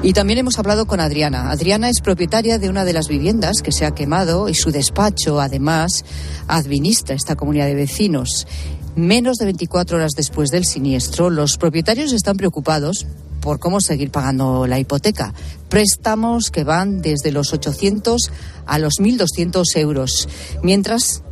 Y 0.00 0.12
también 0.12 0.38
hemos 0.38 0.58
hablado 0.58 0.86
con 0.86 1.00
Adriana. 1.00 1.50
Adriana 1.50 1.88
es 1.88 2.00
propietaria 2.00 2.58
de 2.58 2.68
una 2.68 2.84
de 2.84 2.92
las 2.92 3.08
viviendas 3.08 3.62
que 3.62 3.72
se 3.72 3.84
ha 3.84 3.94
quemado 3.94 4.48
y 4.48 4.54
su 4.54 4.70
despacho, 4.70 5.40
además, 5.40 6.04
administra 6.46 7.16
esta 7.16 7.34
comunidad 7.34 7.66
de 7.66 7.74
vecinos. 7.74 8.46
Menos 8.94 9.38
de 9.38 9.46
24 9.46 9.96
horas 9.96 10.12
después 10.16 10.50
del 10.50 10.64
siniestro, 10.64 11.30
los 11.30 11.56
propietarios 11.56 12.12
están 12.12 12.36
preocupados 12.36 13.06
por 13.40 13.58
cómo 13.58 13.80
seguir 13.80 14.10
pagando 14.10 14.68
la 14.68 14.78
hipoteca. 14.78 15.34
Préstamos 15.68 16.50
que 16.50 16.62
van 16.62 17.02
desde 17.02 17.32
los 17.32 17.52
800 17.52 18.30
a 18.66 18.78
los 18.78 19.00
1.200 19.00 19.64
euros. 19.76 20.28
Mientras, 20.62 21.22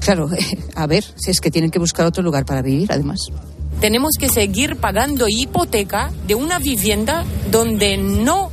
claro, 0.00 0.28
a 0.74 0.86
ver 0.88 1.04
si 1.14 1.30
es 1.30 1.40
que 1.40 1.52
tienen 1.52 1.70
que 1.70 1.78
buscar 1.78 2.06
otro 2.06 2.24
lugar 2.24 2.44
para 2.44 2.62
vivir, 2.62 2.90
además. 2.90 3.20
Tenemos 3.80 4.12
que 4.18 4.28
seguir 4.28 4.76
pagando 4.76 5.26
hipoteca 5.28 6.10
de 6.26 6.34
una 6.34 6.58
vivienda 6.58 7.24
donde 7.50 7.96
no 7.98 8.50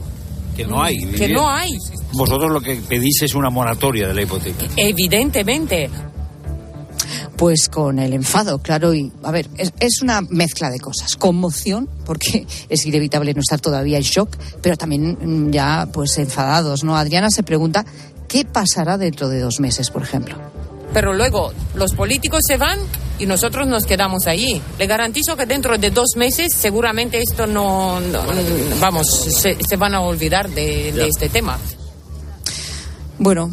Que 0.55 0.65
no 0.65 0.81
hay. 0.81 0.97
que 0.97 1.29
no 1.29 1.49
hay 1.49 1.71
Vosotros 2.13 2.51
lo 2.51 2.61
que 2.61 2.75
pedís 2.75 3.23
es 3.23 3.33
una 3.33 3.49
moratoria 3.49 4.07
de 4.07 4.13
la 4.13 4.21
hipoteca. 4.21 4.65
evidentemente 4.75 5.89
Pues 7.37 7.67
con 7.69 7.97
el 7.99 8.13
enfado, 8.13 8.59
claro, 8.59 8.93
y 8.93 9.11
a 9.23 9.31
ver, 9.31 9.49
es, 9.57 9.73
es 9.79 10.01
una 10.03 10.21
mezcla 10.21 10.69
de 10.69 10.79
cosas. 10.79 11.15
Conmoción, 11.15 11.89
porque 12.05 12.45
es 12.69 12.85
inevitable 12.85 13.33
no 13.33 13.39
estar 13.41 13.59
todavía 13.59 13.97
en 13.97 14.03
shock, 14.03 14.37
pero 14.61 14.77
también 14.77 15.17
mm, 15.19 15.51
ya 15.51 15.87
pues 15.91 16.17
enfadados, 16.19 16.83
¿no? 16.83 16.95
Adriana 16.95 17.29
se 17.31 17.41
pregunta 17.43 17.83
qué 18.27 18.45
pasará 18.45 18.97
dentro 18.97 19.27
de 19.29 19.39
dos 19.39 19.59
meses, 19.59 19.89
por 19.89 20.03
ejemplo. 20.03 20.35
pero 20.93 21.13
luego 21.13 21.51
los 21.73 21.93
políticos 21.93 22.41
se 22.47 22.57
van 22.57 22.77
y 23.19 23.25
nosotros 23.25 23.67
nos 23.67 23.85
quedamos 23.85 24.25
allí 24.27 24.61
le 24.79 24.87
garantizo 24.87 25.35
que 25.37 25.45
dentro 25.45 25.77
de 25.77 25.91
dos 25.91 26.15
meses 26.15 26.53
seguramente 26.53 27.21
esto 27.21 27.45
no, 27.47 27.99
no- 27.99 28.23
vamos 28.79 29.07
se, 29.07 29.57
se 29.63 29.75
van 29.75 29.93
a 29.93 30.01
olvidar 30.01 30.49
de, 30.49 30.91
de 30.91 31.07
este 31.07 31.29
tema 31.29 31.57
Bueno, 33.19 33.51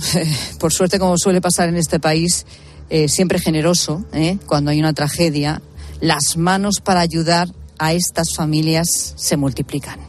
por 0.58 0.72
suerte, 0.72 0.98
como 0.98 1.16
suele 1.18 1.40
pasar 1.40 1.68
en 1.68 1.76
este 1.76 2.00
país, 2.00 2.46
eh, 2.88 3.08
siempre 3.08 3.38
generoso, 3.38 4.04
¿eh? 4.12 4.38
cuando 4.46 4.70
hay 4.70 4.80
una 4.80 4.92
tragedia, 4.94 5.60
las 6.00 6.36
manos 6.36 6.76
para 6.82 7.00
ayudar 7.00 7.48
a 7.78 7.92
estas 7.92 8.34
familias 8.34 8.88
se 9.16 9.36
multiplican. 9.36 10.00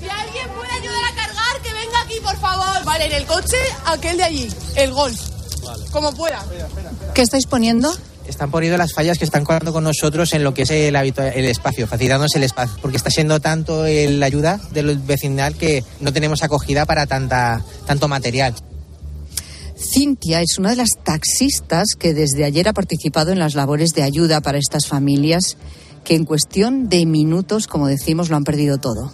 Si 0.00 0.08
alguien 0.08 0.48
puede 0.56 0.70
ayudar 0.72 1.04
a 1.04 1.14
cargar, 1.14 1.62
que 1.62 1.72
venga 1.74 2.00
aquí, 2.04 2.14
por 2.22 2.36
favor. 2.38 2.84
Vale, 2.84 3.06
en 3.06 3.12
el 3.12 3.26
coche, 3.26 3.56
aquel 3.86 4.16
de 4.16 4.22
allí, 4.24 4.48
el 4.76 4.92
golf. 4.92 5.20
Como 5.90 6.12
pueda. 6.14 6.42
¿Qué 7.12 7.22
estáis 7.22 7.46
poniendo? 7.46 7.92
Están 8.28 8.50
poniendo 8.50 8.76
las 8.76 8.92
fallas 8.92 9.18
que 9.18 9.24
están 9.24 9.44
colando 9.44 9.72
con 9.72 9.84
nosotros 9.84 10.32
en 10.34 10.42
lo 10.44 10.52
que 10.52 10.62
es 10.62 10.70
el, 10.70 10.96
el 10.96 11.44
espacio, 11.44 11.86
facilitándonos 11.86 12.34
el 12.34 12.42
espacio, 12.42 12.76
porque 12.82 12.96
está 12.96 13.10
siendo 13.10 13.40
tanto 13.40 13.86
el- 13.86 14.18
la 14.20 14.26
ayuda 14.26 14.60
del 14.72 14.98
vecinal 14.98 15.54
que 15.54 15.84
no 16.00 16.12
tenemos 16.12 16.42
acogida 16.42 16.84
para 16.86 17.06
tanta, 17.06 17.64
tanto 17.86 18.08
material. 18.08 18.54
Cintia 19.78 20.40
es 20.40 20.58
una 20.58 20.70
de 20.70 20.76
las 20.76 20.90
taxistas 21.04 21.94
que 21.98 22.14
desde 22.14 22.44
ayer 22.44 22.68
ha 22.68 22.72
participado 22.72 23.30
en 23.32 23.38
las 23.38 23.54
labores 23.54 23.90
de 23.94 24.02
ayuda 24.02 24.40
para 24.40 24.58
estas 24.58 24.86
familias 24.86 25.56
que 26.04 26.14
en 26.14 26.24
cuestión 26.24 26.88
de 26.88 27.04
minutos, 27.04 27.66
como 27.66 27.86
decimos, 27.88 28.30
lo 28.30 28.36
han 28.36 28.44
perdido 28.44 28.78
todo. 28.78 29.12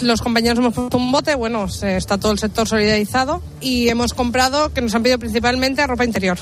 Los 0.00 0.20
compañeros 0.22 0.58
hemos 0.58 0.74
puesto 0.74 0.96
un 0.96 1.12
bote, 1.12 1.34
bueno, 1.34 1.66
está 1.82 2.18
todo 2.18 2.32
el 2.32 2.38
sector 2.38 2.68
solidarizado 2.68 3.42
y 3.60 3.88
hemos 3.88 4.14
comprado, 4.14 4.72
que 4.72 4.80
nos 4.80 4.94
han 4.94 5.02
pedido 5.02 5.18
principalmente 5.18 5.86
ropa 5.86 6.04
interior. 6.04 6.38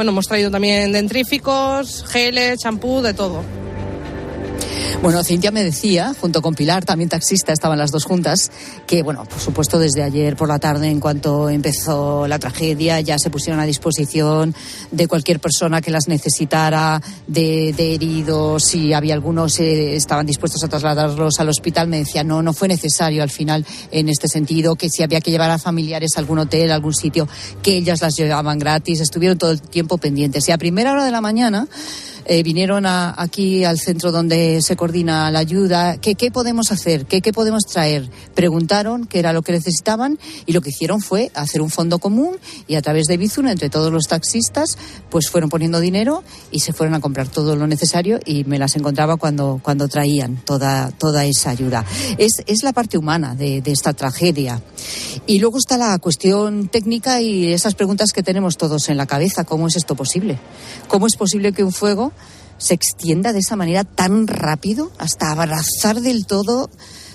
Bueno, 0.00 0.12
hemos 0.12 0.28
traído 0.28 0.50
también 0.50 0.92
dentríficos, 0.92 2.06
geles, 2.08 2.60
champú, 2.60 3.02
de 3.02 3.12
todo. 3.12 3.59
Bueno, 5.02 5.24
Cintia 5.24 5.50
me 5.50 5.64
decía, 5.64 6.12
junto 6.20 6.42
con 6.42 6.54
Pilar, 6.54 6.84
también 6.84 7.08
taxista, 7.08 7.54
estaban 7.54 7.78
las 7.78 7.90
dos 7.90 8.04
juntas, 8.04 8.52
que, 8.86 9.02
bueno, 9.02 9.24
por 9.24 9.40
supuesto, 9.40 9.78
desde 9.78 10.02
ayer 10.02 10.36
por 10.36 10.46
la 10.46 10.58
tarde, 10.58 10.90
en 10.90 11.00
cuanto 11.00 11.48
empezó 11.48 12.28
la 12.28 12.38
tragedia, 12.38 13.00
ya 13.00 13.18
se 13.18 13.30
pusieron 13.30 13.60
a 13.60 13.64
disposición 13.64 14.54
de 14.90 15.08
cualquier 15.08 15.40
persona 15.40 15.80
que 15.80 15.90
las 15.90 16.06
necesitara, 16.06 17.00
de, 17.26 17.70
heridos, 17.70 18.64
si 18.64 18.92
había 18.92 19.14
algunos, 19.14 19.58
eh, 19.58 19.96
estaban 19.96 20.26
dispuestos 20.26 20.62
a 20.64 20.68
trasladarlos 20.68 21.40
al 21.40 21.48
hospital. 21.48 21.88
Me 21.88 22.00
decía, 22.00 22.22
no, 22.22 22.42
no 22.42 22.52
fue 22.52 22.68
necesario 22.68 23.22
al 23.22 23.30
final 23.30 23.64
en 23.90 24.10
este 24.10 24.28
sentido, 24.28 24.76
que 24.76 24.90
si 24.90 25.02
había 25.02 25.22
que 25.22 25.30
llevar 25.30 25.50
a 25.50 25.58
familiares 25.58 26.10
a 26.16 26.20
algún 26.20 26.40
hotel, 26.40 26.70
a 26.72 26.74
algún 26.74 26.94
sitio, 26.94 27.26
que 27.62 27.74
ellas 27.74 28.02
las 28.02 28.16
llevaban 28.16 28.58
gratis, 28.58 29.00
estuvieron 29.00 29.38
todo 29.38 29.52
el 29.52 29.62
tiempo 29.62 29.96
pendientes. 29.96 30.46
Y 30.46 30.52
a 30.52 30.58
primera 30.58 30.92
hora 30.92 31.06
de 31.06 31.10
la 31.10 31.22
mañana, 31.22 31.68
eh, 32.24 32.42
vinieron 32.42 32.86
a- 32.86 33.14
aquí 33.16 33.64
al 33.64 33.78
centro 33.78 34.12
donde 34.12 34.60
se 34.62 34.76
coordina 34.76 35.30
la 35.30 35.38
ayuda. 35.40 35.96
¿Qué, 35.98 36.14
podemos 36.30 36.70
hacer? 36.72 37.06
¿Qué, 37.06 37.20
¿Qué 37.20 37.32
podemos 37.32 37.64
traer? 37.64 38.08
Preguntaron 38.34 39.06
qué 39.06 39.18
era 39.18 39.32
lo 39.32 39.42
que 39.42 39.52
necesitaban 39.52 40.18
y 40.46 40.52
lo 40.52 40.60
que 40.60 40.70
hicieron 40.70 41.00
fue 41.00 41.30
hacer 41.34 41.60
un 41.62 41.70
fondo 41.70 41.98
común 41.98 42.36
y 42.66 42.76
a 42.76 42.82
través 42.82 43.06
de 43.06 43.16
Bizum, 43.16 43.46
entre 43.48 43.70
todos 43.70 43.92
los 43.92 44.06
taxistas, 44.06 44.76
pues 45.10 45.28
fueron 45.28 45.50
poniendo 45.50 45.80
dinero 45.80 46.22
y 46.50 46.60
se 46.60 46.72
fueron 46.72 46.94
a 46.94 47.00
comprar 47.00 47.28
todo 47.28 47.56
lo 47.56 47.66
necesario 47.66 48.20
y 48.24 48.44
me 48.44 48.58
las 48.58 48.76
encontraba 48.76 49.16
cuando, 49.16 49.60
cuando 49.62 49.88
traían 49.88 50.36
toda, 50.44 50.90
toda 50.90 51.24
esa 51.24 51.50
ayuda. 51.50 51.84
Es, 52.18 52.42
es 52.46 52.62
la 52.62 52.72
parte 52.72 52.98
humana 52.98 53.34
de, 53.34 53.60
de 53.60 53.72
esta 53.72 53.92
tragedia. 53.92 54.62
Y 55.26 55.38
luego 55.38 55.58
está 55.58 55.76
la 55.76 55.98
cuestión 55.98 56.68
técnica 56.68 57.20
y 57.20 57.52
esas 57.52 57.74
preguntas 57.74 58.12
que 58.12 58.22
tenemos 58.22 58.56
todos 58.56 58.88
en 58.88 58.96
la 58.96 59.06
cabeza. 59.06 59.44
¿Cómo 59.44 59.66
es 59.68 59.76
esto 59.76 59.94
posible? 59.94 60.38
¿Cómo 60.88 61.06
es 61.06 61.16
posible 61.16 61.52
que 61.52 61.64
un 61.64 61.72
fuego 61.72 62.12
se 62.60 62.74
extienda 62.74 63.32
de 63.32 63.40
esa 63.40 63.56
manera 63.56 63.84
tan 63.84 64.26
rápido 64.26 64.92
hasta 64.98 65.32
abrazar 65.32 66.00
del 66.00 66.26
todo 66.26 66.70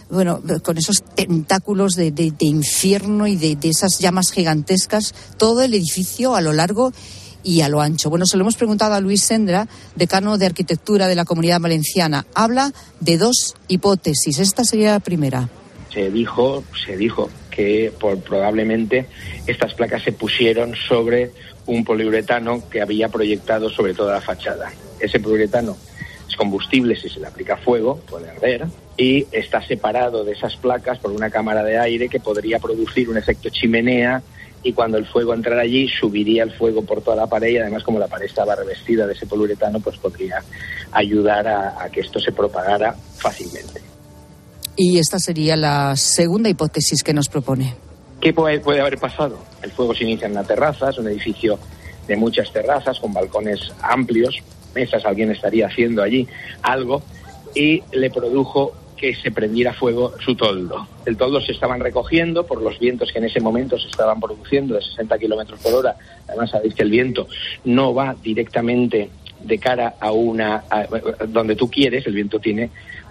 bueno, 0.09 0.41
con 0.63 0.77
esos 0.77 1.03
tentáculos 1.03 1.95
de, 1.95 2.11
de, 2.11 2.33
infierno 2.41 3.25
y 3.27 3.35
de, 3.35 3.55
de, 3.55 3.69
esas 3.69 3.97
llamas 3.99 4.31
gigantescas, 4.31 5.15
todo 5.37 5.63
el 5.63 5.73
edificio 5.73 6.35
a 6.35 6.41
lo 6.41 6.53
largo 6.53 6.91
y 7.43 7.61
a 7.61 7.69
lo 7.69 7.81
ancho. 7.81 8.09
Bueno, 8.09 8.25
se 8.25 8.37
lo 8.37 8.43
hemos 8.43 8.55
preguntado 8.55 8.93
a 8.93 8.99
Luis 8.99 9.21
Sendra, 9.21 9.67
decano 9.95 10.37
de 10.37 10.47
Arquitectura 10.47 11.07
de 11.07 11.15
la 11.15 11.25
Comunidad 11.25 11.61
Valenciana. 11.61 12.25
Habla 12.33 12.73
de 12.99 13.17
dos 13.17 13.55
hipótesis. 13.67 14.39
Esta 14.39 14.63
sería 14.63 14.91
la 14.91 14.99
primera. 14.99 15.49
Se 15.93 16.11
dijo, 16.11 16.63
se 16.85 16.97
dijo 16.97 17.29
que 17.55 17.91
por, 17.99 18.19
probablemente 18.19 19.05
estas 19.47 19.73
placas 19.73 20.03
se 20.03 20.11
pusieron 20.11 20.75
sobre 20.75 21.31
un 21.65 21.83
poliuretano 21.83 22.67
que 22.69 22.81
había 22.81 23.09
proyectado 23.09 23.69
sobre 23.69 23.93
toda 23.93 24.13
la 24.13 24.21
fachada. 24.21 24.71
Ese 24.99 25.19
poliuretano 25.19 25.77
es 26.27 26.35
combustible 26.35 26.95
si 26.95 27.09
se 27.09 27.19
le 27.19 27.27
aplica 27.27 27.57
fuego, 27.57 27.99
puede 28.09 28.29
arder, 28.29 28.65
y 28.97 29.27
está 29.31 29.61
separado 29.65 30.23
de 30.23 30.33
esas 30.33 30.55
placas 30.57 30.99
por 30.99 31.11
una 31.11 31.29
cámara 31.29 31.63
de 31.63 31.77
aire 31.77 32.09
que 32.09 32.19
podría 32.19 32.59
producir 32.59 33.09
un 33.09 33.17
efecto 33.17 33.49
chimenea 33.49 34.21
y 34.63 34.73
cuando 34.73 34.97
el 34.97 35.05
fuego 35.05 35.33
entrara 35.33 35.61
allí 35.61 35.87
subiría 35.87 36.43
el 36.43 36.51
fuego 36.51 36.83
por 36.83 37.01
toda 37.01 37.17
la 37.17 37.27
pared 37.27 37.49
y 37.49 37.57
además 37.57 37.83
como 37.83 37.99
la 37.99 38.07
pared 38.07 38.25
estaba 38.25 38.55
revestida 38.55 39.05
de 39.05 39.13
ese 39.13 39.27
poliuretano 39.27 39.79
pues 39.79 39.97
podría 39.97 40.43
ayudar 40.91 41.47
a, 41.47 41.83
a 41.83 41.89
que 41.89 41.99
esto 41.99 42.19
se 42.19 42.31
propagara 42.31 42.95
fácilmente. 43.17 43.94
Y 44.75 44.99
esta 44.99 45.19
sería 45.19 45.55
la 45.55 45.95
segunda 45.95 46.49
hipótesis 46.49 47.01
que 47.03 47.13
nos 47.13 47.29
propone. 47.29 47.75
¿Qué 48.19 48.33
puede, 48.33 48.81
haber 48.81 48.97
pasado? 48.97 49.39
El 49.61 49.71
fuego 49.71 49.93
se 49.93 50.03
inicia 50.03 50.25
en 50.25 50.31
una 50.31 50.43
terraza, 50.43 50.89
es 50.89 50.97
un 50.97 51.07
edificio 51.07 51.59
de 52.07 52.15
muchas 52.15 52.51
terrazas 52.51 52.99
con 52.99 53.13
balcones 53.13 53.71
amplios, 53.81 54.37
mesas, 54.73 55.05
alguien 55.05 55.31
estaría 55.31 55.67
haciendo 55.67 56.03
allí 56.03 56.27
algo 56.61 57.01
y 57.53 57.83
le 57.93 58.09
produjo 58.09 58.73
que 58.97 59.15
se 59.15 59.31
prendiera 59.31 59.73
fuego 59.73 60.13
su 60.23 60.35
toldo. 60.35 60.87
El 61.05 61.17
toldo 61.17 61.41
se 61.41 61.51
estaban 61.51 61.79
recogiendo 61.79 62.45
por 62.45 62.61
los 62.61 62.79
vientos 62.79 63.11
que 63.11 63.19
en 63.19 63.25
ese 63.25 63.39
momento 63.39 63.77
se 63.77 63.87
estaban 63.87 64.19
produciendo 64.19 64.75
de 64.75 64.81
60 64.81 65.17
kilómetros 65.19 65.59
por 65.59 65.73
hora. 65.73 65.95
Además, 66.27 66.51
sabéis 66.51 66.73
que 66.73 66.83
el 66.83 66.91
viento 66.91 67.27
no 67.65 67.93
va 67.93 68.15
directamente 68.23 69.09
de 69.41 69.59
cara 69.59 69.95
a 69.99 70.11
una. 70.11 70.63
Donde 71.27 71.55
tú 71.55 71.69
quieres, 71.69 72.05
el 72.07 72.13
viento 72.13 72.39
tiene. 72.39 72.69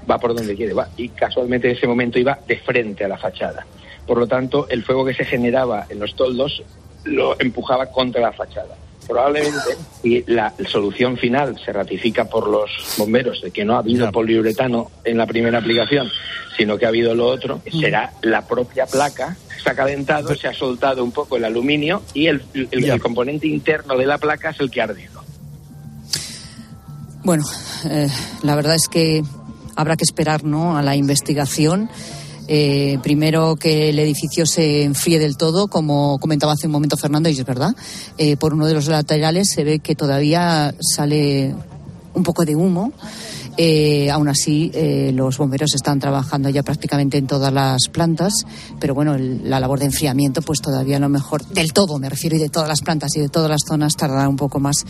Va 0.08 0.18
por 0.18 0.34
donde 0.34 0.54
quiere, 0.54 0.74
va. 0.74 0.88
Y 0.96 1.08
casualmente 1.10 1.68
en 1.70 1.76
ese 1.76 1.86
momento 1.86 2.18
iba 2.18 2.38
de 2.46 2.58
frente 2.58 3.04
a 3.04 3.08
la 3.08 3.18
fachada. 3.18 3.66
Por 4.06 4.18
lo 4.18 4.26
tanto, 4.26 4.68
el 4.68 4.84
fuego 4.84 5.04
que 5.04 5.14
se 5.14 5.24
generaba 5.24 5.86
en 5.88 5.98
los 5.98 6.14
toldos 6.14 6.62
lo 7.04 7.38
empujaba 7.40 7.86
contra 7.86 8.20
la 8.20 8.32
fachada 8.32 8.76
probablemente, 9.06 9.76
y 10.02 10.30
la 10.30 10.52
solución 10.68 11.16
final 11.16 11.58
se 11.64 11.72
ratifica 11.72 12.24
por 12.24 12.48
los 12.48 12.70
bomberos 12.98 13.40
de 13.42 13.50
que 13.50 13.64
no 13.64 13.74
ha 13.74 13.78
habido 13.78 14.10
poliuretano 14.10 14.90
en 15.04 15.18
la 15.18 15.26
primera 15.26 15.58
aplicación, 15.58 16.08
sino 16.56 16.78
que 16.78 16.86
ha 16.86 16.88
habido 16.88 17.14
lo 17.14 17.26
otro, 17.26 17.60
será 17.70 18.12
la 18.22 18.46
propia 18.46 18.86
placa. 18.86 19.36
Se 19.62 19.70
ha 19.70 19.74
calentado, 19.74 20.34
se 20.34 20.46
ha 20.46 20.52
soltado 20.52 21.02
un 21.02 21.10
poco 21.10 21.36
el 21.36 21.44
aluminio 21.44 22.02
y 22.12 22.26
el, 22.26 22.42
el, 22.52 22.84
el 22.84 23.00
componente 23.00 23.46
interno 23.46 23.96
de 23.96 24.04
la 24.04 24.18
placa 24.18 24.50
es 24.50 24.60
el 24.60 24.70
que 24.70 24.80
ha 24.80 24.84
ardido. 24.84 25.22
Bueno, 27.22 27.44
eh, 27.88 28.08
la 28.42 28.54
verdad 28.54 28.74
es 28.74 28.88
que 28.88 29.22
habrá 29.76 29.96
que 29.96 30.04
esperar 30.04 30.44
¿no? 30.44 30.76
a 30.76 30.82
la 30.82 30.96
investigación. 30.96 31.88
Eh, 32.46 32.98
primero 33.02 33.56
que 33.56 33.88
el 33.88 33.98
edificio 33.98 34.44
se 34.44 34.84
enfríe 34.84 35.18
del 35.18 35.36
todo, 35.36 35.68
como 35.68 36.18
comentaba 36.18 36.52
hace 36.52 36.66
un 36.66 36.72
momento 36.72 36.96
Fernando, 36.96 37.28
y 37.28 37.32
es 37.32 37.44
verdad. 37.44 37.74
Eh, 38.18 38.36
por 38.36 38.52
uno 38.52 38.66
de 38.66 38.74
los 38.74 38.86
laterales 38.86 39.50
se 39.50 39.64
ve 39.64 39.78
que 39.78 39.94
todavía 39.94 40.74
sale 40.80 41.54
un 42.14 42.22
poco 42.22 42.44
de 42.44 42.54
humo. 42.54 42.92
Eh, 43.56 44.10
aún 44.10 44.28
así, 44.28 44.70
eh, 44.74 45.12
los 45.14 45.38
bomberos 45.38 45.74
están 45.74 46.00
trabajando 46.00 46.48
ya 46.48 46.64
prácticamente 46.64 47.18
en 47.18 47.26
todas 47.26 47.52
las 47.52 47.88
plantas, 47.92 48.32
pero 48.80 48.94
bueno, 48.94 49.16
la 49.16 49.60
labor 49.60 49.78
de 49.78 49.86
enfriamiento, 49.86 50.42
pues 50.42 50.60
todavía 50.60 50.98
no 50.98 51.08
mejor, 51.08 51.46
del 51.46 51.72
todo 51.72 51.98
me 51.98 52.08
refiero, 52.08 52.36
y 52.36 52.40
de 52.40 52.48
todas 52.48 52.68
las 52.68 52.80
plantas 52.80 53.14
y 53.16 53.20
de 53.20 53.28
todas 53.28 53.48
las 53.48 53.62
zonas 53.66 53.94
tardará 53.94 54.28
un 54.28 54.36
poco 54.36 54.58
más. 54.58 54.84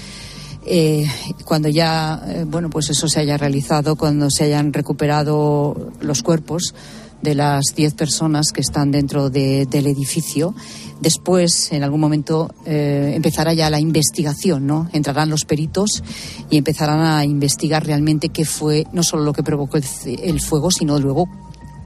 Eh, 0.66 1.06
cuando 1.44 1.68
ya, 1.68 2.22
eh, 2.26 2.44
bueno, 2.46 2.70
pues 2.70 2.90
eso 2.90 3.06
se 3.08 3.20
haya 3.20 3.36
realizado, 3.36 3.96
cuando 3.96 4.30
se 4.30 4.44
hayan 4.44 4.72
recuperado 4.72 5.92
los 6.00 6.22
cuerpos 6.22 6.74
de 7.22 7.34
las 7.34 7.74
10 7.74 7.94
personas 7.94 8.52
que 8.52 8.60
están 8.60 8.90
dentro 8.90 9.30
de, 9.30 9.66
del 9.66 9.86
edificio. 9.86 10.54
Después, 11.00 11.72
en 11.72 11.82
algún 11.82 12.00
momento, 12.00 12.54
eh, 12.66 13.12
empezará 13.14 13.54
ya 13.54 13.70
la 13.70 13.80
investigación, 13.80 14.66
¿no? 14.66 14.88
Entrarán 14.92 15.30
los 15.30 15.44
peritos 15.44 16.02
y 16.50 16.58
empezarán 16.58 17.00
a 17.00 17.24
investigar 17.24 17.84
realmente 17.84 18.28
qué 18.28 18.44
fue, 18.44 18.86
no 18.92 19.02
solo 19.02 19.24
lo 19.24 19.32
que 19.32 19.42
provocó 19.42 19.78
el, 19.78 19.84
el 20.22 20.40
fuego, 20.40 20.70
sino 20.70 20.98
luego 20.98 21.28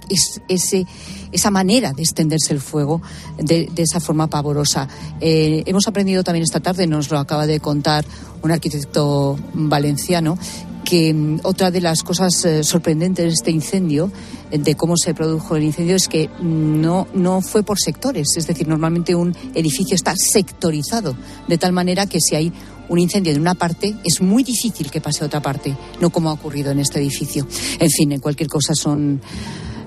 es, 0.08 0.40
ese, 0.48 0.86
esa 1.32 1.50
manera 1.50 1.92
de 1.92 2.02
extenderse 2.02 2.52
el 2.52 2.60
fuego 2.60 3.00
de, 3.38 3.68
de 3.72 3.82
esa 3.82 4.00
forma 4.00 4.28
pavorosa. 4.28 4.88
Eh, 5.20 5.62
hemos 5.66 5.86
aprendido 5.88 6.24
también 6.24 6.44
esta 6.44 6.60
tarde, 6.60 6.86
nos 6.86 7.10
lo 7.10 7.18
acaba 7.18 7.46
de 7.46 7.60
contar 7.60 8.04
un 8.42 8.50
arquitecto 8.50 9.38
valenciano, 9.54 10.38
que 10.84 11.12
um, 11.12 11.38
otra 11.42 11.70
de 11.70 11.82
las 11.82 12.02
cosas 12.02 12.44
eh, 12.44 12.64
sorprendentes 12.64 13.24
de 13.24 13.32
este 13.32 13.50
incendio, 13.50 14.10
de 14.50 14.74
cómo 14.74 14.96
se 14.96 15.12
produjo 15.12 15.56
el 15.56 15.64
incendio, 15.64 15.96
es 15.96 16.08
que 16.08 16.30
no, 16.40 17.06
no 17.12 17.42
fue 17.42 17.62
por 17.62 17.78
sectores. 17.78 18.28
Es 18.36 18.46
decir, 18.46 18.66
normalmente 18.66 19.14
un 19.14 19.36
edificio 19.54 19.94
está 19.94 20.14
sectorizado, 20.16 21.14
de 21.46 21.58
tal 21.58 21.72
manera 21.72 22.06
que 22.06 22.20
si 22.20 22.34
hay 22.36 22.52
un 22.88 22.98
incendio 22.98 23.34
de 23.34 23.40
una 23.40 23.54
parte, 23.54 23.94
es 24.02 24.22
muy 24.22 24.42
difícil 24.42 24.90
que 24.90 25.02
pase 25.02 25.22
a 25.22 25.26
otra 25.26 25.42
parte, 25.42 25.76
no 26.00 26.08
como 26.08 26.30
ha 26.30 26.32
ocurrido 26.32 26.70
en 26.70 26.78
este 26.78 26.98
edificio. 26.98 27.46
En 27.78 27.90
fin, 27.90 28.12
en 28.12 28.20
cualquier 28.20 28.48
cosa 28.48 28.72
son 28.74 29.20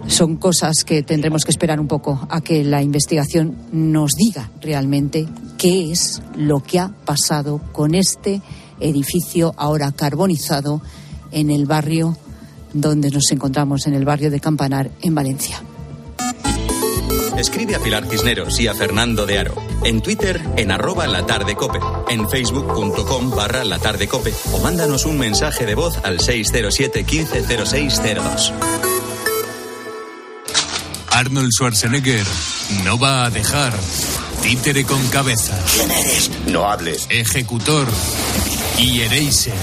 son 0.07 0.37
cosas 0.37 0.83
que 0.85 1.03
tendremos 1.03 1.43
que 1.43 1.51
esperar 1.51 1.79
un 1.79 1.87
poco 1.87 2.27
a 2.29 2.41
que 2.41 2.63
la 2.63 2.81
investigación 2.81 3.55
nos 3.71 4.11
diga 4.11 4.49
realmente 4.61 5.27
qué 5.57 5.91
es 5.91 6.21
lo 6.35 6.61
que 6.61 6.79
ha 6.79 6.89
pasado 6.89 7.61
con 7.71 7.95
este 7.95 8.41
edificio 8.79 9.53
ahora 9.57 9.91
carbonizado 9.91 10.81
en 11.31 11.49
el 11.49 11.65
barrio 11.65 12.17
donde 12.73 13.09
nos 13.09 13.31
encontramos, 13.31 13.87
en 13.87 13.93
el 13.93 14.05
barrio 14.05 14.31
de 14.31 14.39
Campanar, 14.39 14.91
en 15.01 15.15
Valencia. 15.15 15.61
Escribe 17.37 17.75
a 17.75 17.79
Pilar 17.79 18.05
Cisneros 18.05 18.59
y 18.59 18.67
a 18.67 18.73
Fernando 18.73 19.25
de 19.25 19.39
Aro. 19.39 19.55
En 19.83 20.01
Twitter, 20.01 20.39
en 20.57 20.71
arroba 20.71 21.07
latardecope. 21.07 21.79
En 22.09 22.29
facebook.com 22.29 23.31
barra 23.31 23.63
latardecope. 23.63 24.31
O 24.53 24.59
mándanos 24.59 25.05
un 25.05 25.17
mensaje 25.17 25.65
de 25.65 25.75
voz 25.75 25.97
al 26.03 26.19
607 26.19 27.03
150602. 27.03 29.00
Arnold 31.21 31.51
Schwarzenegger 31.51 32.25
no 32.83 32.97
va 32.97 33.25
a 33.25 33.29
dejar. 33.29 33.71
Títere 34.41 34.83
con 34.85 34.99
cabeza. 35.09 35.55
¿Quién 35.71 35.91
eres? 35.91 36.31
No 36.47 36.67
hables. 36.67 37.05
Ejecutor 37.11 37.87
y 38.79 39.01
Eraser. 39.01 39.53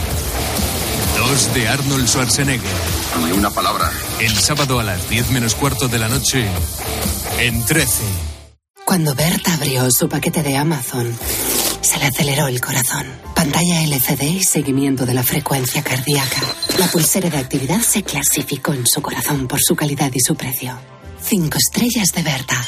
Dos 1.16 1.52
de 1.54 1.66
Arnold 1.66 2.06
Schwarzenegger. 2.06 2.70
Ni 3.24 3.32
una 3.32 3.50
palabra. 3.50 3.90
El 4.20 4.38
sábado 4.38 4.78
a 4.78 4.84
las 4.84 5.10
10 5.10 5.32
menos 5.32 5.56
cuarto 5.56 5.88
de 5.88 5.98
la 5.98 6.08
noche 6.08 6.46
en 7.40 7.64
13. 7.64 8.04
Cuando 8.84 9.16
Bert 9.16 9.48
abrió 9.48 9.90
su 9.90 10.08
paquete 10.08 10.44
de 10.44 10.56
Amazon, 10.56 11.12
se 11.80 11.98
le 11.98 12.04
aceleró 12.06 12.46
el 12.46 12.60
corazón. 12.60 13.04
Pantalla 13.34 13.82
LCD 13.82 14.22
y 14.22 14.44
seguimiento 14.44 15.06
de 15.06 15.14
la 15.14 15.24
frecuencia 15.24 15.82
cardíaca. 15.82 16.40
La 16.78 16.86
pulsera 16.86 17.28
de 17.28 17.38
actividad 17.38 17.80
se 17.80 18.04
clasificó 18.04 18.74
en 18.74 18.86
su 18.86 19.02
corazón 19.02 19.48
por 19.48 19.58
su 19.60 19.74
calidad 19.74 20.12
y 20.14 20.20
su 20.20 20.36
precio. 20.36 20.78
Cinco 21.20 21.58
estrellas 21.58 22.12
de 22.14 22.22
Berta. 22.22 22.66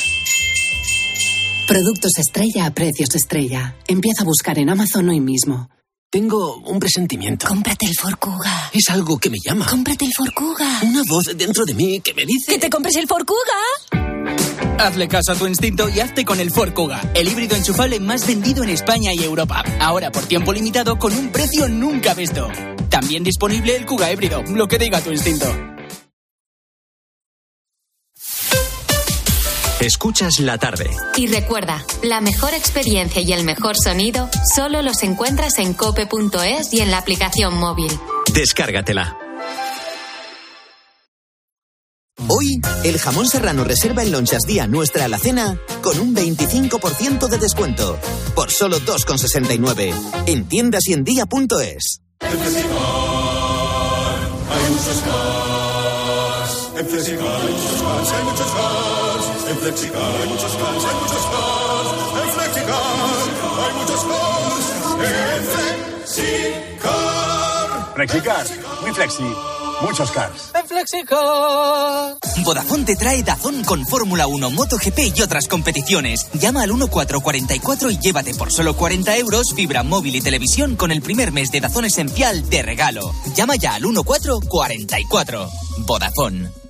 Productos 1.67 2.13
estrella 2.19 2.67
a 2.67 2.75
precios 2.75 3.15
estrella. 3.15 3.77
Empieza 3.87 4.23
a 4.23 4.25
buscar 4.25 4.59
en 4.59 4.69
Amazon 4.69 5.09
hoy 5.09 5.21
mismo. 5.21 5.71
Tengo 6.11 6.57
un 6.57 6.81
presentimiento. 6.81 7.47
Cómprate 7.47 7.87
el 7.87 7.95
Ford 7.95 8.17
Kuga. 8.19 8.71
Es 8.73 8.89
algo 8.91 9.19
que 9.19 9.31
me 9.31 9.39
llama. 9.45 9.67
Cómprate 9.67 10.05
el 10.05 10.13
Ford 10.17 10.33
Kuga. 10.35 10.81
Una 10.83 11.03
voz 11.09 11.27
dentro 11.37 11.65
de 11.65 11.75
mí 11.75 12.01
que 12.01 12.13
me 12.15 12.27
dice... 12.27 12.53
¡Que 12.53 12.59
te 12.59 12.69
compres 12.69 12.97
el 12.97 13.07
Ford 13.07 13.25
Kuga! 13.25 14.79
Hazle 14.79 15.09
caso 15.09 15.33
a 15.33 15.35
tu 15.37 15.47
instinto 15.47 15.89
y 15.89 16.01
hazte 16.01 16.25
con 16.25 16.41
el 16.41 16.51
Ford 16.51 16.73
Kuga, 16.73 17.01
el 17.15 17.29
híbrido 17.29 17.55
enchufable 17.55 18.01
más 18.01 18.27
vendido 18.27 18.65
en 18.65 18.71
España 18.71 19.13
y 19.15 19.23
Europa. 19.23 19.63
Ahora 19.79 20.11
por 20.11 20.25
tiempo 20.25 20.53
limitado 20.53 20.99
con 20.99 21.13
un 21.13 21.29
precio 21.29 21.69
nunca 21.69 22.15
visto. 22.15 22.49
También 22.89 23.23
disponible 23.23 23.77
el 23.77 23.87
Kuga 23.87 24.11
híbrido, 24.11 24.43
lo 24.43 24.67
que 24.67 24.79
diga 24.79 25.01
tu 25.01 25.13
instinto. 25.13 25.70
Escuchas 29.81 30.41
la 30.41 30.59
tarde. 30.59 30.91
Y 31.17 31.27
recuerda, 31.27 31.83
la 32.03 32.21
mejor 32.21 32.53
experiencia 32.53 33.23
y 33.23 33.33
el 33.33 33.45
mejor 33.45 33.77
sonido 33.83 34.29
solo 34.55 34.83
los 34.83 35.03
encuentras 35.03 35.59
en 35.59 35.73
cope.es 35.73 36.75
y 36.75 36.81
en 36.81 36.91
la 36.91 36.99
aplicación 36.99 37.55
móvil. 37.55 37.91
Descárgatela. 38.35 39.17
Hoy 42.29 42.61
El 42.85 42.99
jamón 42.99 43.27
serrano 43.27 43.65
reserva 43.65 44.03
en 44.03 44.13
Lonchas 44.13 44.43
Día 44.43 44.67
Nuestra 44.67 45.07
Alacena 45.07 45.59
con 45.83 45.99
un 45.99 46.15
25% 46.15 47.29
de 47.29 47.39
descuento. 47.39 47.99
Por 48.35 48.51
solo 48.51 48.81
2,69. 48.81 49.95
En 50.27 50.47
tiendas 50.47 50.87
y 50.89 50.93
en 50.93 51.05
día.es. 51.05 52.03
En 56.81 56.87
Flexicar 56.87 57.27
hay 57.27 57.53
muchos 57.53 57.83
cars. 57.83 58.09
En 59.51 59.59
Flexicar 59.59 60.03
hay 60.03 60.29
muchos 60.29 60.53
cars, 60.57 60.85
hay 60.89 60.95
muchos 60.97 61.27
cars. 61.27 61.91
En 62.23 62.31
Flexicar 62.33 62.73
hay 62.73 63.09
muchos 63.11 63.43
cars, 63.45 63.61
hay 63.61 63.73
muchos 63.77 64.05
cars. 64.05 64.65
En 64.73 65.05
Flexicar 65.05 65.05
hay 65.05 65.05
muchos 65.05 65.05
cars. 65.05 65.05
En 65.05 65.45
Flexicar. 66.07 66.81
Flexicar, 67.95 68.47
muy 68.81 68.93
flexi, 68.93 69.35
muchos 69.83 70.11
cars. 70.11 70.53
En 70.55 70.67
Flexicar. 70.67 72.17
Vodafone 72.45 72.85
te 72.85 72.97
trae 72.97 73.23
Dazón 73.23 73.63
con 73.65 73.85
Fórmula 73.87 74.27
1, 74.27 74.51
MotoGP 74.51 75.15
y 75.15 75.21
otras 75.21 75.49
competiciones. 75.49 76.29
Llama 76.33 76.63
al 76.63 76.71
1444 76.71 77.91
y 77.91 77.99
llévate 77.99 78.33
por 78.33 78.51
solo 78.51 78.75
40 78.75 79.19
euros 79.19 79.53
fibra 79.55 79.83
móvil 79.83 80.17
y 80.17 80.23
televisión 80.23 80.77
con 80.77 80.93
el 80.93 81.03
primer 81.03 81.31
mes 81.31 81.51
de 81.51 81.61
Dazón 81.61 81.85
Esencial 81.85 82.49
de 82.49 82.63
regalo. 82.63 83.13
Llama 83.35 83.57
ya 83.57 83.75
al 83.75 83.83
1444. 83.83 85.51
Vodafone. 85.81 86.70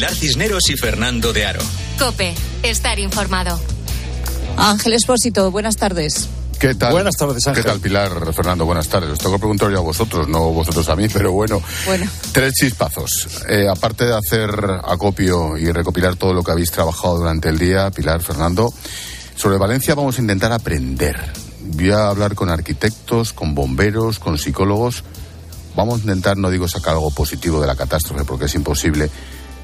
Pilar 0.00 0.14
Cisneros 0.16 0.70
y 0.70 0.78
Fernando 0.78 1.30
de 1.34 1.44
Aro. 1.44 1.60
Cope, 1.98 2.34
estar 2.62 2.98
informado. 2.98 3.60
Ángel 4.56 4.94
Espósito, 4.94 5.50
buenas 5.50 5.76
tardes. 5.76 6.26
¿Qué 6.58 6.74
tal? 6.74 6.92
Buenas 6.92 7.16
tardes, 7.16 7.46
Ángel. 7.46 7.62
¿Qué 7.62 7.68
tal, 7.68 7.80
Pilar? 7.80 8.32
Fernando, 8.32 8.64
buenas 8.64 8.88
tardes. 8.88 9.10
Os 9.10 9.18
tengo 9.18 9.34
que 9.34 9.40
preguntar 9.40 9.70
yo 9.70 9.76
a 9.76 9.82
vosotros, 9.82 10.26
no 10.26 10.52
vosotros 10.54 10.88
a 10.88 10.96
mí, 10.96 11.06
pero 11.12 11.32
bueno. 11.32 11.62
Bueno. 11.84 12.10
Tres 12.32 12.54
chispazos. 12.54 13.42
Eh, 13.46 13.66
aparte 13.70 14.06
de 14.06 14.16
hacer 14.16 14.50
acopio 14.84 15.58
y 15.58 15.70
recopilar 15.70 16.16
todo 16.16 16.32
lo 16.32 16.42
que 16.42 16.52
habéis 16.52 16.70
trabajado 16.70 17.18
durante 17.18 17.50
el 17.50 17.58
día, 17.58 17.90
Pilar, 17.90 18.22
Fernando, 18.22 18.72
sobre 19.36 19.58
Valencia 19.58 19.94
vamos 19.94 20.16
a 20.16 20.22
intentar 20.22 20.50
aprender. 20.50 21.20
Voy 21.60 21.90
a 21.90 22.08
hablar 22.08 22.34
con 22.34 22.48
arquitectos, 22.48 23.34
con 23.34 23.54
bomberos, 23.54 24.18
con 24.18 24.38
psicólogos. 24.38 25.04
Vamos 25.76 25.98
a 25.98 26.02
intentar, 26.04 26.38
no 26.38 26.48
digo 26.48 26.66
sacar 26.68 26.94
algo 26.94 27.10
positivo 27.10 27.60
de 27.60 27.66
la 27.66 27.76
catástrofe, 27.76 28.24
porque 28.24 28.46
es 28.46 28.54
imposible, 28.54 29.10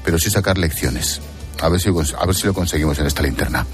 pero 0.07 0.19
sí 0.19 0.29
sacar 0.29 0.57
lecciones. 0.57 1.19
A 1.59 1.67
ver 1.67 1.81
si, 1.81 1.89
a 1.89 2.25
ver 2.25 2.33
si 2.33 2.47
lo 2.47 2.53
conseguimos 2.53 2.97
en 2.97 3.07
esta 3.07 3.21
linterna. 3.21 3.67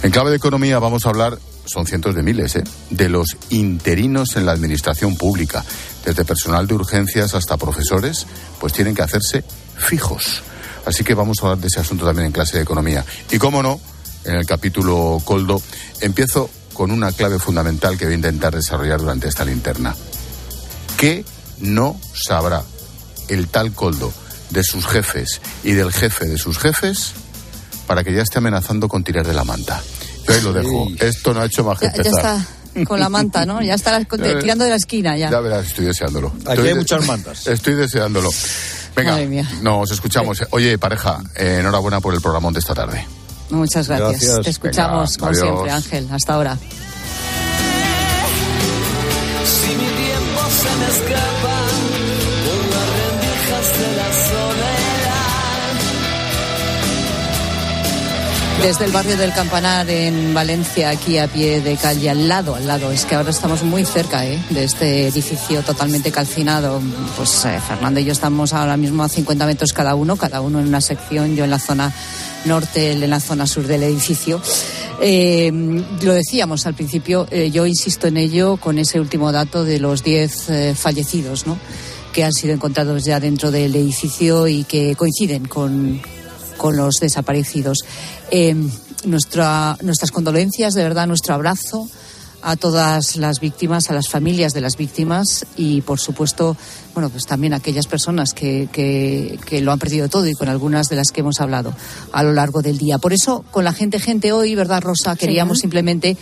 En 0.00 0.12
clave 0.12 0.30
de 0.30 0.36
economía 0.36 0.78
vamos 0.78 1.04
a 1.04 1.08
hablar, 1.08 1.36
son 1.64 1.88
cientos 1.88 2.14
de 2.14 2.22
miles, 2.22 2.54
¿eh? 2.54 2.62
de 2.90 3.08
los 3.08 3.36
interinos 3.50 4.36
en 4.36 4.46
la 4.46 4.52
administración 4.52 5.16
pública. 5.16 5.64
Desde 6.04 6.24
personal 6.24 6.68
de 6.68 6.74
urgencias 6.74 7.34
hasta 7.34 7.56
profesores, 7.56 8.28
pues 8.60 8.72
tienen 8.72 8.94
que 8.94 9.02
hacerse 9.02 9.42
fijos. 9.76 10.44
Así 10.86 11.02
que 11.02 11.14
vamos 11.14 11.38
a 11.40 11.46
hablar 11.46 11.58
de 11.58 11.66
ese 11.66 11.80
asunto 11.80 12.04
también 12.04 12.26
en 12.26 12.32
clase 12.32 12.58
de 12.58 12.62
economía. 12.62 13.04
Y 13.32 13.38
cómo 13.38 13.60
no, 13.60 13.80
en 14.22 14.36
el 14.36 14.46
capítulo 14.46 15.20
Coldo, 15.24 15.60
empiezo 16.00 16.48
con 16.74 16.92
una 16.92 17.10
clave 17.10 17.40
fundamental 17.40 17.98
que 17.98 18.04
voy 18.04 18.14
a 18.14 18.18
intentar 18.18 18.54
desarrollar 18.54 19.00
durante 19.00 19.26
esta 19.26 19.44
linterna. 19.44 19.96
¿Qué 20.96 21.24
no 21.58 21.98
sabrá 22.14 22.62
el 23.28 23.48
tal 23.48 23.72
Coldo 23.72 24.12
de 24.52 24.62
sus 24.64 24.86
jefes 24.86 25.40
y 25.64 25.72
del 25.72 25.92
jefe 25.92 26.26
de 26.26 26.38
sus 26.38 26.58
jefes 26.58 27.12
para 27.86 28.04
que 28.04 28.12
ya 28.14 28.22
esté 28.22 28.38
amenazando 28.38 28.88
con 28.88 29.02
tirar 29.04 29.26
de 29.26 29.34
la 29.34 29.44
manta? 29.44 29.82
Yo 30.28 30.34
ahí 30.34 30.40
lo 30.42 30.52
dejo. 30.52 30.88
Esto 31.00 31.34
no 31.34 31.40
ha 31.40 31.46
hecho 31.46 31.64
más 31.64 31.78
que 31.78 31.86
Ya, 31.86 31.92
ya 31.92 31.96
empezar. 32.10 32.36
está 32.38 32.84
con 32.86 33.00
la 33.00 33.08
manta, 33.08 33.44
¿no? 33.44 33.60
Ya 33.62 33.74
está 33.74 33.98
la- 33.98 34.04
tirando 34.40 34.64
de 34.64 34.70
la 34.70 34.76
esquina 34.76 35.16
ya. 35.16 35.30
Ya 35.30 35.40
verás, 35.40 35.66
estoy 35.66 35.86
deseándolo. 35.86 36.28
Aquí 36.28 36.38
Estoy 36.50 36.58
hay 36.68 36.72
de- 36.74 36.74
muchas 36.78 37.06
mantas. 37.08 37.46
Estoy 37.46 37.74
deseándolo. 37.74 38.30
Venga, 38.94 39.12
Madre 39.12 39.26
mía. 39.26 39.48
nos 39.62 39.90
escuchamos. 39.90 40.42
Oye, 40.50 40.76
pareja, 40.78 41.22
eh, 41.34 41.58
enhorabuena 41.60 42.00
por 42.00 42.14
el 42.14 42.20
programón 42.20 42.52
de 42.52 42.60
esta 42.60 42.74
tarde. 42.74 43.06
Muchas 43.50 43.88
gracias. 43.88 44.10
Gracias. 44.22 44.40
Te 44.44 44.50
escuchamos 44.50 45.16
Venga, 45.16 45.18
como 45.18 45.30
adiós. 45.32 45.44
siempre, 45.46 45.70
Ángel. 45.72 46.08
Hasta 46.14 46.34
ahora. 46.34 46.58
Desde 58.62 58.84
el 58.84 58.92
barrio 58.92 59.16
del 59.16 59.32
Campanar 59.32 59.90
en 59.90 60.32
Valencia, 60.32 60.90
aquí 60.90 61.18
a 61.18 61.26
pie 61.26 61.60
de 61.60 61.76
calle, 61.76 62.08
al 62.08 62.28
lado, 62.28 62.54
al 62.54 62.66
lado. 62.66 62.92
Es 62.92 63.04
que 63.04 63.16
ahora 63.16 63.30
estamos 63.30 63.64
muy 63.64 63.84
cerca 63.84 64.24
¿eh? 64.24 64.40
de 64.50 64.64
este 64.64 65.08
edificio 65.08 65.62
totalmente 65.62 66.12
calcinado. 66.12 66.80
Pues 67.16 67.44
eh, 67.44 67.58
Fernando 67.66 67.98
y 67.98 68.04
yo 68.04 68.12
estamos 68.12 68.52
ahora 68.52 68.76
mismo 68.76 69.02
a 69.02 69.08
50 69.08 69.46
metros 69.46 69.72
cada 69.72 69.96
uno, 69.96 70.16
cada 70.16 70.40
uno 70.40 70.60
en 70.60 70.68
una 70.68 70.80
sección, 70.80 71.34
yo 71.34 71.42
en 71.42 71.50
la 71.50 71.58
zona 71.58 71.92
norte, 72.44 72.92
él 72.92 73.02
en 73.02 73.10
la 73.10 73.20
zona 73.20 73.46
sur 73.46 73.66
del 73.66 73.82
edificio. 73.82 74.40
Eh, 75.00 75.50
lo 76.00 76.12
decíamos 76.14 76.66
al 76.66 76.74
principio, 76.74 77.26
eh, 77.30 77.50
yo 77.50 77.66
insisto 77.66 78.06
en 78.06 78.16
ello 78.16 78.56
con 78.56 78.78
ese 78.78 79.00
último 79.00 79.32
dato 79.32 79.64
de 79.64 79.80
los 79.80 80.04
10 80.04 80.50
eh, 80.50 80.74
fallecidos, 80.76 81.46
¿no? 81.46 81.58
que 82.12 82.24
han 82.24 82.32
sido 82.32 82.54
encontrados 82.54 83.04
ya 83.04 83.18
dentro 83.18 83.50
del 83.50 83.74
edificio 83.74 84.46
y 84.46 84.64
que 84.64 84.94
coinciden 84.94 85.46
con, 85.46 86.00
con 86.56 86.76
los 86.76 86.96
desaparecidos. 87.00 87.78
Eh, 88.30 88.54
nuestra, 89.04 89.76
nuestras 89.82 90.10
condolencias, 90.10 90.74
de 90.74 90.82
verdad, 90.82 91.06
nuestro 91.06 91.34
abrazo 91.34 91.88
a 92.42 92.56
todas 92.56 93.16
las 93.16 93.40
víctimas, 93.40 93.88
a 93.88 93.94
las 93.94 94.08
familias 94.08 94.52
de 94.52 94.60
las 94.60 94.76
víctimas 94.76 95.46
y, 95.56 95.80
por 95.82 96.00
supuesto, 96.00 96.56
bueno, 96.92 97.08
pues 97.08 97.24
también 97.24 97.52
a 97.52 97.56
aquellas 97.56 97.86
personas 97.86 98.34
que, 98.34 98.68
que, 98.72 99.38
que 99.46 99.60
lo 99.60 99.72
han 99.72 99.78
perdido 99.78 100.08
todo 100.08 100.26
y 100.26 100.34
con 100.34 100.48
algunas 100.48 100.88
de 100.88 100.96
las 100.96 101.12
que 101.12 101.20
hemos 101.20 101.40
hablado 101.40 101.72
a 102.12 102.22
lo 102.22 102.32
largo 102.32 102.60
del 102.60 102.78
día. 102.78 102.98
Por 102.98 103.12
eso, 103.12 103.44
con 103.52 103.64
la 103.64 103.72
gente, 103.72 104.00
gente 104.00 104.32
hoy, 104.32 104.54
¿verdad, 104.56 104.82
Rosa? 104.82 105.14
Queríamos 105.14 105.60
simplemente, 105.60 106.16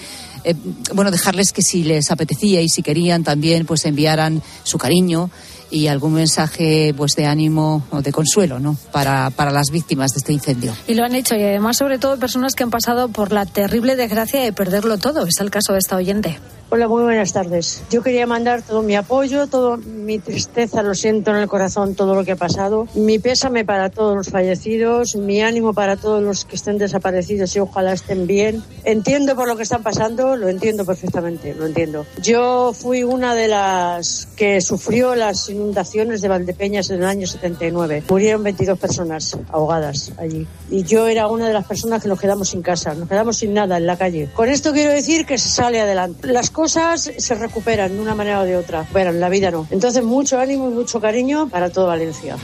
eh, 0.44 0.54
bueno, 0.94 1.10
dejarles 1.10 1.52
que 1.52 1.62
si 1.62 1.84
les 1.84 2.10
apetecía 2.10 2.60
y 2.60 2.68
si 2.68 2.82
querían 2.82 3.24
también, 3.24 3.64
pues 3.64 3.86
enviaran 3.86 4.42
su 4.62 4.76
cariño 4.76 5.30
y 5.70 5.86
algún 5.86 6.14
mensaje 6.14 6.94
pues 6.96 7.12
de 7.16 7.26
ánimo 7.26 7.84
o 7.90 8.02
de 8.02 8.12
consuelo 8.12 8.58
¿no? 8.58 8.76
para, 8.92 9.30
para 9.30 9.50
las 9.50 9.70
víctimas 9.70 10.12
de 10.12 10.18
este 10.18 10.32
incendio. 10.32 10.74
Y 10.86 10.94
lo 10.94 11.04
han 11.04 11.14
hecho, 11.14 11.36
y 11.36 11.42
además, 11.42 11.76
sobre 11.76 11.98
todo, 11.98 12.18
personas 12.18 12.54
que 12.54 12.62
han 12.62 12.70
pasado 12.70 13.08
por 13.08 13.32
la 13.32 13.46
terrible 13.46 13.96
desgracia 13.96 14.40
de 14.40 14.52
perderlo 14.52 14.98
todo. 14.98 15.26
Es 15.26 15.40
el 15.40 15.50
caso 15.50 15.72
de 15.72 15.78
esta 15.78 15.96
oyente. 15.96 16.38
Hola, 16.72 16.86
muy 16.86 17.02
buenas 17.02 17.32
tardes. 17.32 17.82
Yo 17.90 18.00
quería 18.00 18.28
mandar 18.28 18.62
todo 18.62 18.82
mi 18.82 18.94
apoyo, 18.94 19.48
toda 19.48 19.76
mi 19.76 20.20
tristeza, 20.20 20.84
lo 20.84 20.94
siento 20.94 21.32
en 21.32 21.38
el 21.38 21.48
corazón, 21.48 21.96
todo 21.96 22.14
lo 22.14 22.24
que 22.24 22.30
ha 22.30 22.36
pasado. 22.36 22.86
Mi 22.94 23.18
pésame 23.18 23.64
para 23.64 23.90
todos 23.90 24.14
los 24.14 24.28
fallecidos, 24.28 25.16
mi 25.16 25.42
ánimo 25.42 25.74
para 25.74 25.96
todos 25.96 26.22
los 26.22 26.44
que 26.44 26.54
estén 26.54 26.78
desaparecidos 26.78 27.56
y 27.56 27.58
ojalá 27.58 27.92
estén 27.92 28.28
bien. 28.28 28.62
Entiendo 28.84 29.34
por 29.34 29.48
lo 29.48 29.56
que 29.56 29.64
están 29.64 29.82
pasando, 29.82 30.36
lo 30.36 30.48
entiendo 30.48 30.84
perfectamente, 30.84 31.56
lo 31.56 31.66
entiendo. 31.66 32.06
Yo 32.22 32.72
fui 32.72 33.02
una 33.02 33.34
de 33.34 33.48
las 33.48 34.28
que 34.36 34.60
sufrió 34.60 35.16
las 35.16 35.48
inundaciones 35.48 36.20
de 36.20 36.28
Valdepeñas 36.28 36.90
en 36.90 36.98
el 36.98 37.06
año 37.06 37.26
79. 37.26 38.04
Murieron 38.08 38.44
22 38.44 38.78
personas 38.78 39.36
ahogadas 39.50 40.12
allí. 40.18 40.46
Y 40.70 40.84
yo 40.84 41.08
era 41.08 41.26
una 41.26 41.48
de 41.48 41.52
las 41.52 41.66
personas 41.66 42.00
que 42.00 42.08
nos 42.08 42.20
quedamos 42.20 42.50
sin 42.50 42.62
casa, 42.62 42.94
nos 42.94 43.08
quedamos 43.08 43.38
sin 43.38 43.54
nada 43.54 43.76
en 43.76 43.86
la 43.86 43.98
calle. 43.98 44.28
Con 44.36 44.48
esto 44.48 44.72
quiero 44.72 44.92
decir 44.92 45.26
que 45.26 45.36
se 45.36 45.48
sale 45.48 45.80
adelante. 45.80 46.28
Las 46.28 46.50
cosas 46.60 47.10
se 47.16 47.34
recuperan 47.36 47.94
de 47.94 48.00
una 48.00 48.14
manera 48.14 48.40
o 48.40 48.44
de 48.44 48.54
otra, 48.58 48.84
pero 48.92 49.12
la 49.12 49.30
vida 49.30 49.50
no. 49.50 49.66
Entonces, 49.70 50.04
mucho 50.04 50.38
ánimo 50.38 50.68
y 50.68 50.74
mucho 50.74 51.00
cariño 51.00 51.48
para 51.48 51.70
todo 51.70 51.86
Valencia. 51.86 52.36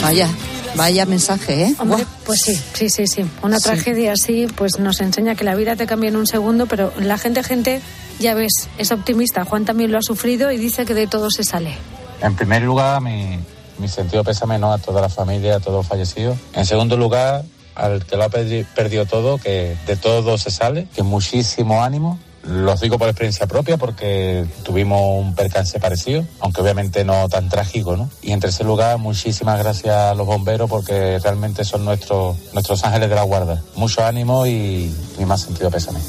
Vaya, 0.00 0.28
vaya 0.76 1.04
mensaje, 1.04 1.64
¿eh? 1.64 1.74
Hombre, 1.80 2.06
pues 2.24 2.38
sí, 2.44 2.54
sí, 2.74 2.88
sí, 2.88 3.08
sí. 3.08 3.24
Una 3.42 3.58
Sí. 3.58 3.64
tragedia 3.64 4.12
así, 4.12 4.46
pues 4.54 4.78
nos 4.78 5.00
enseña 5.00 5.34
que 5.34 5.42
la 5.42 5.56
vida 5.56 5.74
te 5.74 5.84
cambia 5.86 6.10
en 6.10 6.16
un 6.16 6.28
segundo, 6.28 6.66
pero 6.66 6.92
la 7.00 7.18
gente, 7.18 7.42
gente, 7.42 7.80
ya 8.20 8.34
ves, 8.34 8.68
es 8.78 8.92
optimista. 8.92 9.44
Juan 9.44 9.64
también 9.64 9.90
lo 9.90 9.98
ha 9.98 10.02
sufrido 10.02 10.52
y 10.52 10.56
dice 10.56 10.84
que 10.84 10.94
de 10.94 11.08
todo 11.08 11.28
se 11.28 11.42
sale. 11.42 11.74
En 12.20 12.36
primer 12.36 12.62
lugar, 12.62 13.00
mi, 13.00 13.40
mi 13.78 13.88
sentido 13.88 14.22
pésame 14.22 14.58
¿no? 14.60 14.72
a 14.72 14.78
toda 14.78 15.00
la 15.00 15.08
familia, 15.08 15.56
a 15.56 15.60
todos 15.60 15.78
los 15.78 15.86
fallecidos. 15.88 16.38
En 16.52 16.64
segundo 16.66 16.96
lugar, 16.96 17.42
al 17.74 18.06
que 18.06 18.16
lo 18.16 18.22
ha 18.22 18.30
perdi- 18.30 18.64
perdido 18.76 19.06
todo, 19.06 19.38
que 19.38 19.76
de 19.88 19.96
todo 19.96 20.38
se 20.38 20.52
sale, 20.52 20.86
que 20.94 21.02
muchísimo 21.02 21.82
ánimo. 21.82 22.20
Los 22.46 22.80
digo 22.80 22.98
por 22.98 23.08
experiencia 23.08 23.46
propia 23.46 23.76
porque 23.76 24.44
tuvimos 24.62 25.00
un 25.24 25.34
percance 25.34 25.80
parecido, 25.80 26.26
aunque 26.40 26.60
obviamente 26.60 27.04
no 27.04 27.28
tan 27.28 27.48
trágico, 27.48 27.96
¿no? 27.96 28.10
Y 28.22 28.32
en 28.32 28.40
tercer 28.40 28.66
lugar, 28.66 28.98
muchísimas 28.98 29.58
gracias 29.58 29.94
a 29.96 30.14
los 30.14 30.26
bomberos 30.26 30.68
porque 30.68 31.18
realmente 31.18 31.64
son 31.64 31.84
nuestros, 31.84 32.36
nuestros 32.52 32.84
ángeles 32.84 33.08
de 33.08 33.14
la 33.14 33.22
guarda. 33.22 33.62
Mucho 33.76 34.04
ánimo 34.04 34.46
y 34.46 34.94
mi 35.18 35.24
más 35.24 35.42
sentido 35.42 35.70
pésame. 35.70 36.00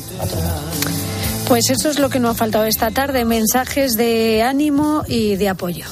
Pues 1.47 1.69
eso 1.69 1.89
es 1.89 1.99
lo 1.99 2.09
que 2.09 2.19
nos 2.19 2.31
ha 2.31 2.37
faltado 2.37 2.65
esta 2.65 2.91
tarde, 2.91 3.23
mensajes 3.23 3.95
de 3.95 4.43
ánimo 4.43 5.03
y 5.07 5.35
de 5.35 5.49
apoyo. 5.49 5.85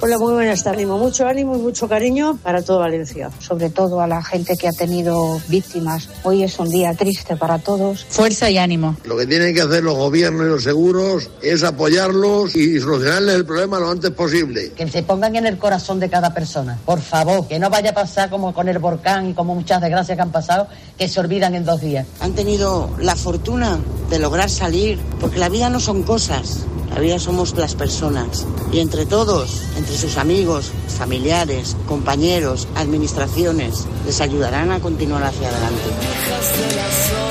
Hola, 0.00 0.16
muy 0.16 0.32
buenas 0.32 0.62
tardes. 0.62 0.78
Ánimo, 0.78 0.96
Mucho 0.98 1.26
ánimo 1.26 1.56
y 1.56 1.58
mucho 1.58 1.88
cariño 1.88 2.38
para 2.44 2.62
todo 2.62 2.78
Valencia. 2.78 3.30
sobre 3.40 3.68
todo 3.68 4.00
a 4.00 4.06
la 4.06 4.22
gente 4.22 4.56
que 4.56 4.68
ha 4.68 4.72
tenido 4.72 5.40
víctimas. 5.48 6.08
Hoy 6.22 6.44
es 6.44 6.56
un 6.60 6.70
día 6.70 6.94
triste 6.94 7.36
para 7.36 7.58
todos. 7.58 8.04
Fuerza 8.08 8.48
y 8.48 8.58
ánimo. 8.58 8.96
Lo 9.04 9.16
que 9.16 9.26
tienen 9.26 9.52
que 9.54 9.62
hacer 9.62 9.82
los 9.82 9.96
gobiernos 9.96 10.46
y 10.46 10.50
los 10.50 10.62
seguros 10.62 11.30
es 11.42 11.64
apoyarlos 11.64 12.54
y 12.54 12.78
solucionarles 12.78 13.34
el 13.34 13.44
problema 13.44 13.80
lo 13.80 13.90
antes 13.90 14.12
posible. 14.12 14.70
Que 14.76 14.86
se 14.88 15.02
pongan 15.02 15.34
en 15.34 15.46
el 15.46 15.58
corazón 15.58 15.98
de 15.98 16.08
cada 16.08 16.32
persona. 16.32 16.78
Por 16.84 17.00
favor, 17.00 17.48
que 17.48 17.58
no 17.58 17.68
vaya 17.68 17.90
a 17.90 17.94
pasar 17.94 18.30
como 18.30 18.54
con 18.54 18.68
el 18.68 18.78
volcán 18.78 19.30
y 19.30 19.34
como 19.34 19.56
muchas 19.56 19.80
desgracias 19.80 20.14
que 20.16 20.22
han 20.22 20.30
pasado, 20.32 20.68
que 20.96 21.08
se 21.08 21.18
olvidan 21.18 21.56
en 21.56 21.64
dos 21.64 21.80
días. 21.80 22.06
Han 22.20 22.34
tenido 22.34 22.88
la 23.00 23.16
fortuna 23.16 23.78
de 24.10 24.18
lograr 24.20 24.48
salir, 24.48 25.00
porque 25.20 25.38
la 25.38 25.48
vida 25.48 25.68
no 25.70 25.80
son 25.80 26.04
cosas, 26.04 26.60
la 26.90 27.00
vida 27.00 27.18
somos 27.18 27.56
las 27.56 27.74
personas. 27.74 28.46
Y 28.72 28.80
entre 28.80 29.06
todos, 29.06 29.62
entre 29.76 29.96
sus 29.96 30.16
amigos, 30.16 30.70
familiares, 30.98 31.76
compañeros, 31.86 32.66
administraciones, 32.74 33.86
les 34.06 34.20
ayudarán 34.20 34.72
a 34.72 34.80
continuar 34.80 35.24
hacia 35.24 35.48
adelante. 35.48 35.82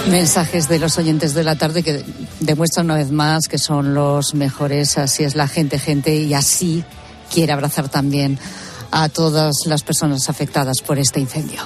Mensajes 0.09 0.69
de 0.69 0.79
los 0.79 0.97
oyentes 0.97 1.33
de 1.33 1.43
la 1.43 1.55
tarde 1.55 1.83
que 1.83 2.03
demuestran 2.39 2.85
una 2.85 2.95
vez 2.95 3.11
más 3.11 3.47
que 3.47 3.57
son 3.57 3.93
los 3.93 4.33
mejores. 4.35 4.97
Así 4.97 5.23
es 5.23 5.35
la 5.35 5.47
gente, 5.47 5.79
gente, 5.79 6.15
y 6.15 6.33
así 6.33 6.83
quiere 7.33 7.53
abrazar 7.53 7.89
también 7.89 8.39
a 8.91 9.09
todas 9.09 9.65
las 9.65 9.83
personas 9.83 10.29
afectadas 10.29 10.81
por 10.81 10.97
este 10.97 11.19
incendio. 11.19 11.61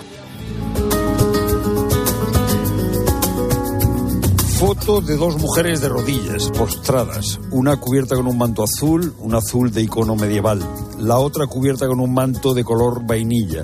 Foto 4.61 5.01
de 5.01 5.17
dos 5.17 5.41
mujeres 5.41 5.81
de 5.81 5.89
rodillas, 5.89 6.51
postradas. 6.51 7.39
Una 7.49 7.77
cubierta 7.77 8.15
con 8.15 8.27
un 8.27 8.37
manto 8.37 8.63
azul, 8.63 9.15
un 9.17 9.33
azul 9.33 9.71
de 9.71 9.81
icono 9.81 10.15
medieval. 10.15 10.61
La 10.99 11.17
otra 11.17 11.47
cubierta 11.47 11.87
con 11.87 11.99
un 11.99 12.13
manto 12.13 12.53
de 12.53 12.63
color 12.63 13.03
vainilla. 13.03 13.63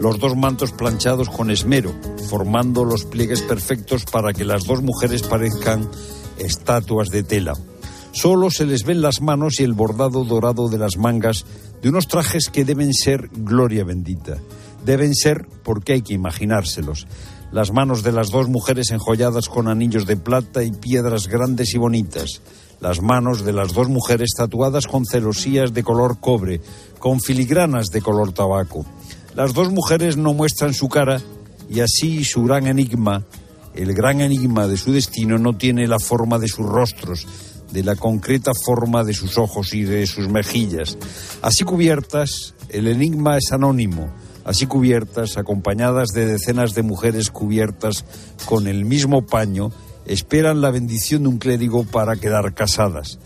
Los 0.00 0.20
dos 0.20 0.36
mantos 0.36 0.70
planchados 0.70 1.28
con 1.28 1.50
esmero, 1.50 1.92
formando 2.30 2.84
los 2.84 3.04
pliegues 3.04 3.42
perfectos 3.42 4.04
para 4.04 4.32
que 4.32 4.44
las 4.44 4.64
dos 4.64 4.80
mujeres 4.80 5.24
parezcan 5.24 5.90
estatuas 6.38 7.08
de 7.08 7.24
tela. 7.24 7.54
Solo 8.12 8.52
se 8.52 8.64
les 8.64 8.84
ven 8.84 9.02
las 9.02 9.20
manos 9.20 9.58
y 9.58 9.64
el 9.64 9.72
bordado 9.72 10.24
dorado 10.24 10.68
de 10.68 10.78
las 10.78 10.98
mangas 10.98 11.46
de 11.82 11.88
unos 11.88 12.06
trajes 12.06 12.48
que 12.48 12.64
deben 12.64 12.94
ser 12.94 13.28
gloria 13.32 13.82
bendita. 13.82 14.38
Deben 14.84 15.16
ser 15.16 15.48
porque 15.64 15.94
hay 15.94 16.02
que 16.02 16.14
imaginárselos. 16.14 17.08
Las 17.50 17.72
manos 17.72 18.02
de 18.02 18.12
las 18.12 18.30
dos 18.30 18.48
mujeres 18.48 18.90
enjolladas 18.90 19.48
con 19.48 19.68
anillos 19.68 20.04
de 20.04 20.18
plata 20.18 20.62
y 20.62 20.70
piedras 20.70 21.28
grandes 21.28 21.72
y 21.74 21.78
bonitas. 21.78 22.42
Las 22.80 23.00
manos 23.00 23.42
de 23.44 23.54
las 23.54 23.72
dos 23.72 23.88
mujeres 23.88 24.30
tatuadas 24.36 24.86
con 24.86 25.06
celosías 25.06 25.72
de 25.72 25.82
color 25.82 26.20
cobre, 26.20 26.60
con 26.98 27.20
filigranas 27.20 27.86
de 27.86 28.02
color 28.02 28.32
tabaco. 28.32 28.84
Las 29.34 29.54
dos 29.54 29.72
mujeres 29.72 30.16
no 30.18 30.34
muestran 30.34 30.74
su 30.74 30.88
cara 30.88 31.22
y 31.70 31.80
así 31.80 32.22
su 32.22 32.42
gran 32.44 32.66
enigma, 32.66 33.24
el 33.74 33.94
gran 33.94 34.20
enigma 34.20 34.66
de 34.66 34.76
su 34.76 34.92
destino, 34.92 35.38
no 35.38 35.56
tiene 35.56 35.86
la 35.86 35.98
forma 35.98 36.38
de 36.38 36.48
sus 36.48 36.66
rostros, 36.66 37.26
de 37.72 37.82
la 37.82 37.96
concreta 37.96 38.52
forma 38.64 39.04
de 39.04 39.14
sus 39.14 39.38
ojos 39.38 39.72
y 39.72 39.84
de 39.84 40.06
sus 40.06 40.28
mejillas. 40.28 40.98
Así 41.40 41.64
cubiertas, 41.64 42.54
el 42.68 42.88
enigma 42.88 43.38
es 43.38 43.52
anónimo. 43.52 44.10
Así 44.48 44.64
cubiertas, 44.64 45.36
acompañadas 45.36 46.08
de 46.14 46.24
decenas 46.24 46.72
de 46.72 46.82
mujeres 46.82 47.30
cubiertas 47.30 48.06
con 48.46 48.66
el 48.66 48.86
mismo 48.86 49.26
paño, 49.26 49.72
esperan 50.06 50.62
la 50.62 50.70
bendición 50.70 51.24
de 51.24 51.28
un 51.28 51.36
clérigo 51.36 51.84
para 51.84 52.16
quedar 52.16 52.54
casadas. 52.54 53.18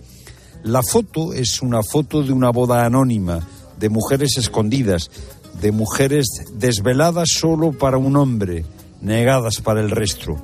La 0.64 0.82
foto 0.82 1.32
es 1.32 1.62
una 1.62 1.84
foto 1.84 2.24
de 2.24 2.32
una 2.32 2.50
boda 2.50 2.84
anónima, 2.84 3.38
de 3.78 3.88
mujeres 3.88 4.36
escondidas, 4.36 5.12
de 5.60 5.70
mujeres 5.70 6.26
desveladas 6.54 7.28
solo 7.28 7.70
para 7.70 7.98
un 7.98 8.16
hombre, 8.16 8.64
negadas 9.00 9.60
para 9.60 9.80
el 9.80 9.92
resto. 9.92 10.34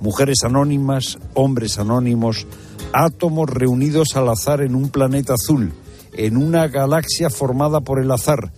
Mujeres 0.00 0.44
anónimas, 0.44 1.18
hombres 1.34 1.78
anónimos, 1.78 2.46
átomos 2.94 3.50
reunidos 3.50 4.16
al 4.16 4.30
azar 4.30 4.62
en 4.62 4.76
un 4.76 4.88
planeta 4.88 5.34
azul, 5.34 5.74
en 6.14 6.38
una 6.38 6.68
galaxia 6.68 7.28
formada 7.28 7.82
por 7.82 8.00
el 8.00 8.10
azar, 8.10 8.50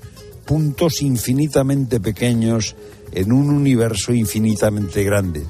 puntos 0.47 1.03
infinitamente 1.03 2.01
pequeños 2.01 2.77
en 3.13 3.33
un 3.33 3.51
universo 3.51 4.13
infinitamente 4.13 5.05
grande. 5.05 5.45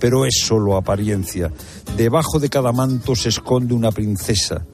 Pero 0.00 0.26
es 0.26 0.40
solo 0.40 0.76
apariencia. 0.76 1.52
Debajo 1.96 2.38
de 2.38 2.48
cada 2.48 2.72
manto 2.72 3.14
se 3.16 3.30
esconde 3.30 3.74
una 3.74 3.90
princesa, 3.90 4.64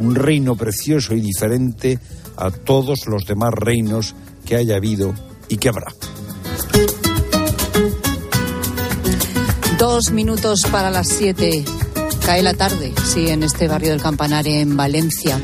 un 0.00 0.14
reino 0.14 0.56
precioso 0.56 1.14
y 1.14 1.20
diferente 1.20 1.98
a 2.36 2.50
todos 2.50 3.06
los 3.06 3.26
demás 3.26 3.54
reinos 3.54 4.14
que 4.44 4.56
haya 4.56 4.76
habido 4.76 5.14
y 5.48 5.56
que 5.56 5.68
habrá. 5.68 5.92
Dos 9.78 10.12
minutos 10.12 10.60
para 10.70 10.90
las 10.90 11.08
siete. 11.08 11.64
Cae 12.24 12.42
la 12.42 12.54
tarde, 12.54 12.92
sí, 13.04 13.28
en 13.28 13.42
este 13.42 13.68
barrio 13.68 13.90
del 13.90 14.00
Campanar, 14.00 14.46
en 14.48 14.76
Valencia, 14.76 15.38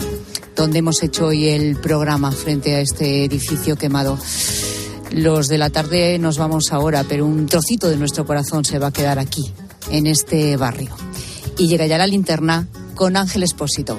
donde 0.61 0.81
hemos 0.81 1.03
hecho 1.03 1.29
hoy 1.29 1.49
el 1.49 1.77
programa 1.77 2.33
frente 2.33 2.75
a 2.75 2.83
este 2.83 3.25
edificio 3.25 3.77
quemado. 3.77 4.19
Los 5.11 5.49
de 5.49 5.57
la 5.57 5.71
tarde 5.71 6.19
nos 6.19 6.37
vamos 6.37 6.71
ahora, 6.71 7.03
pero 7.09 7.25
un 7.25 7.47
trocito 7.47 7.89
de 7.89 7.97
nuestro 7.97 8.27
corazón 8.27 8.67
se 8.67 8.79
va 8.79 8.89
a 8.89 8.93
quedar 8.93 9.19
aquí, 9.19 9.55
en 9.91 10.07
este 10.07 10.59
barrio. 10.59 10.91
Y 11.57 11.67
llega 11.67 11.87
ya 11.87 11.97
la 11.97 12.07
linterna 12.07 12.69
con 12.95 13.17
Ángel 13.17 13.43
Espósito. 13.43 13.99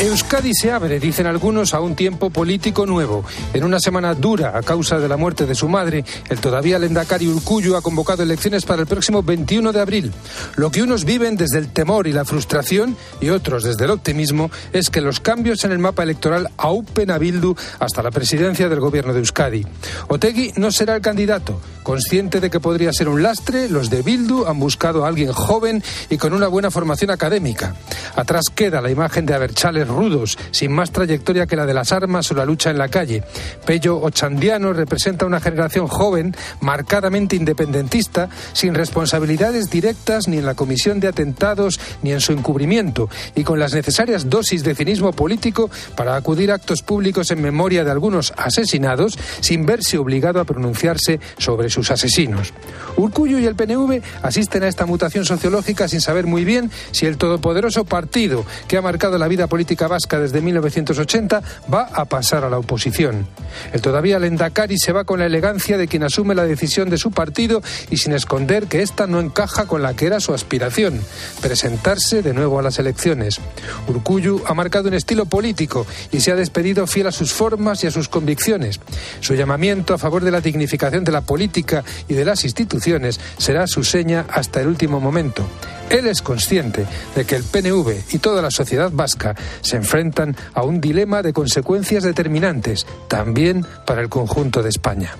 Euskadi 0.00 0.54
se 0.54 0.70
abre, 0.70 1.00
dicen 1.00 1.26
algunos, 1.26 1.74
a 1.74 1.80
un 1.80 1.96
tiempo 1.96 2.30
político 2.30 2.86
nuevo. 2.86 3.24
En 3.52 3.64
una 3.64 3.80
semana 3.80 4.14
dura 4.14 4.56
a 4.56 4.62
causa 4.62 5.00
de 5.00 5.08
la 5.08 5.16
muerte 5.16 5.44
de 5.44 5.56
su 5.56 5.68
madre, 5.68 6.04
el 6.28 6.38
todavía 6.38 6.78
Lendakari 6.78 7.26
Urcuyo 7.26 7.76
ha 7.76 7.82
convocado 7.82 8.22
elecciones 8.22 8.64
para 8.64 8.82
el 8.82 8.86
próximo 8.86 9.24
21 9.24 9.72
de 9.72 9.80
abril. 9.80 10.12
Lo 10.54 10.70
que 10.70 10.84
unos 10.84 11.04
viven 11.04 11.36
desde 11.36 11.58
el 11.58 11.72
temor 11.72 12.06
y 12.06 12.12
la 12.12 12.24
frustración 12.24 12.96
y 13.20 13.30
otros 13.30 13.64
desde 13.64 13.86
el 13.86 13.90
optimismo 13.90 14.52
es 14.72 14.88
que 14.88 15.00
los 15.00 15.18
cambios 15.18 15.64
en 15.64 15.72
el 15.72 15.80
mapa 15.80 16.04
electoral 16.04 16.48
aupen 16.58 17.10
a 17.10 17.18
Bildu 17.18 17.56
hasta 17.80 18.00
la 18.00 18.12
presidencia 18.12 18.68
del 18.68 18.78
gobierno 18.78 19.12
de 19.12 19.18
Euskadi. 19.18 19.66
Otegui 20.06 20.52
no 20.54 20.70
será 20.70 20.94
el 20.94 21.02
candidato. 21.02 21.60
Consciente 21.82 22.38
de 22.38 22.50
que 22.50 22.60
podría 22.60 22.92
ser 22.92 23.08
un 23.08 23.22
lastre, 23.22 23.68
los 23.68 23.90
de 23.90 24.02
Bildu 24.02 24.46
han 24.46 24.60
buscado 24.60 25.04
a 25.04 25.08
alguien 25.08 25.32
joven 25.32 25.82
y 26.08 26.18
con 26.18 26.34
una 26.34 26.46
buena 26.46 26.70
formación 26.70 27.10
académica. 27.10 27.74
Atrás 28.14 28.44
queda 28.54 28.80
la 28.80 28.90
imagen 28.90 29.26
de 29.26 29.34
Abertzales 29.34 29.87
rudos, 29.88 30.38
sin 30.50 30.72
más 30.72 30.92
trayectoria 30.92 31.46
que 31.46 31.56
la 31.56 31.66
de 31.66 31.74
las 31.74 31.92
armas 31.92 32.30
o 32.30 32.34
la 32.34 32.44
lucha 32.44 32.70
en 32.70 32.78
la 32.78 32.88
calle. 32.88 33.24
Pello 33.66 33.96
Ochandiano 33.96 34.72
representa 34.72 35.26
una 35.26 35.40
generación 35.40 35.88
joven, 35.88 36.34
marcadamente 36.60 37.36
independentista, 37.36 38.28
sin 38.52 38.74
responsabilidades 38.74 39.70
directas 39.70 40.28
ni 40.28 40.38
en 40.38 40.46
la 40.46 40.54
comisión 40.54 41.00
de 41.00 41.08
atentados 41.08 41.80
ni 42.02 42.12
en 42.12 42.20
su 42.20 42.32
encubrimiento, 42.32 43.08
y 43.34 43.44
con 43.44 43.58
las 43.58 43.74
necesarias 43.74 44.28
dosis 44.30 44.62
de 44.64 44.74
cinismo 44.74 45.12
político 45.12 45.70
para 45.96 46.16
acudir 46.16 46.50
a 46.50 46.54
actos 46.54 46.82
públicos 46.82 47.30
en 47.30 47.42
memoria 47.42 47.84
de 47.84 47.90
algunos 47.90 48.32
asesinados 48.36 49.18
sin 49.40 49.66
verse 49.66 49.98
obligado 49.98 50.40
a 50.40 50.44
pronunciarse 50.44 51.20
sobre 51.38 51.70
sus 51.70 51.90
asesinos. 51.90 52.52
Urcuyo 52.96 53.38
y 53.38 53.46
el 53.46 53.54
PNV 53.54 54.02
asisten 54.22 54.62
a 54.62 54.68
esta 54.68 54.86
mutación 54.86 55.24
sociológica 55.24 55.88
sin 55.88 56.00
saber 56.00 56.26
muy 56.26 56.44
bien 56.44 56.70
si 56.90 57.06
el 57.06 57.16
todopoderoso 57.16 57.84
partido 57.84 58.44
que 58.66 58.76
ha 58.76 58.82
marcado 58.82 59.18
la 59.18 59.28
vida 59.28 59.46
política 59.46 59.77
vasca 59.86 60.18
desde 60.18 60.40
1980 60.40 61.42
va 61.72 61.82
a 61.92 62.06
pasar 62.06 62.44
a 62.44 62.50
la 62.50 62.58
oposición. 62.58 63.26
El 63.72 63.80
todavía 63.80 64.18
Lendakari 64.18 64.78
se 64.78 64.92
va 64.92 65.04
con 65.04 65.20
la 65.20 65.26
elegancia 65.26 65.78
de 65.78 65.86
quien 65.86 66.02
asume 66.02 66.34
la 66.34 66.44
decisión 66.44 66.90
de 66.90 66.98
su 66.98 67.10
partido 67.10 67.62
y 67.90 67.98
sin 67.98 68.12
esconder 68.12 68.66
que 68.66 68.82
esta 68.82 69.06
no 69.06 69.20
encaja 69.20 69.66
con 69.66 69.82
la 69.82 69.94
que 69.94 70.06
era 70.06 70.20
su 70.20 70.34
aspiración, 70.34 71.00
presentarse 71.40 72.22
de 72.22 72.34
nuevo 72.34 72.58
a 72.58 72.62
las 72.62 72.78
elecciones. 72.78 73.40
Urcuyu 73.86 74.42
ha 74.46 74.54
marcado 74.54 74.88
un 74.88 74.94
estilo 74.94 75.26
político 75.26 75.86
y 76.10 76.20
se 76.20 76.32
ha 76.32 76.36
despedido 76.36 76.86
fiel 76.86 77.06
a 77.06 77.12
sus 77.12 77.32
formas 77.32 77.84
y 77.84 77.86
a 77.86 77.90
sus 77.90 78.08
convicciones. 78.08 78.80
Su 79.20 79.34
llamamiento 79.34 79.94
a 79.94 79.98
favor 79.98 80.24
de 80.24 80.30
la 80.30 80.40
dignificación 80.40 81.04
de 81.04 81.12
la 81.12 81.20
política 81.20 81.84
y 82.08 82.14
de 82.14 82.24
las 82.24 82.44
instituciones 82.44 83.20
será 83.38 83.66
su 83.66 83.84
seña 83.84 84.26
hasta 84.30 84.60
el 84.60 84.68
último 84.68 85.00
momento. 85.00 85.44
Él 85.90 86.06
es 86.06 86.22
consciente 86.22 86.86
de 87.14 87.24
que 87.24 87.36
el 87.36 87.44
PNV 87.44 88.12
y 88.12 88.18
toda 88.18 88.42
la 88.42 88.50
sociedad 88.50 88.90
vasca 88.92 89.34
se 89.62 89.76
enfrentan 89.76 90.36
a 90.54 90.62
un 90.62 90.80
dilema 90.80 91.22
de 91.22 91.32
consecuencias 91.32 92.02
determinantes, 92.02 92.86
también 93.08 93.64
para 93.86 94.02
el 94.02 94.08
conjunto 94.08 94.62
de 94.62 94.68
España. 94.68 95.16